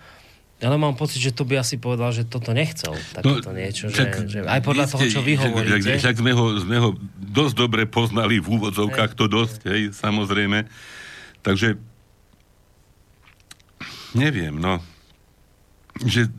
ale 0.58 0.74
mám 0.74 0.98
pocit, 0.98 1.22
že 1.22 1.30
to 1.30 1.46
by 1.46 1.62
asi 1.62 1.78
povedal, 1.78 2.10
že 2.10 2.26
toto 2.26 2.50
nechcel. 2.50 2.90
Takéto 3.14 3.54
no, 3.54 3.56
niečo. 3.56 3.86
Však, 3.94 4.26
že, 4.26 4.26
že 4.26 4.38
aj 4.42 4.60
podľa 4.66 4.86
ste, 4.90 4.92
toho, 4.98 5.02
čo 5.06 5.20
vy 5.22 5.34
hovoríte. 5.38 5.86
Však, 5.86 6.02
však 6.02 6.16
sme, 6.18 6.32
ho, 6.34 6.44
sme 6.58 6.76
ho 6.82 6.90
dosť 7.14 7.54
dobre 7.54 7.86
poznali 7.86 8.42
v 8.42 8.58
úvodzovkách, 8.58 9.14
to 9.14 9.30
dosť, 9.30 9.60
hej, 9.70 9.82
samozrejme. 9.94 10.66
Takže 11.46 11.78
neviem, 14.14 14.54
no, 14.56 14.80
že 16.04 16.30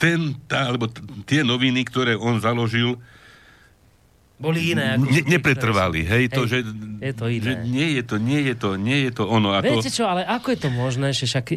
ten, 0.00 0.32
tá, 0.48 0.72
alebo 0.72 0.88
t- 0.88 1.02
tie 1.28 1.44
noviny, 1.44 1.84
ktoré 1.84 2.16
on 2.16 2.40
založil, 2.40 2.96
boli 4.40 4.72
iné. 4.72 4.96
Ako 4.96 5.04
ne, 5.04 5.20
nepretrvali, 5.36 6.00
hej, 6.08 6.32
to, 6.32 6.48
že, 6.48 6.64
je 7.04 7.12
to 7.12 7.28
iné. 7.28 7.44
že 7.44 7.52
nie 7.68 7.88
je 8.00 8.02
to, 8.08 8.16
nie 8.16 8.40
je 8.40 8.54
to, 8.56 8.70
nie 8.80 8.98
je 9.04 9.10
to 9.12 9.28
ono. 9.28 9.52
Ako... 9.52 9.68
Viete 9.68 9.92
čo, 9.92 10.08
ale 10.08 10.24
ako 10.24 10.56
je 10.56 10.58
to 10.64 10.70
možné, 10.72 11.12
že 11.12 11.28
však, 11.28 11.46
e, 11.52 11.56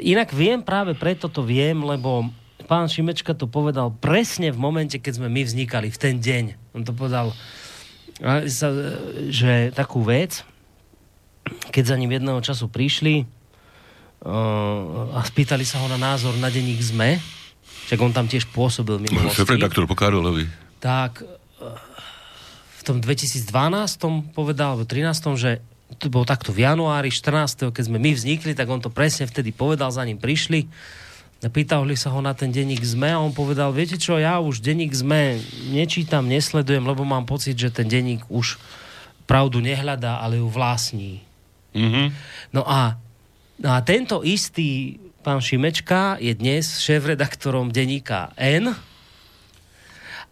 inak 0.00 0.32
viem, 0.32 0.64
práve 0.64 0.96
preto 0.96 1.28
to 1.28 1.44
viem, 1.44 1.84
lebo 1.84 2.32
pán 2.64 2.88
Šimečka 2.88 3.36
to 3.36 3.44
povedal 3.44 3.92
presne 3.92 4.48
v 4.48 4.56
momente, 4.56 4.96
keď 4.96 5.20
sme 5.20 5.28
my 5.28 5.44
vznikali, 5.44 5.92
v 5.92 6.00
ten 6.00 6.16
deň. 6.16 6.44
On 6.72 6.80
to 6.80 6.96
povedal, 6.96 7.36
že 9.28 9.74
takú 9.76 10.00
vec, 10.00 10.48
keď 11.44 11.84
za 11.92 11.96
ním 12.00 12.16
jedného 12.16 12.40
času 12.40 12.72
prišli, 12.72 13.28
a 14.24 15.20
spýtali 15.20 15.68
sa 15.68 15.84
ho 15.84 15.86
na 15.88 16.00
názor 16.00 16.32
na 16.40 16.48
denník 16.48 16.80
ZME, 16.80 17.20
však 17.88 18.00
on 18.00 18.12
tam 18.12 18.24
tiež 18.24 18.48
pôsobil 18.48 18.96
minulosti. 18.96 19.44
Šéf-redaktor 19.44 19.84
po 19.84 19.92
Karolovi. 19.92 20.48
Tak 20.80 21.20
v 22.74 22.82
tom 22.84 23.00
2012 23.04 23.44
povedal, 24.32 24.76
alebo 24.76 24.88
13, 24.88 25.36
že 25.36 25.60
to 26.00 26.08
bolo 26.08 26.24
takto 26.24 26.50
v 26.50 26.64
januári 26.64 27.12
14. 27.12 27.68
keď 27.68 27.84
sme 27.84 28.00
my 28.00 28.16
vznikli, 28.16 28.56
tak 28.56 28.66
on 28.72 28.80
to 28.80 28.88
presne 28.88 29.28
vtedy 29.28 29.52
povedal, 29.52 29.92
za 29.92 30.02
ním 30.02 30.16
prišli 30.16 30.66
Pýtali 31.44 31.92
sa 31.92 32.08
ho 32.08 32.24
na 32.24 32.32
ten 32.32 32.48
denník 32.48 32.80
ZME 32.80 33.10
a 33.12 33.20
on 33.20 33.34
povedal, 33.34 33.68
viete 33.68 34.00
čo, 34.00 34.16
ja 34.16 34.40
už 34.40 34.64
denník 34.64 34.96
ZME 34.96 35.44
nečítam, 35.76 36.24
nesledujem, 36.24 36.80
lebo 36.80 37.04
mám 37.04 37.28
pocit, 37.28 37.52
že 37.58 37.68
ten 37.68 37.84
denník 37.84 38.24
už 38.32 38.56
pravdu 39.28 39.60
nehľadá, 39.60 40.24
ale 40.24 40.40
ju 40.40 40.48
vlastní. 40.48 41.20
Mm-hmm. 41.76 42.06
No 42.54 42.64
a, 42.64 42.96
no 43.60 43.68
a 43.74 43.78
tento 43.82 44.24
istý 44.26 44.98
pán 45.24 45.40
Šimečka 45.40 46.20
je 46.20 46.32
dnes 46.34 46.64
šéf-redaktorom 46.80 47.70
denníka 47.72 48.32
N, 48.36 48.74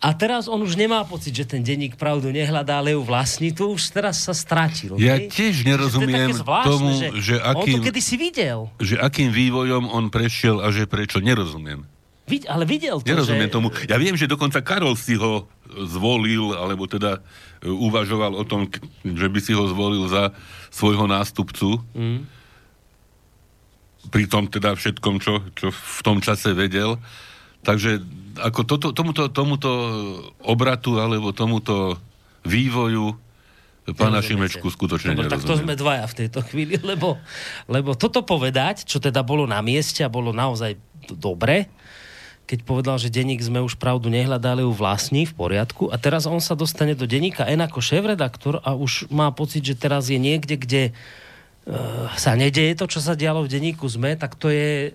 a 0.03 0.19
teraz 0.19 0.51
on 0.51 0.59
už 0.67 0.75
nemá 0.75 1.07
pocit, 1.07 1.31
že 1.31 1.47
ten 1.47 1.63
denník 1.63 1.95
pravdu 1.95 2.35
nehľadá, 2.35 2.83
ale 2.83 2.99
ju 2.99 3.07
vlastní. 3.07 3.55
Tu 3.55 3.63
už 3.63 3.95
teraz 3.95 4.19
sa 4.19 4.35
stratil. 4.35 4.99
Ja 4.99 5.15
hej? 5.15 5.31
tiež 5.31 5.63
Že 5.63 5.63
to 5.63 5.69
nerozumiem 5.71 6.31
zvláštne, 6.35 6.67
tomu, 6.67 6.91
že 7.23 7.35
On 7.39 7.63
akým, 7.63 7.79
to 7.79 7.87
kedysi 7.87 8.15
videl. 8.19 8.59
že 8.83 8.99
akým 8.99 9.31
vývojom 9.31 9.87
on 9.87 10.11
prešiel 10.11 10.59
a 10.59 10.75
že 10.75 10.91
prečo, 10.91 11.23
nerozumiem. 11.23 11.87
Vid, 12.27 12.51
ale 12.51 12.67
videl 12.67 12.99
to, 12.99 13.07
Nerozumiem 13.07 13.47
že... 13.47 13.55
tomu. 13.55 13.71
Ja 13.87 13.95
viem, 13.95 14.19
že 14.19 14.27
dokonca 14.27 14.59
Karol 14.59 14.99
si 14.99 15.15
ho 15.15 15.47
zvolil, 15.71 16.51
alebo 16.59 16.91
teda 16.91 17.23
e, 17.63 17.71
uvažoval 17.71 18.35
o 18.35 18.43
tom, 18.43 18.67
že 19.07 19.27
by 19.31 19.39
si 19.39 19.55
ho 19.55 19.71
zvolil 19.71 20.11
za 20.11 20.35
svojho 20.75 21.07
nástupcu. 21.07 21.79
Mm. 21.95 22.27
Pri 24.11 24.27
tom 24.27 24.51
teda 24.51 24.75
všetkom, 24.75 25.23
čo, 25.23 25.45
čo 25.55 25.71
v 25.71 26.01
tom 26.03 26.19
čase 26.19 26.57
vedel. 26.57 26.99
Takže 27.63 28.03
ako 28.43 28.61
toto, 28.67 28.87
tomuto, 28.91 29.31
tomuto 29.31 29.71
obratu, 30.43 30.99
alebo 30.99 31.31
tomuto 31.31 32.01
vývoju 32.43 33.15
pána. 33.91 34.23
Šimečku 34.23 34.71
skutočne 34.71 35.19
Dobre, 35.19 35.27
tak 35.27 35.43
to 35.43 35.59
sme 35.59 35.75
dvaja 35.75 36.07
v 36.07 36.15
tejto 36.23 36.41
chvíli, 36.47 36.79
lebo, 36.91 37.19
lebo 37.67 37.99
toto 37.99 38.23
povedať, 38.23 38.87
čo 38.87 39.03
teda 39.03 39.27
bolo 39.27 39.43
na 39.51 39.59
mieste 39.59 40.07
a 40.07 40.13
bolo 40.13 40.31
naozaj 40.31 40.79
dobre, 41.11 41.67
keď 42.47 42.59
povedal, 42.63 42.97
že 42.99 43.11
denník 43.11 43.43
sme 43.43 43.63
už 43.65 43.79
pravdu 43.79 44.13
nehľadali 44.13 44.63
ju 44.63 44.71
vlastní 44.75 45.27
v 45.27 45.35
poriadku 45.35 45.91
a 45.91 45.97
teraz 45.99 46.31
on 46.31 46.39
sa 46.39 46.55
dostane 46.55 46.95
do 46.95 47.07
denníka 47.07 47.49
N 47.49 47.65
ako 47.65 47.83
šéf-redaktor 47.83 48.63
a 48.63 48.79
už 48.79 49.11
má 49.11 49.31
pocit, 49.35 49.67
že 49.67 49.79
teraz 49.79 50.11
je 50.11 50.19
niekde, 50.19 50.59
kde 50.59 50.83
sa 52.15 52.33
nedeje 52.35 52.75
to, 52.75 52.87
čo 52.87 52.99
sa 52.99 53.15
dialo 53.15 53.43
v 53.43 53.49
denníku 53.49 53.87
ZME, 53.87 54.17
tak 54.17 54.35
to 54.35 54.49
je 54.49 54.91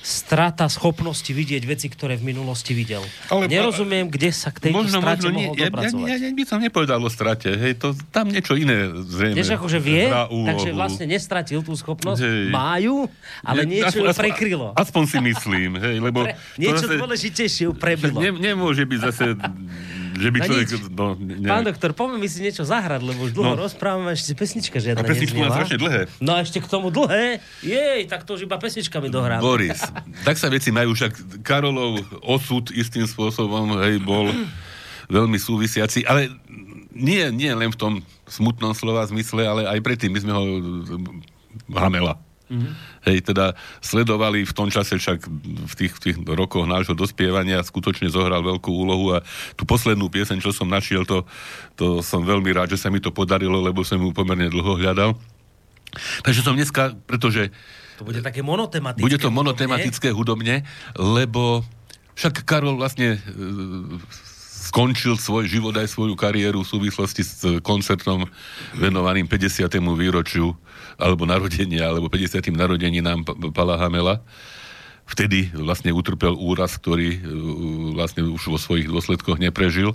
strata 0.00 0.70
schopnosti 0.70 1.26
vidieť 1.26 1.66
veci, 1.66 1.90
ktoré 1.90 2.14
v 2.14 2.30
minulosti 2.30 2.70
videl. 2.70 3.02
Ale- 3.26 3.50
Nerozumiem, 3.50 4.06
kde 4.06 4.30
sa 4.30 4.54
k 4.54 4.62
tejto 4.62 4.78
Možno, 4.78 5.02
strate 5.02 5.26
možno 5.26 5.34
nie, 5.34 5.38
mohol 5.42 5.54
ja, 5.54 5.58
ja, 5.58 5.66
dopracovať. 5.66 6.06
ja, 6.06 6.14
ja 6.14 6.30
by 6.30 6.44
som 6.46 6.58
nepovedal 6.62 7.00
o 7.00 7.10
strate, 7.10 7.50
hej, 7.50 7.72
to, 7.74 7.90
tam 8.14 8.30
niečo 8.30 8.54
iné 8.54 8.86
zrejme. 9.02 9.34
Vieš, 9.34 9.58
akože 9.58 9.78
vie, 9.82 10.06
takže 10.30 10.68
vlastne 10.70 11.10
nestratil 11.10 11.58
tú 11.58 11.74
schopnosť. 11.74 12.22
Hej. 12.22 12.54
Majú, 12.54 13.10
ale 13.42 13.66
Nie, 13.66 13.82
niečo 13.82 13.98
aspoň- 13.98 14.14
prekrylo. 14.14 14.66
Aspoň 14.78 15.02
si 15.10 15.18
myslím, 15.18 15.70
hej, 15.74 15.96
lebo... 15.98 16.22
Pre, 16.22 16.38
niečo 16.54 16.86
zase- 16.86 17.02
dôležitejšie 17.02 17.64
prebilo. 17.74 18.22
Ne, 18.22 18.30
nemôže 18.30 18.86
byť 18.86 19.00
zase, 19.02 19.34
že 20.16 20.28
by 20.28 20.38
človek... 20.42 20.66
No, 20.90 21.12
ne, 21.14 21.44
Pán 21.44 21.62
doktor, 21.62 21.92
poďme 21.92 22.18
mi 22.18 22.26
si 22.26 22.40
niečo 22.40 22.64
zahrať, 22.64 23.04
lebo 23.04 23.24
už 23.24 23.32
dlho 23.32 23.54
No. 23.54 23.62
rozprávame, 23.62 24.12
ešte 24.12 24.32
pesnička 24.32 24.80
žiadna 24.80 25.00
a 25.00 25.06
pesničky 25.06 25.36
má 25.36 25.52
strašne 25.52 25.78
dlhé. 25.78 26.00
No 26.18 26.34
a 26.34 26.42
ešte 26.42 26.58
k 26.58 26.66
tomu 26.66 26.88
dlhé. 26.90 27.38
Jej, 27.60 28.08
tak 28.08 28.24
to 28.24 28.34
už 28.34 28.44
iba 28.44 28.56
pesničkami 28.56 29.06
dohráme. 29.06 29.44
Boris, 29.44 29.78
tak 30.24 30.40
sa 30.40 30.48
veci 30.48 30.72
majú, 30.72 30.92
však 30.92 31.44
Karolov 31.44 32.00
osud 32.24 32.72
istým 32.72 33.04
spôsobom, 33.04 33.78
hej, 33.84 34.00
bol 34.00 34.32
veľmi 35.06 35.38
súvisiaci, 35.38 36.02
ale 36.02 36.32
nie, 36.90 37.22
nie 37.30 37.52
len 37.52 37.70
v 37.70 37.78
tom 37.78 37.92
smutnom 38.26 38.74
slova 38.74 39.06
zmysle, 39.06 39.46
ale 39.46 39.62
aj 39.68 39.78
predtým 39.78 40.10
my 40.10 40.18
sme 40.18 40.32
ho 40.34 40.42
Hamela. 41.76 42.18
Mm-hmm. 42.46 42.72
Hej, 43.10 43.18
teda 43.26 43.58
sledovali 43.82 44.46
v 44.46 44.54
tom 44.54 44.70
čase 44.70 45.02
však 45.02 45.18
v 45.66 45.74
tých, 45.74 45.92
v 45.98 46.00
tých 46.00 46.16
rokoch 46.22 46.62
nášho 46.62 46.94
dospievania 46.94 47.58
skutočne 47.58 48.06
zohral 48.06 48.38
veľkú 48.46 48.70
úlohu 48.70 49.18
a 49.18 49.26
tú 49.58 49.66
poslednú 49.66 50.06
pieseň, 50.06 50.38
čo 50.38 50.54
som 50.54 50.70
našiel, 50.70 51.02
to, 51.02 51.26
to 51.74 52.06
som 52.06 52.22
veľmi 52.22 52.54
rád, 52.54 52.70
že 52.70 52.78
sa 52.78 52.86
mi 52.86 53.02
to 53.02 53.10
podarilo, 53.10 53.58
lebo 53.58 53.82
som 53.82 53.98
ju 53.98 54.14
pomerne 54.14 54.46
dlho 54.46 54.78
hľadal. 54.78 55.18
Takže 56.22 56.46
som 56.46 56.54
dneska, 56.54 56.94
pretože 57.10 57.50
To 57.98 58.06
bude 58.06 58.22
také 58.22 58.46
monotematické. 58.46 59.02
bude 59.02 59.18
to 59.18 59.26
hudobne. 59.26 59.38
monotematické 59.42 60.08
hudobne, 60.14 60.62
lebo 60.94 61.66
však 62.14 62.46
Karol 62.46 62.78
vlastne 62.78 63.16
e, 63.16 63.18
skončil 64.66 65.18
svoj 65.18 65.50
život 65.50 65.74
aj 65.76 65.88
svoju 65.88 66.14
kariéru 66.14 66.62
v 66.62 66.68
súvislosti 66.68 67.22
s 67.22 67.32
e, 67.42 67.58
koncertom 67.58 68.28
venovaným 68.76 69.26
50. 69.26 69.66
výročiu 69.98 70.54
alebo 70.96 71.28
narodenia, 71.28 71.88
alebo 71.92 72.08
50. 72.08 72.40
narodeninám 72.52 73.24
P- 73.24 73.52
Pala 73.52 73.76
Hamela. 73.76 74.24
Vtedy 75.06 75.54
vlastne 75.54 75.94
utrpel 75.94 76.34
úraz, 76.34 76.74
ktorý 76.82 77.14
e, 77.14 77.20
vlastne 77.94 78.26
už 78.26 78.50
vo 78.50 78.58
svojich 78.58 78.90
dôsledkoch 78.90 79.38
neprežil. 79.38 79.94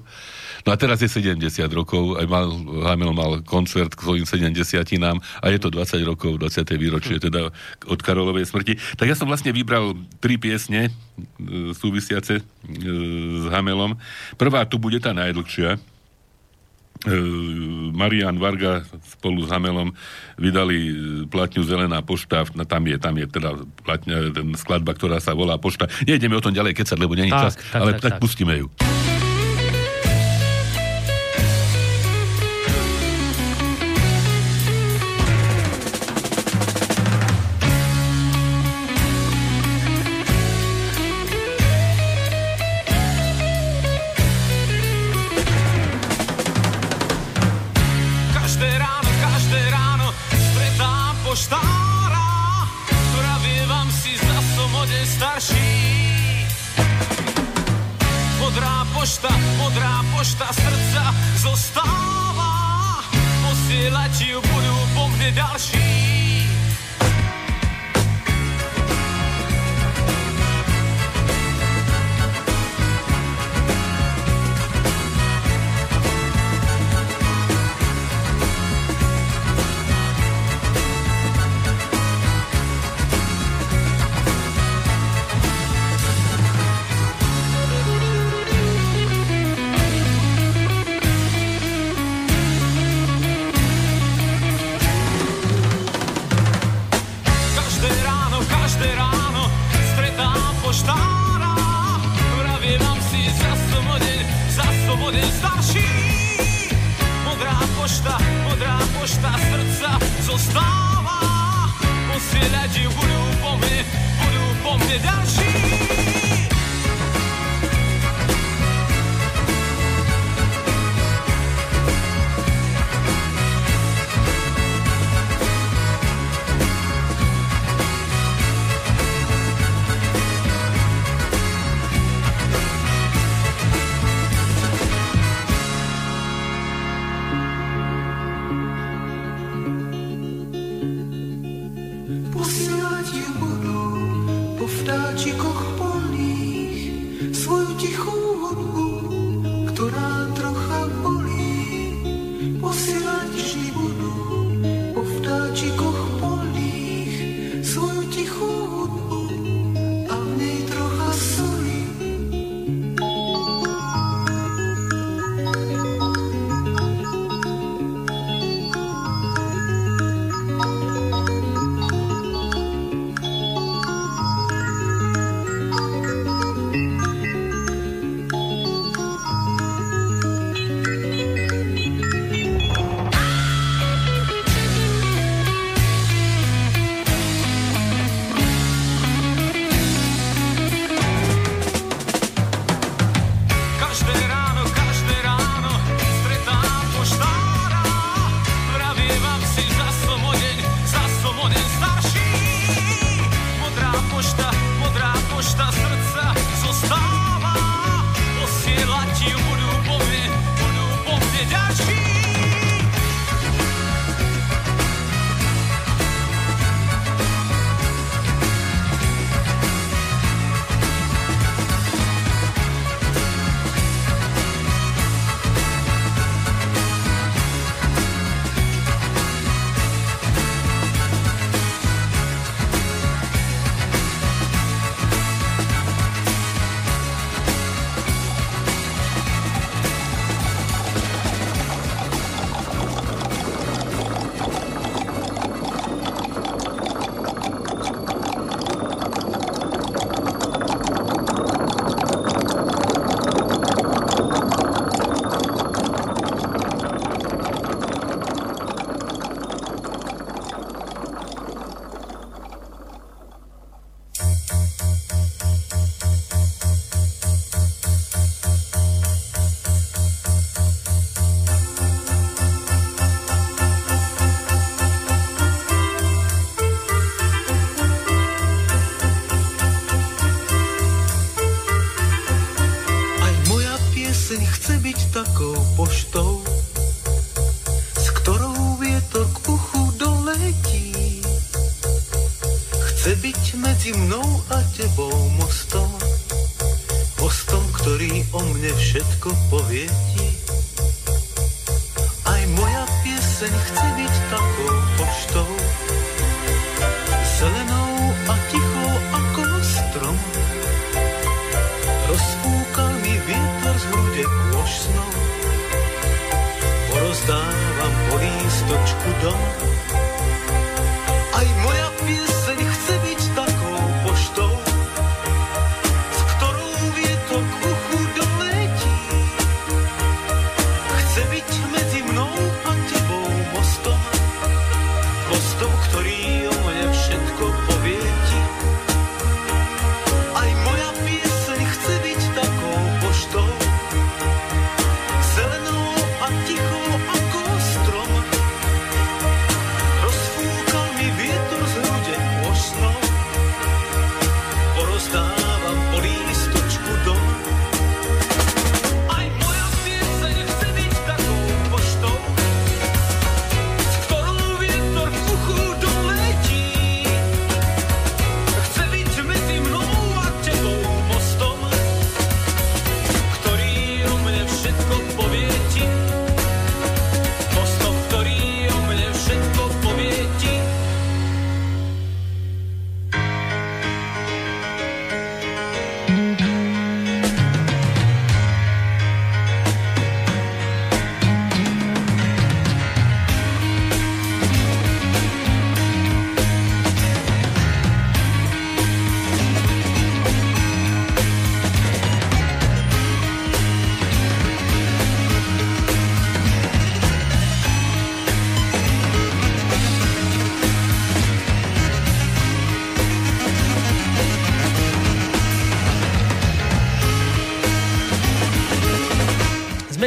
No 0.63 0.71
a 0.71 0.79
teraz 0.79 1.03
je 1.03 1.11
70 1.11 1.35
rokov, 1.75 2.15
aj 2.15 2.25
mal, 2.31 2.47
Hamel 2.87 3.11
mal 3.11 3.31
koncert 3.43 3.91
k 3.91 4.07
svojim 4.07 4.23
70 4.23 4.55
nám 5.03 5.19
a 5.43 5.51
je 5.51 5.59
to 5.59 5.67
20 5.67 5.99
rokov, 6.07 6.39
20. 6.39 6.63
výročie 6.79 7.19
teda 7.19 7.51
od 7.91 7.99
Karolovej 7.99 8.47
smrti. 8.47 8.79
Tak 8.95 9.11
ja 9.11 9.15
som 9.19 9.27
vlastne 9.27 9.51
vybral 9.51 9.99
tri 10.23 10.39
piesne 10.39 10.87
e, 10.87 10.91
súvisiace 11.75 12.39
e, 12.39 12.43
s 13.35 13.45
Hamelom. 13.51 13.99
Prvá 14.39 14.63
tu 14.63 14.79
bude 14.79 15.03
tá 15.03 15.11
najdlhšia. 15.11 15.90
E, 17.01 17.17
Marian 17.97 18.37
Varga 18.37 18.85
spolu 19.09 19.41
s 19.41 19.49
Hamelom 19.49 19.89
vydali 20.37 20.77
e, 20.77 20.93
platňu 21.25 21.65
Zelená 21.65 22.05
pošta, 22.05 22.45
no, 22.53 22.61
tam 22.61 22.85
je, 22.85 22.97
tam 23.01 23.17
je 23.17 23.25
teda 23.25 23.57
platňa, 23.81 24.29
ten 24.29 24.53
skladba, 24.53 24.93
ktorá 24.93 25.17
sa 25.17 25.33
volá 25.33 25.57
Pošta. 25.57 25.89
Nejdeme 26.05 26.37
o 26.37 26.43
tom 26.45 26.53
ďalej 26.53 26.77
kecať, 26.77 26.97
lebo 27.01 27.17
není 27.17 27.33
čas, 27.33 27.57
tak, 27.57 27.81
ale 27.81 27.97
tak, 27.97 28.01
tak, 28.01 28.11
tak. 28.17 28.19
pustíme 28.21 28.53
ju. 28.61 28.69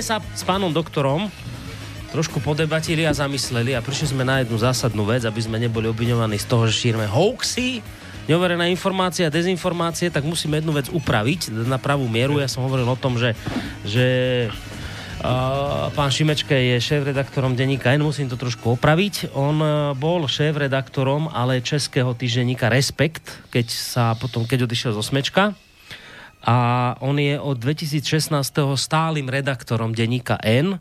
Sa 0.05 0.21
s 0.21 0.45
pánom 0.45 0.69
doktorom 0.69 1.33
trošku 2.13 2.45
podebatili 2.45 3.09
a 3.09 3.17
zamysleli 3.17 3.73
a 3.73 3.81
prišli 3.81 4.13
sme 4.13 4.23
na 4.23 4.45
jednu 4.45 4.61
zásadnú 4.61 5.09
vec, 5.09 5.25
aby 5.25 5.41
sme 5.41 5.57
neboli 5.57 5.89
obviňovaní 5.89 6.37
z 6.37 6.47
toho, 6.47 6.69
že 6.69 6.77
šírme 6.77 7.09
hoaxy, 7.09 7.81
neoverené 8.29 8.69
informácie 8.69 9.25
a 9.25 9.33
dezinformácie, 9.33 10.13
tak 10.13 10.23
musíme 10.23 10.61
jednu 10.61 10.77
vec 10.77 10.93
upraviť 10.93 11.51
na 11.67 11.81
pravú 11.81 12.05
mieru. 12.05 12.37
Ja 12.39 12.47
som 12.47 12.69
hovoril 12.69 12.85
o 12.85 13.01
tom, 13.01 13.17
že, 13.17 13.33
že 13.89 14.07
Uh, 15.25 15.89
pán 15.97 16.13
Šimečke 16.13 16.53
je 16.53 16.77
šéf-redaktorom 16.85 17.57
denníka 17.57 17.97
N, 17.97 18.05
musím 18.05 18.29
to 18.29 18.37
trošku 18.37 18.77
opraviť. 18.77 19.33
On 19.33 19.57
uh, 19.57 19.97
bol 19.97 20.21
šéf-redaktorom, 20.29 21.33
ale 21.33 21.65
českého 21.65 22.13
týždenníka 22.13 22.69
Respekt, 22.69 23.41
keď 23.49 23.67
sa 23.73 24.13
potom, 24.21 24.45
keď 24.45 24.69
odišiel 24.69 24.93
zo 24.93 25.01
Smečka. 25.01 25.57
A 26.45 26.57
on 27.01 27.17
je 27.17 27.41
od 27.41 27.57
2016. 27.57 28.29
stálym 28.77 29.33
redaktorom 29.33 29.97
denníka 29.97 30.37
N. 30.45 30.77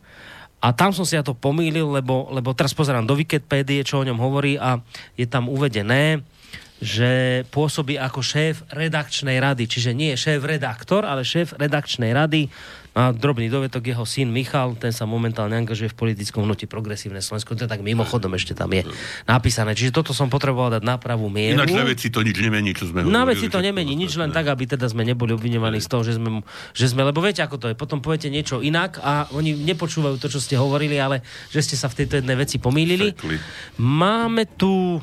A 0.63 0.71
tam 0.71 0.95
som 0.95 1.03
si 1.03 1.15
ja 1.15 1.23
to 1.23 1.35
pomýlil, 1.35 1.91
lebo, 1.91 2.31
lebo 2.31 2.55
teraz 2.55 2.71
pozerám 2.71 3.03
do 3.03 3.15
Wikipédie, 3.19 3.83
čo 3.83 3.99
o 3.99 4.07
ňom 4.07 4.15
hovorí 4.15 4.55
a 4.55 4.79
je 5.19 5.27
tam 5.27 5.51
uvedené, 5.51 6.23
že 6.79 7.43
pôsobí 7.51 7.95
ako 7.99 8.19
šéf 8.19 8.63
redakčnej 8.71 9.39
rady. 9.39 9.67
Čiže 9.67 9.91
nie 9.95 10.15
je 10.15 10.23
šéf-redaktor, 10.23 11.07
ale 11.07 11.27
šéf 11.27 11.55
redakčnej 11.55 12.11
rady. 12.11 12.51
A 12.93 13.09
drobný 13.09 13.49
dovetok, 13.49 13.89
jeho 13.89 14.05
syn 14.05 14.29
Michal, 14.29 14.77
ten 14.77 14.93
sa 14.93 15.09
momentálne 15.09 15.57
angažuje 15.57 15.89
v 15.89 15.97
politickom 15.97 16.45
hnutí 16.45 16.69
progresívne 16.69 17.25
Slovensko. 17.25 17.57
To 17.57 17.65
tak 17.65 17.81
mimochodom 17.81 18.37
ešte 18.37 18.53
tam 18.53 18.69
je 18.69 18.85
napísané. 19.25 19.73
Čiže 19.73 19.89
toto 19.89 20.13
som 20.13 20.29
potreboval 20.29 20.77
dať 20.77 20.83
na 20.85 21.01
pravú 21.01 21.25
mieru. 21.25 21.57
Ináč 21.57 21.73
na 21.73 21.89
veci 21.89 22.13
to 22.13 22.21
nič 22.21 22.37
nemení, 22.37 22.77
čo 22.77 22.93
sme 22.93 23.01
Na 23.01 23.25
veci 23.25 23.49
to 23.49 23.57
nemení 23.57 23.97
nič, 23.97 24.13
len 24.13 24.29
tak, 24.29 24.45
aby 24.45 24.69
teda 24.69 24.85
sme 24.85 25.01
neboli 25.01 25.33
obviňovaní 25.33 25.81
z 25.81 25.89
toho, 25.89 26.05
že 26.05 26.21
sme, 26.21 26.45
že 26.77 26.85
sme, 26.85 27.01
lebo 27.01 27.17
viete, 27.17 27.41
ako 27.41 27.57
to 27.57 27.65
je, 27.73 27.75
potom 27.75 27.97
poviete 27.97 28.29
niečo 28.29 28.61
inak 28.61 29.01
a 29.01 29.25
oni 29.33 29.57
nepočúvajú 29.57 30.21
to, 30.21 30.29
čo 30.29 30.37
ste 30.37 30.53
hovorili, 30.53 31.01
ale 31.01 31.25
že 31.49 31.65
ste 31.65 31.73
sa 31.73 31.89
v 31.89 32.05
tejto 32.05 32.21
jednej 32.21 32.37
veci 32.37 32.61
pomýlili. 32.61 33.17
Máme 33.81 34.45
tu 34.53 35.01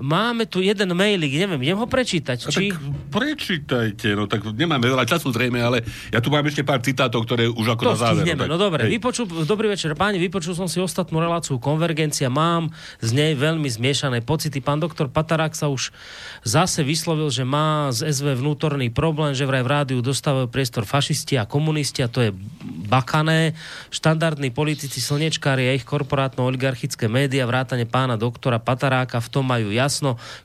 Máme 0.00 0.48
tu 0.48 0.64
jeden 0.64 0.96
mailik, 0.96 1.28
neviem, 1.36 1.60
idem 1.60 1.76
ho 1.76 1.84
prečítať. 1.84 2.48
A 2.48 2.48
Či... 2.48 2.72
tak 2.72 2.80
prečítajte, 3.12 4.16
no 4.16 4.24
tak 4.24 4.48
nemáme 4.48 4.88
veľa 4.88 5.04
času 5.04 5.28
zrejme, 5.28 5.60
ale 5.60 5.84
ja 6.08 6.24
tu 6.24 6.32
mám 6.32 6.40
ešte 6.48 6.64
pár 6.64 6.80
citátov, 6.80 7.28
ktoré 7.28 7.52
už 7.52 7.76
ako 7.76 7.82
To 7.84 7.90
na 7.92 7.98
záver. 8.00 8.24
stihneme, 8.24 8.48
no 8.48 8.56
dobre. 8.56 8.88
Vypočul, 8.88 9.28
dobrý 9.44 9.68
večer, 9.68 9.92
páni, 9.92 10.16
vypočul 10.16 10.56
som 10.56 10.72
si 10.72 10.80
ostatnú 10.80 11.20
reláciu 11.20 11.60
Konvergencia, 11.60 12.32
mám 12.32 12.72
z 13.04 13.12
nej 13.12 13.32
veľmi 13.36 13.68
zmiešané 13.68 14.24
pocity. 14.24 14.64
Pán 14.64 14.80
doktor 14.80 15.12
Patarák 15.12 15.52
sa 15.52 15.68
už 15.68 15.92
zase 16.48 16.80
vyslovil, 16.80 17.28
že 17.28 17.44
má 17.44 17.92
z 17.92 18.08
SV 18.08 18.40
vnútorný 18.40 18.88
problém, 18.88 19.36
že 19.36 19.44
vraj 19.44 19.60
v 19.60 19.70
rádiu 19.70 20.00
dostávajú 20.00 20.48
priestor 20.48 20.88
fašisti 20.88 21.36
a 21.36 21.44
komunisti 21.44 22.00
a 22.00 22.08
to 22.08 22.24
je 22.24 22.30
bakané. 22.88 23.52
Štandardní 23.92 24.48
politici, 24.48 24.96
slnečkári 24.98 25.68
a 25.68 25.76
ich 25.76 25.84
korporátno-oligarchické 25.84 27.04
médiá, 27.06 27.44
vrátane 27.44 27.84
pána 27.84 28.16
doktora 28.16 28.56
Pataráka 28.56 29.20
v 29.20 29.28
tom 29.28 29.44
majú 29.44 29.68
jasno. 29.68 29.89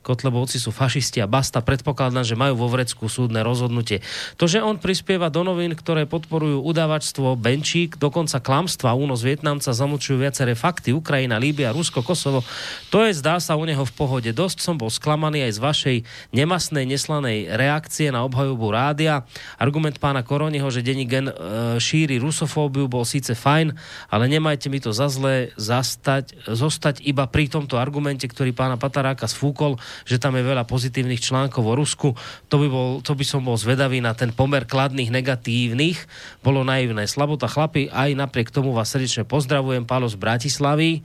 Kotlebovci 0.02 0.58
sú 0.58 0.74
fašisti 0.74 1.22
a 1.22 1.30
basta. 1.30 1.62
Predpokladám, 1.62 2.26
že 2.26 2.34
majú 2.34 2.66
vo 2.66 2.68
Vrecku 2.72 3.06
súdne 3.06 3.46
rozhodnutie. 3.46 4.02
To, 4.40 4.50
že 4.50 4.58
on 4.58 4.82
prispieva 4.82 5.30
do 5.30 5.46
novín, 5.46 5.78
ktoré 5.78 6.10
podporujú 6.10 6.66
udávačstvo, 6.66 7.38
Benčík, 7.38 7.94
dokonca 8.00 8.42
klamstva, 8.42 8.98
únos 8.98 9.22
Vietnamca, 9.22 9.70
zamlčujú 9.70 10.18
viaceré 10.18 10.58
fakty, 10.58 10.90
Ukrajina, 10.90 11.38
Líbia, 11.38 11.70
Rusko, 11.70 12.02
Kosovo, 12.02 12.42
to 12.88 13.04
je 13.04 13.12
zdá 13.14 13.36
sa 13.38 13.54
u 13.54 13.62
neho 13.62 13.84
v 13.84 13.92
pohode. 13.94 14.30
Dosť 14.32 14.58
som 14.64 14.74
bol 14.74 14.88
sklamaný 14.88 15.46
aj 15.46 15.52
z 15.54 15.60
vašej 15.60 15.96
nemasnej, 16.32 16.84
neslanej 16.88 17.52
reakcie 17.52 18.08
na 18.10 18.24
obhajobu 18.24 18.72
rádia. 18.72 19.22
Argument 19.60 20.00
pána 20.00 20.24
Koroniho, 20.24 20.66
že 20.72 20.82
denní 20.82 21.04
gen 21.04 21.28
e, 21.28 21.34
šíri 21.76 22.16
rusofóbiu, 22.16 22.88
bol 22.88 23.04
síce 23.04 23.36
fajn, 23.36 23.76
ale 24.08 24.24
nemajte 24.26 24.66
mi 24.72 24.80
to 24.80 24.90
za 24.90 25.12
zlé 25.12 25.52
zastať, 25.58 26.48
zostať 26.48 27.04
iba 27.04 27.28
pri 27.28 27.50
tomto 27.50 27.76
argumente, 27.76 28.24
ktorý 28.26 28.54
pána 28.56 28.80
Pataráka 28.80 29.25
sfúkol, 29.30 29.78
že 30.08 30.18
tam 30.18 30.34
je 30.34 30.42
veľa 30.42 30.66
pozitívnych 30.66 31.22
článkov 31.22 31.62
o 31.62 31.74
Rusku. 31.74 32.08
To 32.50 32.56
by, 32.58 32.66
bol, 32.66 32.88
to 33.04 33.12
by 33.14 33.24
som 33.26 33.46
bol 33.46 33.54
zvedavý 33.54 34.02
na 34.02 34.16
ten 34.16 34.34
pomer 34.34 34.66
kladných, 34.66 35.12
negatívnych. 35.12 35.98
Bolo 36.42 36.66
naivné. 36.66 37.06
Slabota 37.06 37.46
chlapi, 37.46 37.92
aj 37.92 38.14
napriek 38.18 38.50
tomu 38.50 38.74
vás 38.74 38.90
srdečne 38.90 39.28
pozdravujem. 39.28 39.84
Pálo 39.84 40.08
z 40.10 40.16
Bratislavy 40.18 41.04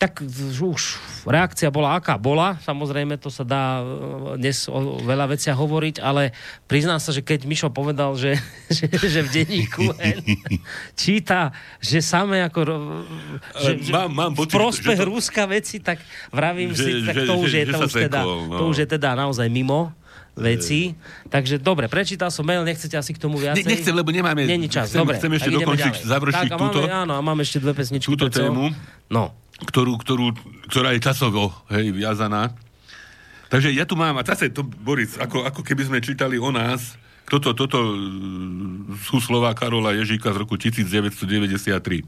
tak 0.00 0.24
už 0.24 0.96
reakcia 1.22 1.68
bola 1.68 1.92
aká 1.94 2.16
bola. 2.16 2.56
Samozrejme, 2.58 3.14
to 3.14 3.28
sa 3.28 3.44
dá 3.44 3.64
e, 3.76 3.84
dnes 4.34 4.64
o 4.64 4.96
veľa 4.98 5.28
veciach 5.28 5.52
hovoriť, 5.52 6.00
ale 6.00 6.32
priznám 6.64 6.96
sa, 6.96 7.12
že 7.12 7.20
keď 7.20 7.44
Mišo 7.44 7.68
povedal, 7.68 8.16
že, 8.16 8.40
že, 8.72 8.88
že 8.88 9.20
v 9.20 9.28
denníku 9.30 9.92
N 9.94 10.24
číta, 10.96 11.52
že 11.78 12.00
samé 12.00 12.40
ako 12.42 12.60
že, 13.60 13.76
mám- 13.88 14.08
mám 14.10 14.32
v 14.32 14.40
pocit, 14.40 14.56
prospech 14.56 14.96
že 14.96 15.04
to- 15.04 15.10
Ruska 15.10 15.42
veci, 15.44 15.76
tak 15.78 16.00
vravím 16.30 16.72
Že- 16.72 16.80
si, 16.80 16.90
tak 17.04 17.14
že- 17.14 17.26
to 17.26 17.34
už 17.36 17.46
že- 17.46 17.58
je, 17.58 17.62
že 17.62 17.72
to 17.74 17.80
už 17.82 17.92
teda, 17.92 18.20
sekol, 18.20 18.38
no. 18.42 18.56
to 18.56 18.64
už 18.66 18.76
je 18.78 18.88
teda 18.88 19.08
naozaj 19.14 19.46
mimo. 19.46 19.92
veci. 20.32 20.96
Takže 21.28 21.60
dobre, 21.60 21.84
prečítal 21.84 22.30
som 22.30 22.40
mail, 22.40 22.64
nechcete 22.64 22.96
asi 22.96 23.12
k 23.12 23.20
tomu 23.20 23.36
Ne, 23.36 23.50
viacej? 23.50 23.66
nechcem, 23.66 23.92
lebo 23.92 24.08
nemáme... 24.08 24.48
Není 24.48 24.72
čas, 24.72 24.88
chcem, 24.88 25.04
dobre. 25.04 25.20
chcem 25.20 25.36
ešte 25.36 25.50
dokončiť, 25.52 25.94
završiť 26.00 26.48
tak, 26.48 26.54
a 26.54 26.56
túto, 26.56 26.78
Máme, 26.80 26.96
áno, 26.96 27.12
a 27.12 27.20
máme 27.20 27.42
ešte 27.42 27.58
dve 27.58 27.76
pesničky. 27.76 28.08
túto 28.08 28.30
tému, 28.30 28.72
No. 29.10 29.36
Ktorú, 29.68 30.00
ktorú, 30.00 30.26
ktorá 30.68 30.96
je 30.96 31.04
časovo 31.04 31.52
hej, 31.68 31.92
viazaná. 31.92 32.54
Takže 33.50 33.74
ja 33.74 33.82
tu 33.82 33.98
mám, 33.98 34.14
a 34.16 34.22
zase 34.22 34.54
to, 34.54 34.62
Boris, 34.62 35.18
ako, 35.18 35.42
ako 35.42 35.60
keby 35.66 35.82
sme 35.90 35.98
čítali 35.98 36.38
o 36.38 36.54
nás, 36.54 36.94
toto, 37.30 37.54
toto 37.54 37.78
e, 37.78 37.94
sú 39.06 39.22
slova 39.22 39.54
Karola 39.54 39.94
Ježíka 39.94 40.34
z 40.34 40.40
roku 40.42 40.58
1993. 40.58 42.02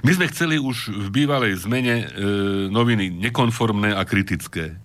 My 0.00 0.12
sme 0.16 0.26
chceli 0.32 0.56
už 0.56 0.88
v 0.88 1.08
bývalej 1.12 1.64
zmene 1.64 1.96
e, 2.00 2.06
noviny 2.72 3.12
nekonformné 3.28 3.92
a 3.96 4.04
kritické. 4.04 4.76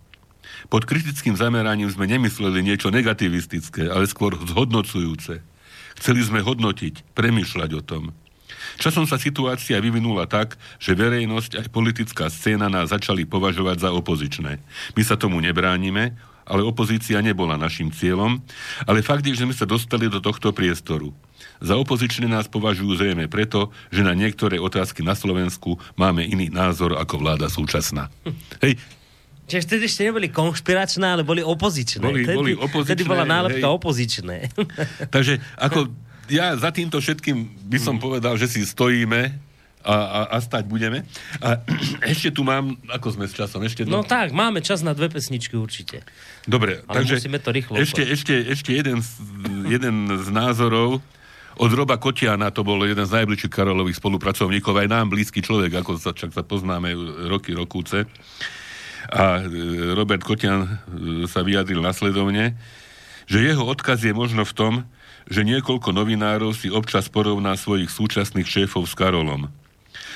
Pod 0.67 0.88
kritickým 0.88 1.36
zameraním 1.36 1.91
sme 1.91 2.07
nemysleli 2.07 2.63
niečo 2.63 2.91
negativistické, 2.91 3.88
ale 3.91 4.07
skôr 4.07 4.36
zhodnocujúce. 4.36 5.43
Chceli 5.95 6.21
sme 6.23 6.43
hodnotiť, 6.43 7.15
premýšľať 7.15 7.71
o 7.76 7.82
tom. 7.84 8.03
Časom 8.78 9.05
sa 9.05 9.16
situácia 9.16 9.80
vyvinula 9.80 10.26
tak, 10.26 10.59
že 10.78 10.97
verejnosť 10.97 11.61
aj 11.61 11.68
politická 11.74 12.28
scéna 12.28 12.68
nás 12.68 12.91
začali 12.91 13.24
považovať 13.24 13.78
za 13.86 13.89
opozičné. 13.93 14.59
My 14.93 15.01
sa 15.05 15.16
tomu 15.16 15.41
nebránime, 15.41 16.16
ale 16.45 16.61
opozícia 16.61 17.18
nebola 17.26 17.57
našim 17.57 17.89
cieľom, 17.89 18.38
ale 18.86 19.01
fakt 19.01 19.26
je, 19.26 19.34
že 19.34 19.43
sme 19.49 19.55
sa 19.57 19.66
dostali 19.66 20.05
do 20.05 20.22
tohto 20.22 20.53
priestoru. 20.53 21.09
Za 21.57 21.80
opozičné 21.80 22.30
nás 22.30 22.45
považujú 22.45 22.99
zrejme 23.01 23.26
preto, 23.26 23.74
že 23.89 24.05
na 24.05 24.13
niektoré 24.13 24.61
otázky 24.61 25.01
na 25.01 25.18
Slovensku 25.18 25.82
máme 25.97 26.22
iný 26.22 26.53
názor 26.53 26.99
ako 26.99 27.16
vláda 27.18 27.49
súčasná. 27.49 28.13
Hej, 28.61 28.78
Čiže 29.45 29.61
vtedy 29.61 29.84
ešte 29.86 30.01
neboli 30.09 30.28
konšpiračné, 30.34 31.05
ale 31.05 31.22
boli 31.22 31.45
opozičné. 31.45 32.01
Boli- 32.01 32.26
Vtedy- 32.26 32.34
boli 32.38 32.53
opozičné, 32.57 32.89
Vtedy 32.89 33.03
bola 33.05 33.30
nálepka 33.30 33.68
hej. 33.70 33.76
opozičné. 33.78 34.38
Takže 35.13 35.38
ako 35.61 35.93
ja 36.30 36.55
za 36.57 36.69
týmto 36.73 36.97
všetkým 36.97 37.69
by 37.69 37.78
som 37.82 37.95
povedal, 38.01 38.38
že 38.39 38.49
si 38.49 38.61
stojíme 38.65 39.45
a, 39.86 39.95
a, 39.95 40.19
a 40.34 40.38
stať 40.41 40.65
budeme. 40.65 41.05
A 41.39 41.61
ešte 42.11 42.34
tu 42.34 42.41
mám, 42.41 42.73
ako 42.89 43.13
sme 43.13 43.26
s 43.30 43.38
časom, 43.38 43.61
ešte... 43.61 43.86
No 43.86 44.01
tak, 44.01 44.34
máme 44.34 44.59
čas 44.65 44.82
na 44.82 44.97
dve 44.97 45.13
pesničky 45.13 45.53
určite. 45.53 46.01
Dobre, 46.49 46.82
Ale 46.89 47.05
takže 47.05 47.21
musíme 47.21 47.39
to 47.39 47.49
rýchlo 47.53 47.73
ešte, 47.78 48.01
ešte, 48.01 48.34
ešte 48.49 48.71
jeden, 48.73 49.05
z, 49.05 49.09
jeden 49.69 50.09
z 50.17 50.28
názorov 50.34 51.05
od 51.55 51.71
Roba 51.71 51.95
Kotiana, 51.95 52.51
to 52.51 52.67
bol 52.67 52.84
jeden 52.84 53.07
z 53.07 53.15
najbližších 53.15 53.53
Karolových 53.53 54.01
spolupracovníkov, 54.01 54.76
aj 54.76 54.91
nám 54.91 55.07
blízky 55.07 55.39
človek, 55.39 55.80
ako 55.80 55.95
sa, 55.95 56.11
čak 56.11 56.36
sa 56.36 56.43
poznáme 56.43 56.91
roky, 57.32 57.55
rokúce. 57.55 58.03
A 59.07 59.39
e, 59.39 59.47
Robert 59.95 60.26
Kotian 60.26 60.65
e, 60.65 60.69
sa 61.32 61.45
vyjadril 61.47 61.80
nasledovne, 61.80 62.59
že 63.30 63.39
jeho 63.39 63.63
odkaz 63.63 64.03
je 64.03 64.11
možno 64.11 64.43
v 64.43 64.53
tom, 64.53 64.73
že 65.26 65.41
niekoľko 65.41 65.89
novinárov 65.93 66.53
si 66.53 66.69
občas 66.69 67.09
porovná 67.09 67.57
svojich 67.57 67.89
súčasných 67.89 68.45
šéfov 68.45 68.86
s 68.86 68.93
Karolom. 68.93 69.49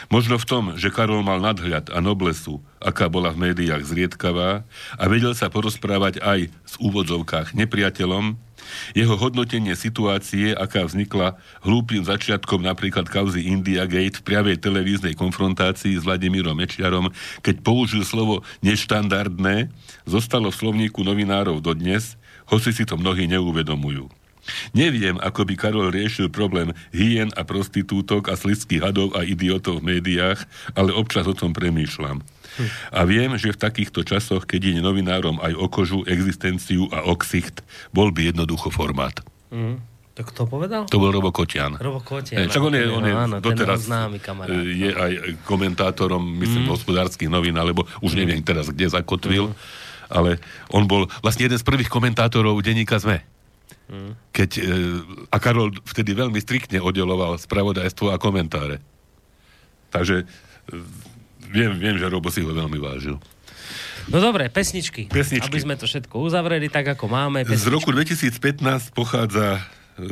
Možno 0.08 0.40
v 0.40 0.48
tom, 0.48 0.64
že 0.80 0.94
Karol 0.94 1.20
mal 1.28 1.44
nadhľad 1.44 1.92
a 1.92 2.00
noblesu, 2.00 2.64
aká 2.80 3.12
bola 3.12 3.36
v 3.36 3.52
médiách 3.52 3.84
zriedkavá 3.84 4.64
a 4.96 5.04
vedel 5.12 5.36
sa 5.36 5.52
porozprávať 5.52 6.24
aj 6.24 6.48
s 6.48 6.74
úvodzovkách 6.80 7.52
nepriateľom, 7.52 8.40
jeho 8.94 9.16
hodnotenie 9.18 9.74
situácie, 9.74 10.54
aká 10.54 10.86
vznikla 10.86 11.40
hlúpým 11.66 12.06
začiatkom 12.06 12.62
napríklad 12.64 13.08
kauzy 13.10 13.50
India 13.50 13.88
Gate 13.90 14.22
v 14.22 14.26
priamej 14.26 14.62
televíznej 14.62 15.16
konfrontácii 15.18 15.98
s 15.98 16.06
Vladimírom 16.06 16.54
Mečiarom, 16.54 17.10
keď 17.42 17.56
použil 17.66 18.06
slovo 18.06 18.46
neštandardné, 18.62 19.74
zostalo 20.06 20.54
v 20.54 20.60
slovníku 20.60 21.02
novinárov 21.02 21.60
dodnes, 21.64 22.20
hoci 22.50 22.74
si 22.74 22.84
to 22.86 22.98
mnohí 22.98 23.26
neuvedomujú. 23.30 24.19
Neviem, 24.74 25.22
ako 25.22 25.46
by 25.46 25.54
Karol 25.58 25.94
riešil 25.94 26.32
problém 26.34 26.74
hyen 26.90 27.30
a 27.38 27.46
prostitútok 27.46 28.32
a 28.32 28.38
slidských 28.40 28.82
hadov 28.82 29.14
a 29.14 29.22
idiotov 29.26 29.82
v 29.82 29.98
médiách, 29.98 30.42
ale 30.74 30.96
občas 30.96 31.30
o 31.30 31.36
tom 31.38 31.54
premýšľam. 31.54 32.24
A 32.92 33.06
viem, 33.08 33.32
že 33.40 33.56
v 33.56 33.62
takýchto 33.62 34.04
časoch, 34.04 34.44
keď 34.44 34.76
ide 34.76 34.82
novinárom 34.84 35.40
aj 35.40 35.54
o 35.56 35.68
kožu, 35.72 36.04
existenciu 36.04 36.92
a 36.92 37.08
oksicht, 37.08 37.64
bol 37.96 38.12
by 38.12 38.34
jednoducho 38.34 38.74
formát. 38.74 39.16
Mm. 39.54 39.80
To 40.20 40.28
kto 40.28 40.42
povedal? 40.52 40.84
To 40.92 41.00
bol 41.00 41.16
Robo 41.16 41.32
Kotian. 41.32 41.80
Robo 41.80 42.04
Kotian. 42.04 42.52
Čak 42.52 42.60
on 42.60 42.76
je, 42.76 42.84
on 42.92 43.06
je 43.08 43.16
áno, 43.16 43.36
doteraz 43.40 43.88
známy 43.88 44.20
kamarát. 44.20 44.52
eh, 44.52 44.76
je 44.76 44.90
aj 44.92 45.12
komentátorom, 45.48 46.20
myslím, 46.44 46.68
mm. 46.68 46.72
hospodárskych 46.76 47.32
novín, 47.32 47.56
alebo 47.56 47.88
už 48.04 48.20
neviem 48.20 48.44
teraz, 48.44 48.68
kde 48.68 48.92
zakotvil, 48.92 49.56
ale 50.12 50.44
on 50.76 50.84
bol 50.84 51.08
vlastne 51.24 51.48
jeden 51.48 51.56
z 51.56 51.64
prvých 51.64 51.88
komentátorov 51.88 52.60
denníka 52.60 53.00
ZME. 53.00 53.24
Keď, 54.30 54.50
e, 54.62 54.64
a 55.34 55.38
Karol 55.42 55.74
vtedy 55.82 56.14
veľmi 56.14 56.38
striktne 56.38 56.78
oddeloval 56.78 57.42
spravodajstvo 57.42 58.14
a 58.14 58.22
komentáre. 58.22 58.78
Takže 59.90 60.24
e, 60.24 60.26
viem, 61.50 61.74
viem, 61.74 61.98
že 61.98 62.06
Robo 62.06 62.30
si 62.30 62.46
ho 62.46 62.54
veľmi 62.54 62.78
vážil. 62.78 63.18
No 64.10 64.18
dobre, 64.18 64.50
pesničky. 64.50 65.10
Pesničky. 65.10 65.50
Aby 65.50 65.60
sme 65.62 65.76
to 65.78 65.86
všetko 65.86 66.16
uzavreli 66.18 66.70
tak, 66.70 66.98
ako 66.98 67.06
máme. 67.10 67.46
Z 67.46 67.50
Pesničky. 67.50 67.74
roku 67.74 67.90
2015 67.94 68.94
pochádza 68.94 69.62
e, 69.98 70.04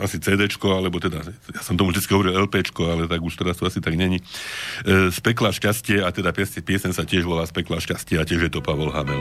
asi 0.00 0.16
CDčko, 0.16 0.76
alebo 0.76 0.96
teda, 0.96 1.20
ja 1.28 1.60
som 1.60 1.76
tomu 1.76 1.92
vždy 1.92 2.08
hovoril 2.08 2.32
LPčko, 2.48 2.82
ale 2.88 3.02
tak 3.04 3.20
už 3.20 3.36
teraz 3.36 3.60
to 3.60 3.68
asi 3.68 3.84
tak 3.84 3.96
není. 4.00 4.24
E, 4.84 5.12
z 5.12 5.18
pekla 5.20 5.52
šťastie, 5.52 6.00
a 6.00 6.08
teda 6.08 6.32
piesen, 6.32 6.64
piesen 6.64 6.92
sa 6.96 7.04
tiež 7.04 7.28
volá 7.28 7.44
z 7.44 7.52
pekla 7.52 7.80
šťastie 7.80 8.16
a 8.16 8.24
tiež 8.24 8.48
je 8.48 8.52
to 8.52 8.64
Pavol 8.64 8.92
Hamel. 8.92 9.20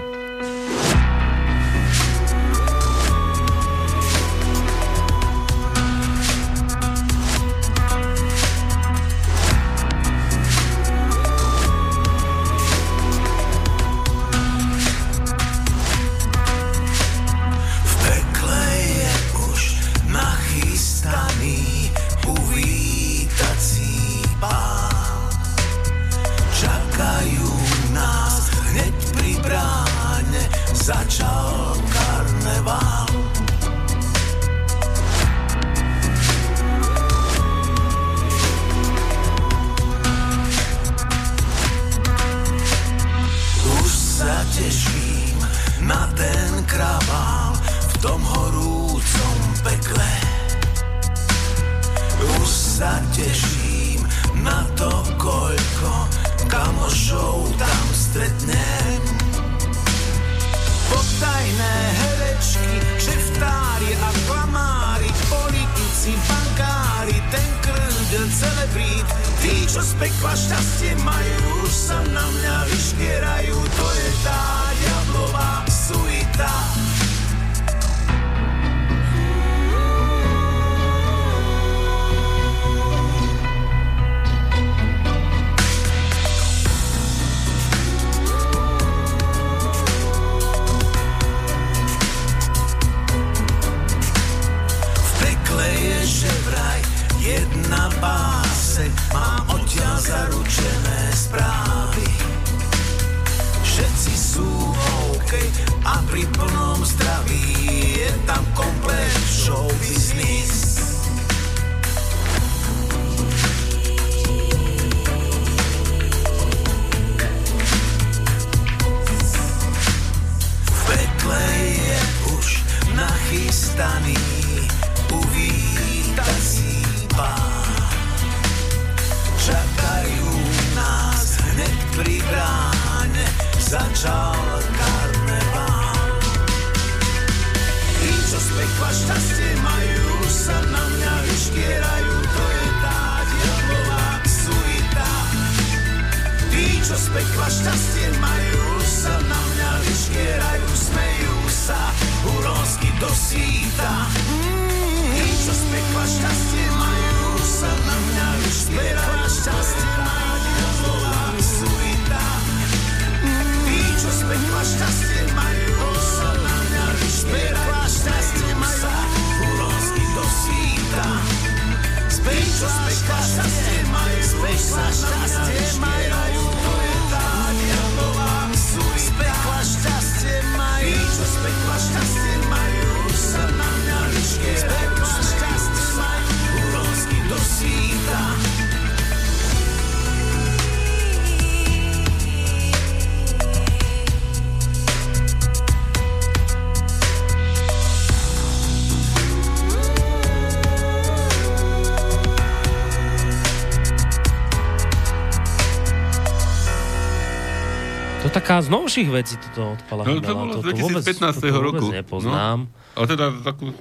Taká 208.46 208.62
z 208.62 208.70
novších 208.70 209.10
vecí 209.10 209.34
toto 209.42 209.74
odpala. 209.74 210.06
No, 210.06 210.22
to 210.22 210.38
bolo 210.38 210.54
z 210.62 211.02
2015. 211.02 211.50
roku. 211.50 211.90
nepoznám. 211.90 212.70
No, 212.70 212.94
ale 212.94 213.06
teda 213.10 213.26
takú... 213.42 213.74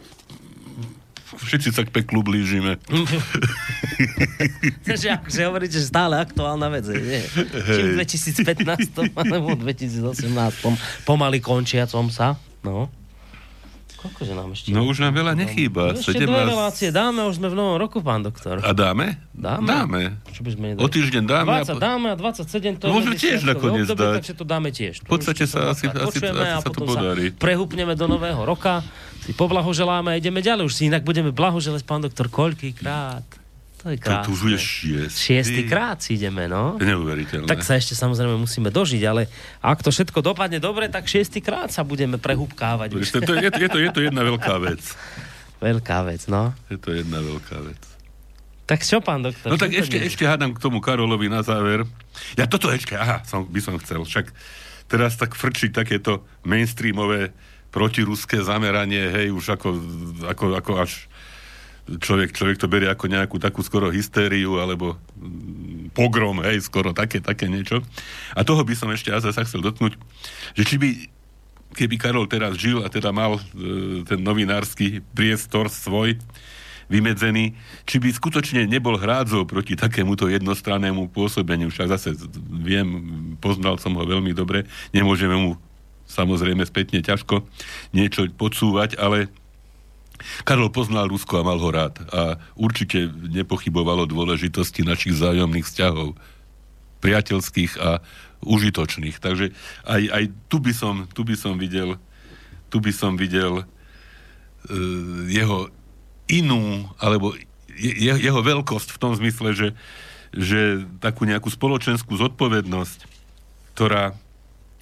Všetci 1.34 1.68
sa 1.74 1.84
k 1.84 1.92
peklu 1.92 2.24
blížime. 2.24 2.80
Takže 4.88 5.20
akože 5.20 5.40
hovoríte, 5.44 5.76
že 5.76 5.84
stále 5.84 6.16
aktuálna 6.16 6.72
vec, 6.72 6.88
je, 6.88 6.96
nie? 6.96 7.20
Či 7.44 7.80
v 7.92 8.00
2015 8.00 9.20
alebo 9.28 9.52
v 9.52 9.60
2018 9.68 11.04
pomaly 11.04 11.44
končiacom 11.44 12.08
sa. 12.08 12.40
No. 12.64 12.88
Koľkože 14.04 14.32
nám 14.32 14.52
ešte? 14.52 14.68
No 14.68 14.84
už 14.84 15.00
nám 15.00 15.16
veľa 15.16 15.32
nechýba. 15.32 15.96
Ešte 15.96 16.20
dve 16.20 16.44
relácie 16.44 16.92
dáme, 16.92 17.24
už 17.24 17.40
sme 17.40 17.48
v 17.48 17.56
novom 17.56 17.80
roku, 17.80 17.98
pán 17.98 18.20
doktor. 18.20 18.60
A 18.60 18.70
dáme? 18.70 19.16
Dáme. 19.32 19.64
Dáme. 19.64 20.02
Čo 20.28 20.44
by 20.44 20.50
sme 20.52 20.64
nedali? 20.70 20.84
O 20.84 20.88
týždeň 20.88 21.24
dáme. 21.24 21.48
a 21.50 21.64
20 21.64 21.72
po- 21.72 21.80
dáme 21.80 22.06
a 22.12 22.16
27 22.16 22.76
to 22.76 22.84
No, 22.84 23.00
môžeme 23.00 23.16
tiež 23.16 23.40
nakoniec 23.42 23.88
dať. 23.88 24.20
Takže 24.20 24.32
to 24.34 24.44
dáme 24.44 24.68
tiež. 24.68 24.94
V 25.00 25.08
podstate 25.08 25.44
sa 25.44 25.72
sa 25.72 25.72
asi- 25.72 25.88
asi- 25.88 26.20
asi 26.20 26.36
a 26.36 26.60
sa 26.60 26.68
to 26.68 26.84
podarí. 26.84 27.32
prehúpneme 27.32 27.94
do 27.94 28.04
nového 28.06 28.44
roka, 28.44 28.84
si 29.20 29.32
poblahoželáme 29.32 30.12
a 30.12 30.16
ideme 30.16 30.38
ďalej. 30.38 30.68
Už 30.68 30.74
si 30.74 30.82
inak 30.84 31.00
budeme 31.00 31.32
blahoželať, 31.32 31.80
pán 31.82 32.04
doktor, 32.04 32.28
koľkýkrát. 32.28 33.24
To 33.84 33.92
je 33.92 34.00
To, 34.00 34.12
to 34.24 34.30
už 34.32 34.40
je 34.40 34.56
krásne. 34.56 34.64
šiest. 34.64 35.16
Šiestý 35.20 35.62
krát 35.68 36.00
ideme, 36.08 36.48
no. 36.48 36.80
Neuveriteľné. 36.80 37.44
Tak 37.44 37.60
sa 37.60 37.76
ešte 37.76 37.92
samozrejme 37.92 38.32
musíme 38.40 38.72
dožiť, 38.72 39.02
ale 39.04 39.28
ak 39.60 39.84
to 39.84 39.92
všetko 39.92 40.24
dopadne 40.24 40.56
dobre, 40.56 40.88
tak 40.88 41.04
šiestý 41.04 41.44
krát 41.44 41.68
sa 41.68 41.84
budeme 41.84 42.16
prehúbkávať. 42.16 42.96
To, 42.96 43.20
to, 43.20 43.32
je, 43.36 43.52
to, 43.52 43.60
je, 43.60 43.68
to, 43.68 43.78
je 43.84 43.90
to 43.92 44.00
jedna 44.00 44.24
veľká 44.24 44.56
vec. 44.64 44.80
Veľká 45.60 46.00
vec, 46.08 46.24
no. 46.32 46.56
Je 46.72 46.80
to 46.80 46.96
jedna 46.96 47.20
veľká 47.20 47.60
vec. 47.60 47.80
Tak 48.64 48.80
čo, 48.80 49.04
pán 49.04 49.20
doktor? 49.20 49.52
No 49.52 49.60
tak 49.60 49.76
ešte, 49.76 50.00
ešte 50.00 50.24
hádam 50.24 50.56
k 50.56 50.62
tomu 50.64 50.80
Karolovi 50.80 51.28
na 51.28 51.44
záver. 51.44 51.84
Ja 52.40 52.48
toto 52.48 52.72
ešte, 52.72 52.96
aha, 52.96 53.20
som, 53.28 53.44
by 53.44 53.60
som 53.60 53.76
chcel. 53.76 54.00
Však 54.08 54.32
teraz 54.88 55.20
tak 55.20 55.36
frčiť 55.36 55.76
takéto 55.76 56.24
mainstreamové 56.48 57.36
protiruské 57.68 58.40
zameranie, 58.40 59.12
hej, 59.12 59.28
už 59.36 59.60
ako, 59.60 59.68
ako, 60.24 60.44
ako 60.56 60.72
až 60.80 61.04
človek, 61.84 62.32
človek 62.32 62.56
to 62.56 62.70
berie 62.70 62.88
ako 62.88 63.06
nejakú 63.12 63.36
takú 63.36 63.60
skoro 63.60 63.92
hystériu, 63.92 64.60
alebo 64.60 64.96
mm, 65.16 65.92
pogrom, 65.92 66.40
hej, 66.42 66.64
skoro 66.64 66.96
také, 66.96 67.20
také 67.20 67.46
niečo. 67.46 67.84
A 68.32 68.42
toho 68.42 68.64
by 68.64 68.74
som 68.74 68.88
ešte 68.90 69.12
ja 69.12 69.20
sa 69.20 69.44
chcel 69.44 69.60
dotknúť, 69.60 69.94
že 70.56 70.62
či 70.64 70.76
by 70.80 70.88
keby 71.74 71.98
Karol 71.98 72.30
teraz 72.30 72.54
žil 72.54 72.86
a 72.86 72.88
teda 72.88 73.10
mal 73.10 73.36
e, 73.36 73.42
ten 74.06 74.22
novinársky 74.22 75.02
priestor 75.12 75.66
svoj 75.66 76.16
vymedzený, 76.86 77.56
či 77.88 77.96
by 77.98 78.14
skutočne 78.14 78.68
nebol 78.68 78.94
hrádzou 78.94 79.48
proti 79.48 79.74
takémuto 79.74 80.30
jednostrannému 80.30 81.10
pôsobeniu. 81.10 81.72
Však 81.72 81.90
zase 81.90 82.14
viem, 82.46 82.86
poznal 83.42 83.80
som 83.82 83.96
ho 83.98 84.04
veľmi 84.06 84.30
dobre, 84.36 84.68
nemôžeme 84.94 85.34
mu 85.34 85.50
samozrejme 86.04 86.62
spätne 86.68 87.00
ťažko 87.00 87.42
niečo 87.96 88.28
podsúvať, 88.36 89.00
ale 89.00 89.32
Karol 90.48 90.72
poznal 90.72 91.08
Rusko 91.08 91.40
a 91.40 91.46
mal 91.46 91.60
ho 91.60 91.70
rád 91.70 92.00
a 92.10 92.40
určite 92.56 93.12
nepochybovalo 93.12 94.08
dôležitosti 94.08 94.82
našich 94.82 95.16
vzájomných 95.16 95.66
vzťahov 95.66 96.16
priateľských 97.04 97.72
a 97.80 98.00
užitočných. 98.44 99.20
Takže 99.20 99.52
aj, 99.84 100.02
aj 100.08 100.24
tu, 100.48 100.56
by 100.60 100.72
som, 100.72 100.94
tu 101.12 101.24
by 101.24 101.36
som 101.36 101.60
videl 101.60 102.00
tu 102.74 102.82
by 102.82 102.90
som 102.90 103.14
videl 103.14 103.62
uh, 103.62 103.66
jeho 105.30 105.70
inú, 106.26 106.90
alebo 106.98 107.38
je, 107.70 108.10
jeho 108.18 108.40
veľkosť 108.42 108.90
v 108.90 108.98
tom 108.98 109.14
zmysle, 109.14 109.54
že, 109.54 109.68
že 110.34 110.82
takú 110.98 111.22
nejakú 111.22 111.46
spoločenskú 111.54 112.18
zodpovednosť, 112.18 113.06
ktorá 113.78 114.18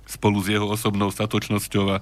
spolu 0.09 0.41
s 0.41 0.49
jeho 0.49 0.65
osobnou 0.65 1.13
statočnosťou 1.13 1.85
a 1.93 1.99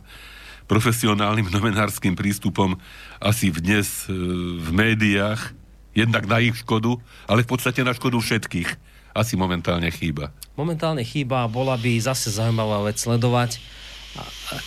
profesionálnym 0.71 1.51
novinárskym 1.51 2.15
prístupom 2.15 2.79
asi 3.19 3.51
dnes 3.51 4.07
e, 4.07 4.15
v 4.63 4.71
médiách, 4.71 5.51
jednak 5.91 6.31
na 6.31 6.39
ich 6.39 6.63
škodu, 6.63 6.95
ale 7.27 7.43
v 7.43 7.51
podstate 7.51 7.83
na 7.83 7.91
škodu 7.91 8.23
všetkých, 8.23 8.71
asi 9.11 9.35
momentálne 9.35 9.91
chýba. 9.91 10.31
Momentálne 10.55 11.03
chýba 11.03 11.43
a 11.43 11.51
bola 11.51 11.75
by 11.75 11.99
zase 11.99 12.31
zaujímavá 12.31 12.87
vec 12.87 13.03
sledovať. 13.03 13.59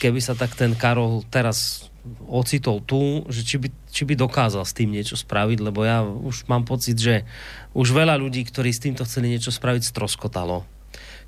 Keby 0.03 0.19
sa 0.19 0.35
tak 0.35 0.51
ten 0.59 0.75
Karol 0.75 1.23
teraz 1.31 1.87
ocitol 2.27 2.83
tu, 2.83 3.23
že 3.31 3.47
či 3.47 3.55
by, 3.55 3.71
či 3.87 4.03
by 4.03 4.19
dokázal 4.19 4.67
s 4.67 4.75
tým 4.75 4.91
niečo 4.91 5.15
spraviť, 5.15 5.63
lebo 5.63 5.87
ja 5.87 6.03
už 6.03 6.51
mám 6.51 6.67
pocit, 6.67 6.99
že 6.99 7.23
už 7.71 7.95
veľa 7.95 8.19
ľudí, 8.19 8.43
ktorí 8.43 8.75
s 8.75 8.83
týmto 8.83 9.07
chceli 9.07 9.31
niečo 9.31 9.55
spraviť, 9.55 9.87
stroskotalo. 9.87 10.67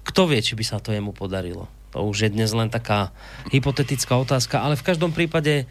Kto 0.03 0.28
vie, 0.28 0.43
či 0.43 0.59
by 0.59 0.63
sa 0.67 0.84
to 0.84 0.91
jemu 0.91 1.15
podarilo? 1.15 1.71
To 1.96 2.04
už 2.06 2.18
je 2.20 2.30
dnes 2.30 2.52
len 2.52 2.68
taká 2.68 3.16
hypotetická 3.50 4.14
otázka, 4.18 4.60
ale 4.60 4.76
v 4.76 4.84
každom 4.84 5.10
prípade 5.10 5.64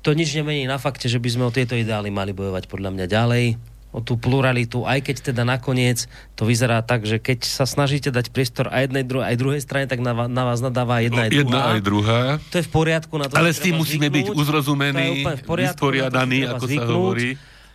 to 0.00 0.12
nič 0.12 0.30
nemení 0.32 0.64
na 0.64 0.76
fakte, 0.76 1.04
že 1.04 1.18
by 1.18 1.28
sme 1.28 1.44
o 1.44 1.50
tieto 1.50 1.74
ideály 1.74 2.08
mali 2.08 2.30
bojovať 2.30 2.64
podľa 2.64 2.90
mňa 2.92 3.06
ďalej 3.06 3.44
o 3.90 3.98
tú 3.98 4.14
pluralitu, 4.14 4.82
aj 4.82 5.02
keď 5.02 5.16
teda 5.28 5.42
nakoniec 5.44 6.06
to 6.34 6.42
vyzerá 6.42 6.78
tak, 6.80 7.02
že 7.02 7.16
keď 7.16 7.42
sa 7.42 7.62
snažíte 7.62 8.10
dať 8.10 8.26
priestor 8.28 8.66
aj 8.66 8.86
jednej, 8.86 9.02
dru- 9.02 9.22
aj 9.22 9.34
druhej 9.34 9.58
strane, 9.58 9.86
tak 9.86 9.98
na, 9.98 10.10
va- 10.12 10.26
na 10.26 10.42
vás 10.44 10.58
nadáva 10.58 10.98
jedna, 10.98 11.24
aj 11.24 11.30
No, 11.30 11.36
Jedna 11.36 11.46
druhá. 11.56 11.70
aj 11.70 11.80
druhá. 11.80 12.20
To 12.44 12.56
je 12.56 12.64
v 12.64 12.72
poriadku. 12.72 13.14
Na 13.16 13.26
to 13.26 13.34
Ale 13.34 13.50
s 13.50 13.58
tým 13.58 13.74
musíme 13.76 14.06
byť 14.08 14.24
zvyknúť. 14.24 14.34
uzrozumení, 14.36 14.98
je 14.98 15.10
úplne 15.20 15.36
v 15.36 15.44
poriadku, 15.44 15.78
vysporiadaní, 15.78 16.38
ako 16.44 16.58
sa 16.60 16.66
zvyknúť. 16.68 16.90
hovorí. 16.92 17.30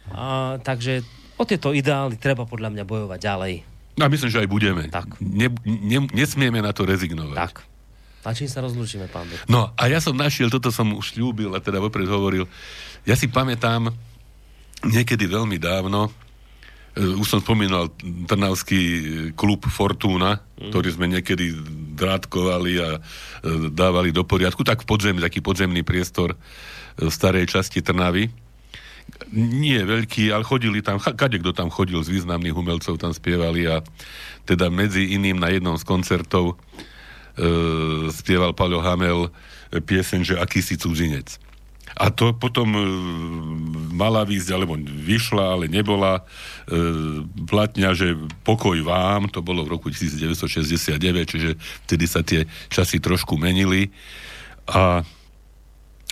A, 0.09 0.23
takže 0.57 0.93
o 1.35 1.43
tieto 1.43 1.71
ideály 1.71 2.15
treba 2.15 2.43
podľa 2.43 2.67
mňa 2.69 2.83
bojovať 2.83 3.19
ďalej. 3.21 3.53
A 3.95 4.07
myslím, 4.07 4.27
že 4.29 4.39
aj 4.39 4.49
budeme. 4.49 4.83
Tak. 4.87 5.19
Ne, 5.19 5.47
ne, 5.63 5.99
nesmieme 6.09 6.59
na 6.59 6.71
to 6.71 6.83
rezignovať. 6.83 7.35
Tak. 7.37 7.63
A 8.29 8.37
čím 8.37 8.45
sa 8.45 8.61
rozlúčime, 8.61 9.09
pán 9.09 9.25
doktor? 9.25 9.49
No 9.49 9.73
a 9.73 9.89
ja 9.89 9.97
som 9.97 10.13
našiel, 10.13 10.53
toto 10.53 10.69
som 10.69 10.93
už 10.93 11.17
ľúbil 11.17 11.49
a 11.57 11.59
teda 11.65 11.81
vopred 11.81 12.05
hovoril, 12.05 12.45
ja 13.01 13.17
si 13.17 13.25
pamätám 13.25 13.89
niekedy 14.85 15.25
veľmi 15.25 15.57
dávno, 15.57 16.13
e, 16.93 17.09
už 17.17 17.25
som 17.25 17.39
spomínal 17.41 17.89
Trnavský 18.29 18.81
klub 19.33 19.65
Fortuna, 19.65 20.45
mm. 20.61 20.69
ktorý 20.69 20.89
sme 20.93 21.09
niekedy 21.09 21.57
drátkovali 21.97 22.73
a 22.77 22.89
e, 22.93 22.99
dávali 23.73 24.13
do 24.13 24.21
poriadku, 24.21 24.61
tak 24.61 24.85
v 24.85 24.93
podzemí, 24.93 25.17
taký 25.25 25.41
podzemný 25.41 25.81
priestor 25.81 26.37
e, 26.37 26.37
v 27.01 27.09
starej 27.09 27.49
časti 27.49 27.81
Trnavy. 27.81 28.29
Nie 29.33 29.89
veľký, 29.89 30.29
ale 30.29 30.45
chodili 30.45 30.85
tam, 30.85 31.01
kade 31.01 31.41
kto 31.41 31.49
tam 31.49 31.73
chodil 31.73 31.97
z 32.05 32.13
významných 32.13 32.53
umelcov, 32.53 33.01
tam 33.01 33.09
spievali 33.09 33.65
a 33.65 33.81
teda 34.45 34.69
medzi 34.69 35.17
iným 35.17 35.41
na 35.41 35.49
jednom 35.49 35.73
z 35.81 35.81
koncertov 35.81 36.61
spieval 38.11 38.51
Paľo 38.51 38.83
Hamel 38.83 39.31
pieseň, 39.71 40.21
že 40.25 40.35
aký 40.35 40.59
si 40.59 40.75
cudzinec. 40.75 41.39
A 41.97 42.13
to 42.13 42.31
potom 42.37 42.69
e, 42.77 42.81
mala 43.91 44.21
výsť, 44.21 44.49
alebo 44.53 44.77
vyšla, 44.79 45.57
ale 45.57 45.65
nebola 45.65 46.21
e, 46.21 46.23
platňa, 47.49 47.97
že 47.97 48.13
pokoj 48.45 48.77
vám, 48.85 49.27
to 49.27 49.41
bolo 49.41 49.65
v 49.65 49.73
roku 49.73 49.89
1969, 49.89 50.95
čiže 51.25 51.51
vtedy 51.89 52.05
sa 52.05 52.21
tie 52.21 52.45
časy 52.69 53.01
trošku 53.01 53.35
menili. 53.41 53.89
A 54.69 55.01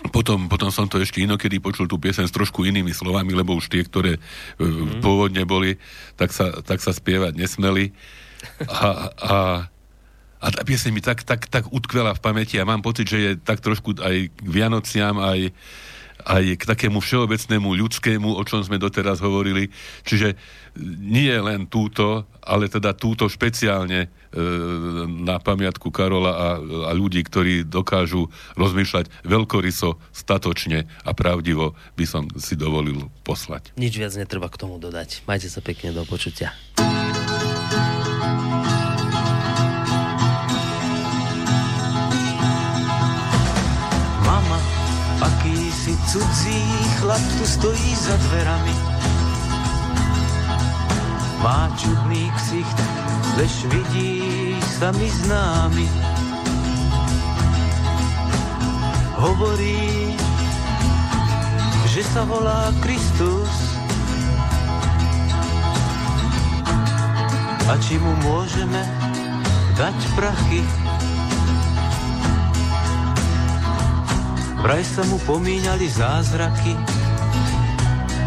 potom, 0.09 0.49
potom 0.49 0.73
som 0.73 0.89
to 0.89 1.01
ešte 1.01 1.21
inokedy 1.21 1.61
počul 1.61 1.85
tú 1.85 2.01
piesen 2.01 2.25
s 2.25 2.33
trošku 2.33 2.65
inými 2.65 2.93
slovami, 2.93 3.33
lebo 3.33 3.57
už 3.57 3.69
tie, 3.69 3.85
ktoré 3.85 4.17
mm. 4.57 5.01
pôvodne 5.01 5.45
boli, 5.45 5.77
tak 6.17 6.33
sa, 6.33 6.61
tak 6.65 6.81
sa 6.81 6.93
spievať 6.93 7.37
nesmeli. 7.37 7.93
A, 8.69 9.09
a, 9.17 9.37
a 10.37 10.53
tá 10.53 10.61
pieseň 10.61 10.91
mi 10.93 11.01
tak, 11.01 11.25
tak, 11.25 11.49
tak 11.49 11.69
utkvela 11.73 12.13
v 12.13 12.21
pamäti 12.21 12.61
a 12.61 12.67
mám 12.67 12.85
pocit, 12.85 13.09
že 13.09 13.17
je 13.17 13.31
tak 13.41 13.61
trošku 13.61 13.97
aj 13.97 14.29
k 14.29 14.47
Vianociam, 14.47 15.17
aj, 15.17 15.49
aj 16.29 16.43
k 16.61 16.63
takému 16.63 17.01
všeobecnému 17.01 17.73
ľudskému, 17.73 18.37
o 18.37 18.43
čom 18.45 18.61
sme 18.61 18.77
doteraz 18.77 19.17
hovorili. 19.17 19.73
Čiže 20.05 20.37
nie 21.01 21.33
len 21.33 21.65
túto, 21.65 22.29
ale 22.45 22.69
teda 22.69 22.93
túto 22.93 23.25
špeciálne 23.25 24.05
e, 24.05 24.07
na 25.09 25.41
pamiatku 25.41 25.89
Karola 25.89 26.33
a, 26.37 26.47
a 26.61 26.91
ľudí, 26.93 27.25
ktorí 27.25 27.65
dokážu 27.65 28.29
rozmýšľať 28.53 29.09
veľkoryso, 29.25 29.97
statočne 30.13 30.85
a 31.01 31.11
pravdivo, 31.17 31.73
by 31.97 32.05
som 32.05 32.29
si 32.37 32.53
dovolil 32.53 33.09
poslať. 33.25 33.73
Nič 33.73 33.97
viac 33.97 34.13
netreba 34.13 34.53
k 34.53 34.61
tomu 34.61 34.77
dodať. 34.77 35.25
Majte 35.25 35.49
sa 35.49 35.65
pekne 35.65 35.97
do 35.97 36.05
počutia. 36.05 36.53
Cudzí 46.17 46.61
chlap 46.97 47.21
tu 47.37 47.45
stojí 47.45 47.95
za 47.95 48.17
dverami. 48.17 48.75
Má 51.45 51.69
čudný 51.77 52.33
ksicht, 52.33 52.77
lež 53.37 53.53
vidí 53.69 54.57
sa 54.81 54.89
mi 54.97 55.05
známy. 55.05 55.85
Hovorí, 59.21 60.17
že 61.93 62.01
sa 62.01 62.25
volá 62.25 62.73
Kristus. 62.81 63.53
A 67.69 67.73
či 67.77 68.01
mu 68.01 68.13
môžeme 68.25 68.81
dať 69.77 69.97
prachy? 70.17 70.65
Vraj 74.67 74.83
sa 74.83 74.99
mu 75.07 75.15
pomíňali 75.23 75.87
zázraky, 75.87 76.75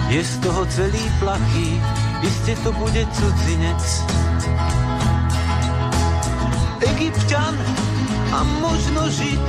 je 0.09 0.24
z 0.24 0.34
toho 0.41 0.64
celý 0.72 1.05
plachý, 1.20 1.76
iste 2.24 2.57
to 2.64 2.72
bude 2.80 3.05
cudzinec. 3.12 3.84
Egyptian 6.97 7.53
a 8.32 8.41
možno 8.57 9.05
žiť, 9.12 9.43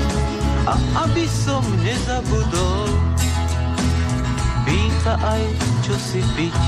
a 0.68 0.76
aby 1.08 1.32
som 1.32 1.64
nezabudol, 1.80 2.92
pýta 4.68 5.16
aj, 5.16 5.44
čo 5.88 5.96
si 5.96 6.20
piť. 6.36 6.60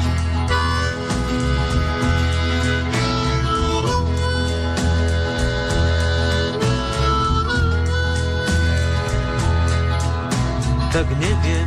Tak 10.93 11.09
neviem, 11.17 11.65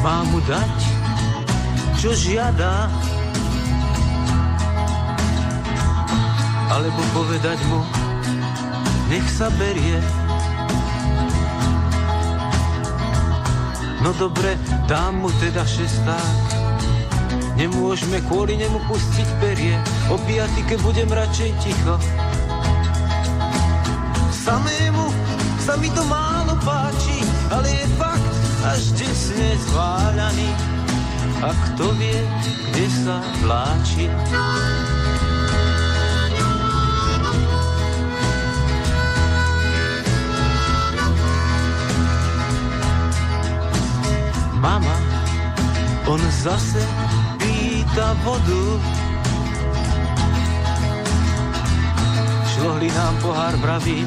mám 0.00 0.24
mu 0.32 0.40
dať, 0.48 0.76
čo 2.00 2.08
žiada, 2.16 2.88
alebo 6.72 7.00
povedať 7.12 7.60
mu, 7.68 7.84
nech 9.12 9.28
sa 9.28 9.52
berie. 9.60 10.00
No 14.00 14.16
dobre, 14.16 14.56
dám 14.88 15.20
mu 15.20 15.28
teda 15.36 15.60
šesták, 15.60 16.40
nemôžeme 17.60 18.24
kvôli 18.24 18.56
nemu 18.56 18.80
pustiť 18.88 19.28
perie, 19.36 19.76
o 20.08 20.16
piatike 20.16 20.80
budem 20.80 21.12
radšej 21.12 21.50
ticho. 21.60 22.00
Samému 24.32 25.12
sa 25.60 25.76
mi 25.76 25.92
to 25.92 26.00
málo 26.08 26.56
páči, 26.64 27.20
ale 27.52 27.68
je 27.68 27.86
fakt 28.00 28.19
až 28.64 28.92
desne 28.92 29.56
zváľaný. 29.70 30.50
A 31.40 31.50
kto 31.56 31.96
vie, 31.96 32.20
kde 32.68 32.86
sa 32.92 33.16
vláči. 33.40 34.04
Mama, 44.60 44.96
on 46.04 46.20
zase 46.44 46.84
pýta 47.40 48.12
vodu. 48.20 48.64
Šlohli 52.52 52.92
nám 52.92 53.14
pohár, 53.24 53.56
vravím, 53.56 54.04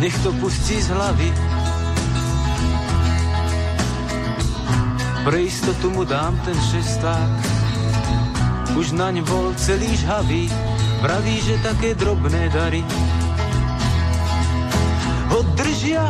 nech 0.00 0.16
to 0.24 0.32
pustí 0.40 0.80
z 0.80 0.88
hlavy. 0.88 1.49
Pre 5.20 5.36
istotu 5.36 5.92
mu 5.92 6.08
dám 6.08 6.32
ten 6.48 6.56
šesták, 6.56 7.28
už 8.72 8.96
naň 8.96 9.20
bol 9.28 9.52
celý 9.60 9.92
žhavý, 10.00 10.48
vraví, 11.04 11.36
že 11.44 11.60
také 11.60 11.92
drobné 11.92 12.48
dary 12.48 12.80
ho 15.30 15.44
držia 15.60 16.08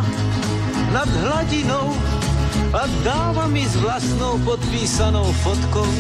nad 0.95 1.11
hladinou 1.11 1.91
a 2.71 2.87
dáva 3.03 3.51
mi 3.51 3.67
s 3.67 3.75
vlastnou 3.83 4.39
podpísanou 4.47 5.27
fotkou 5.43 5.91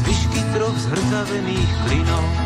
zvyšky 0.00 0.40
troch 0.56 0.76
zhrzavených 0.80 1.70
klinov. 1.86 2.39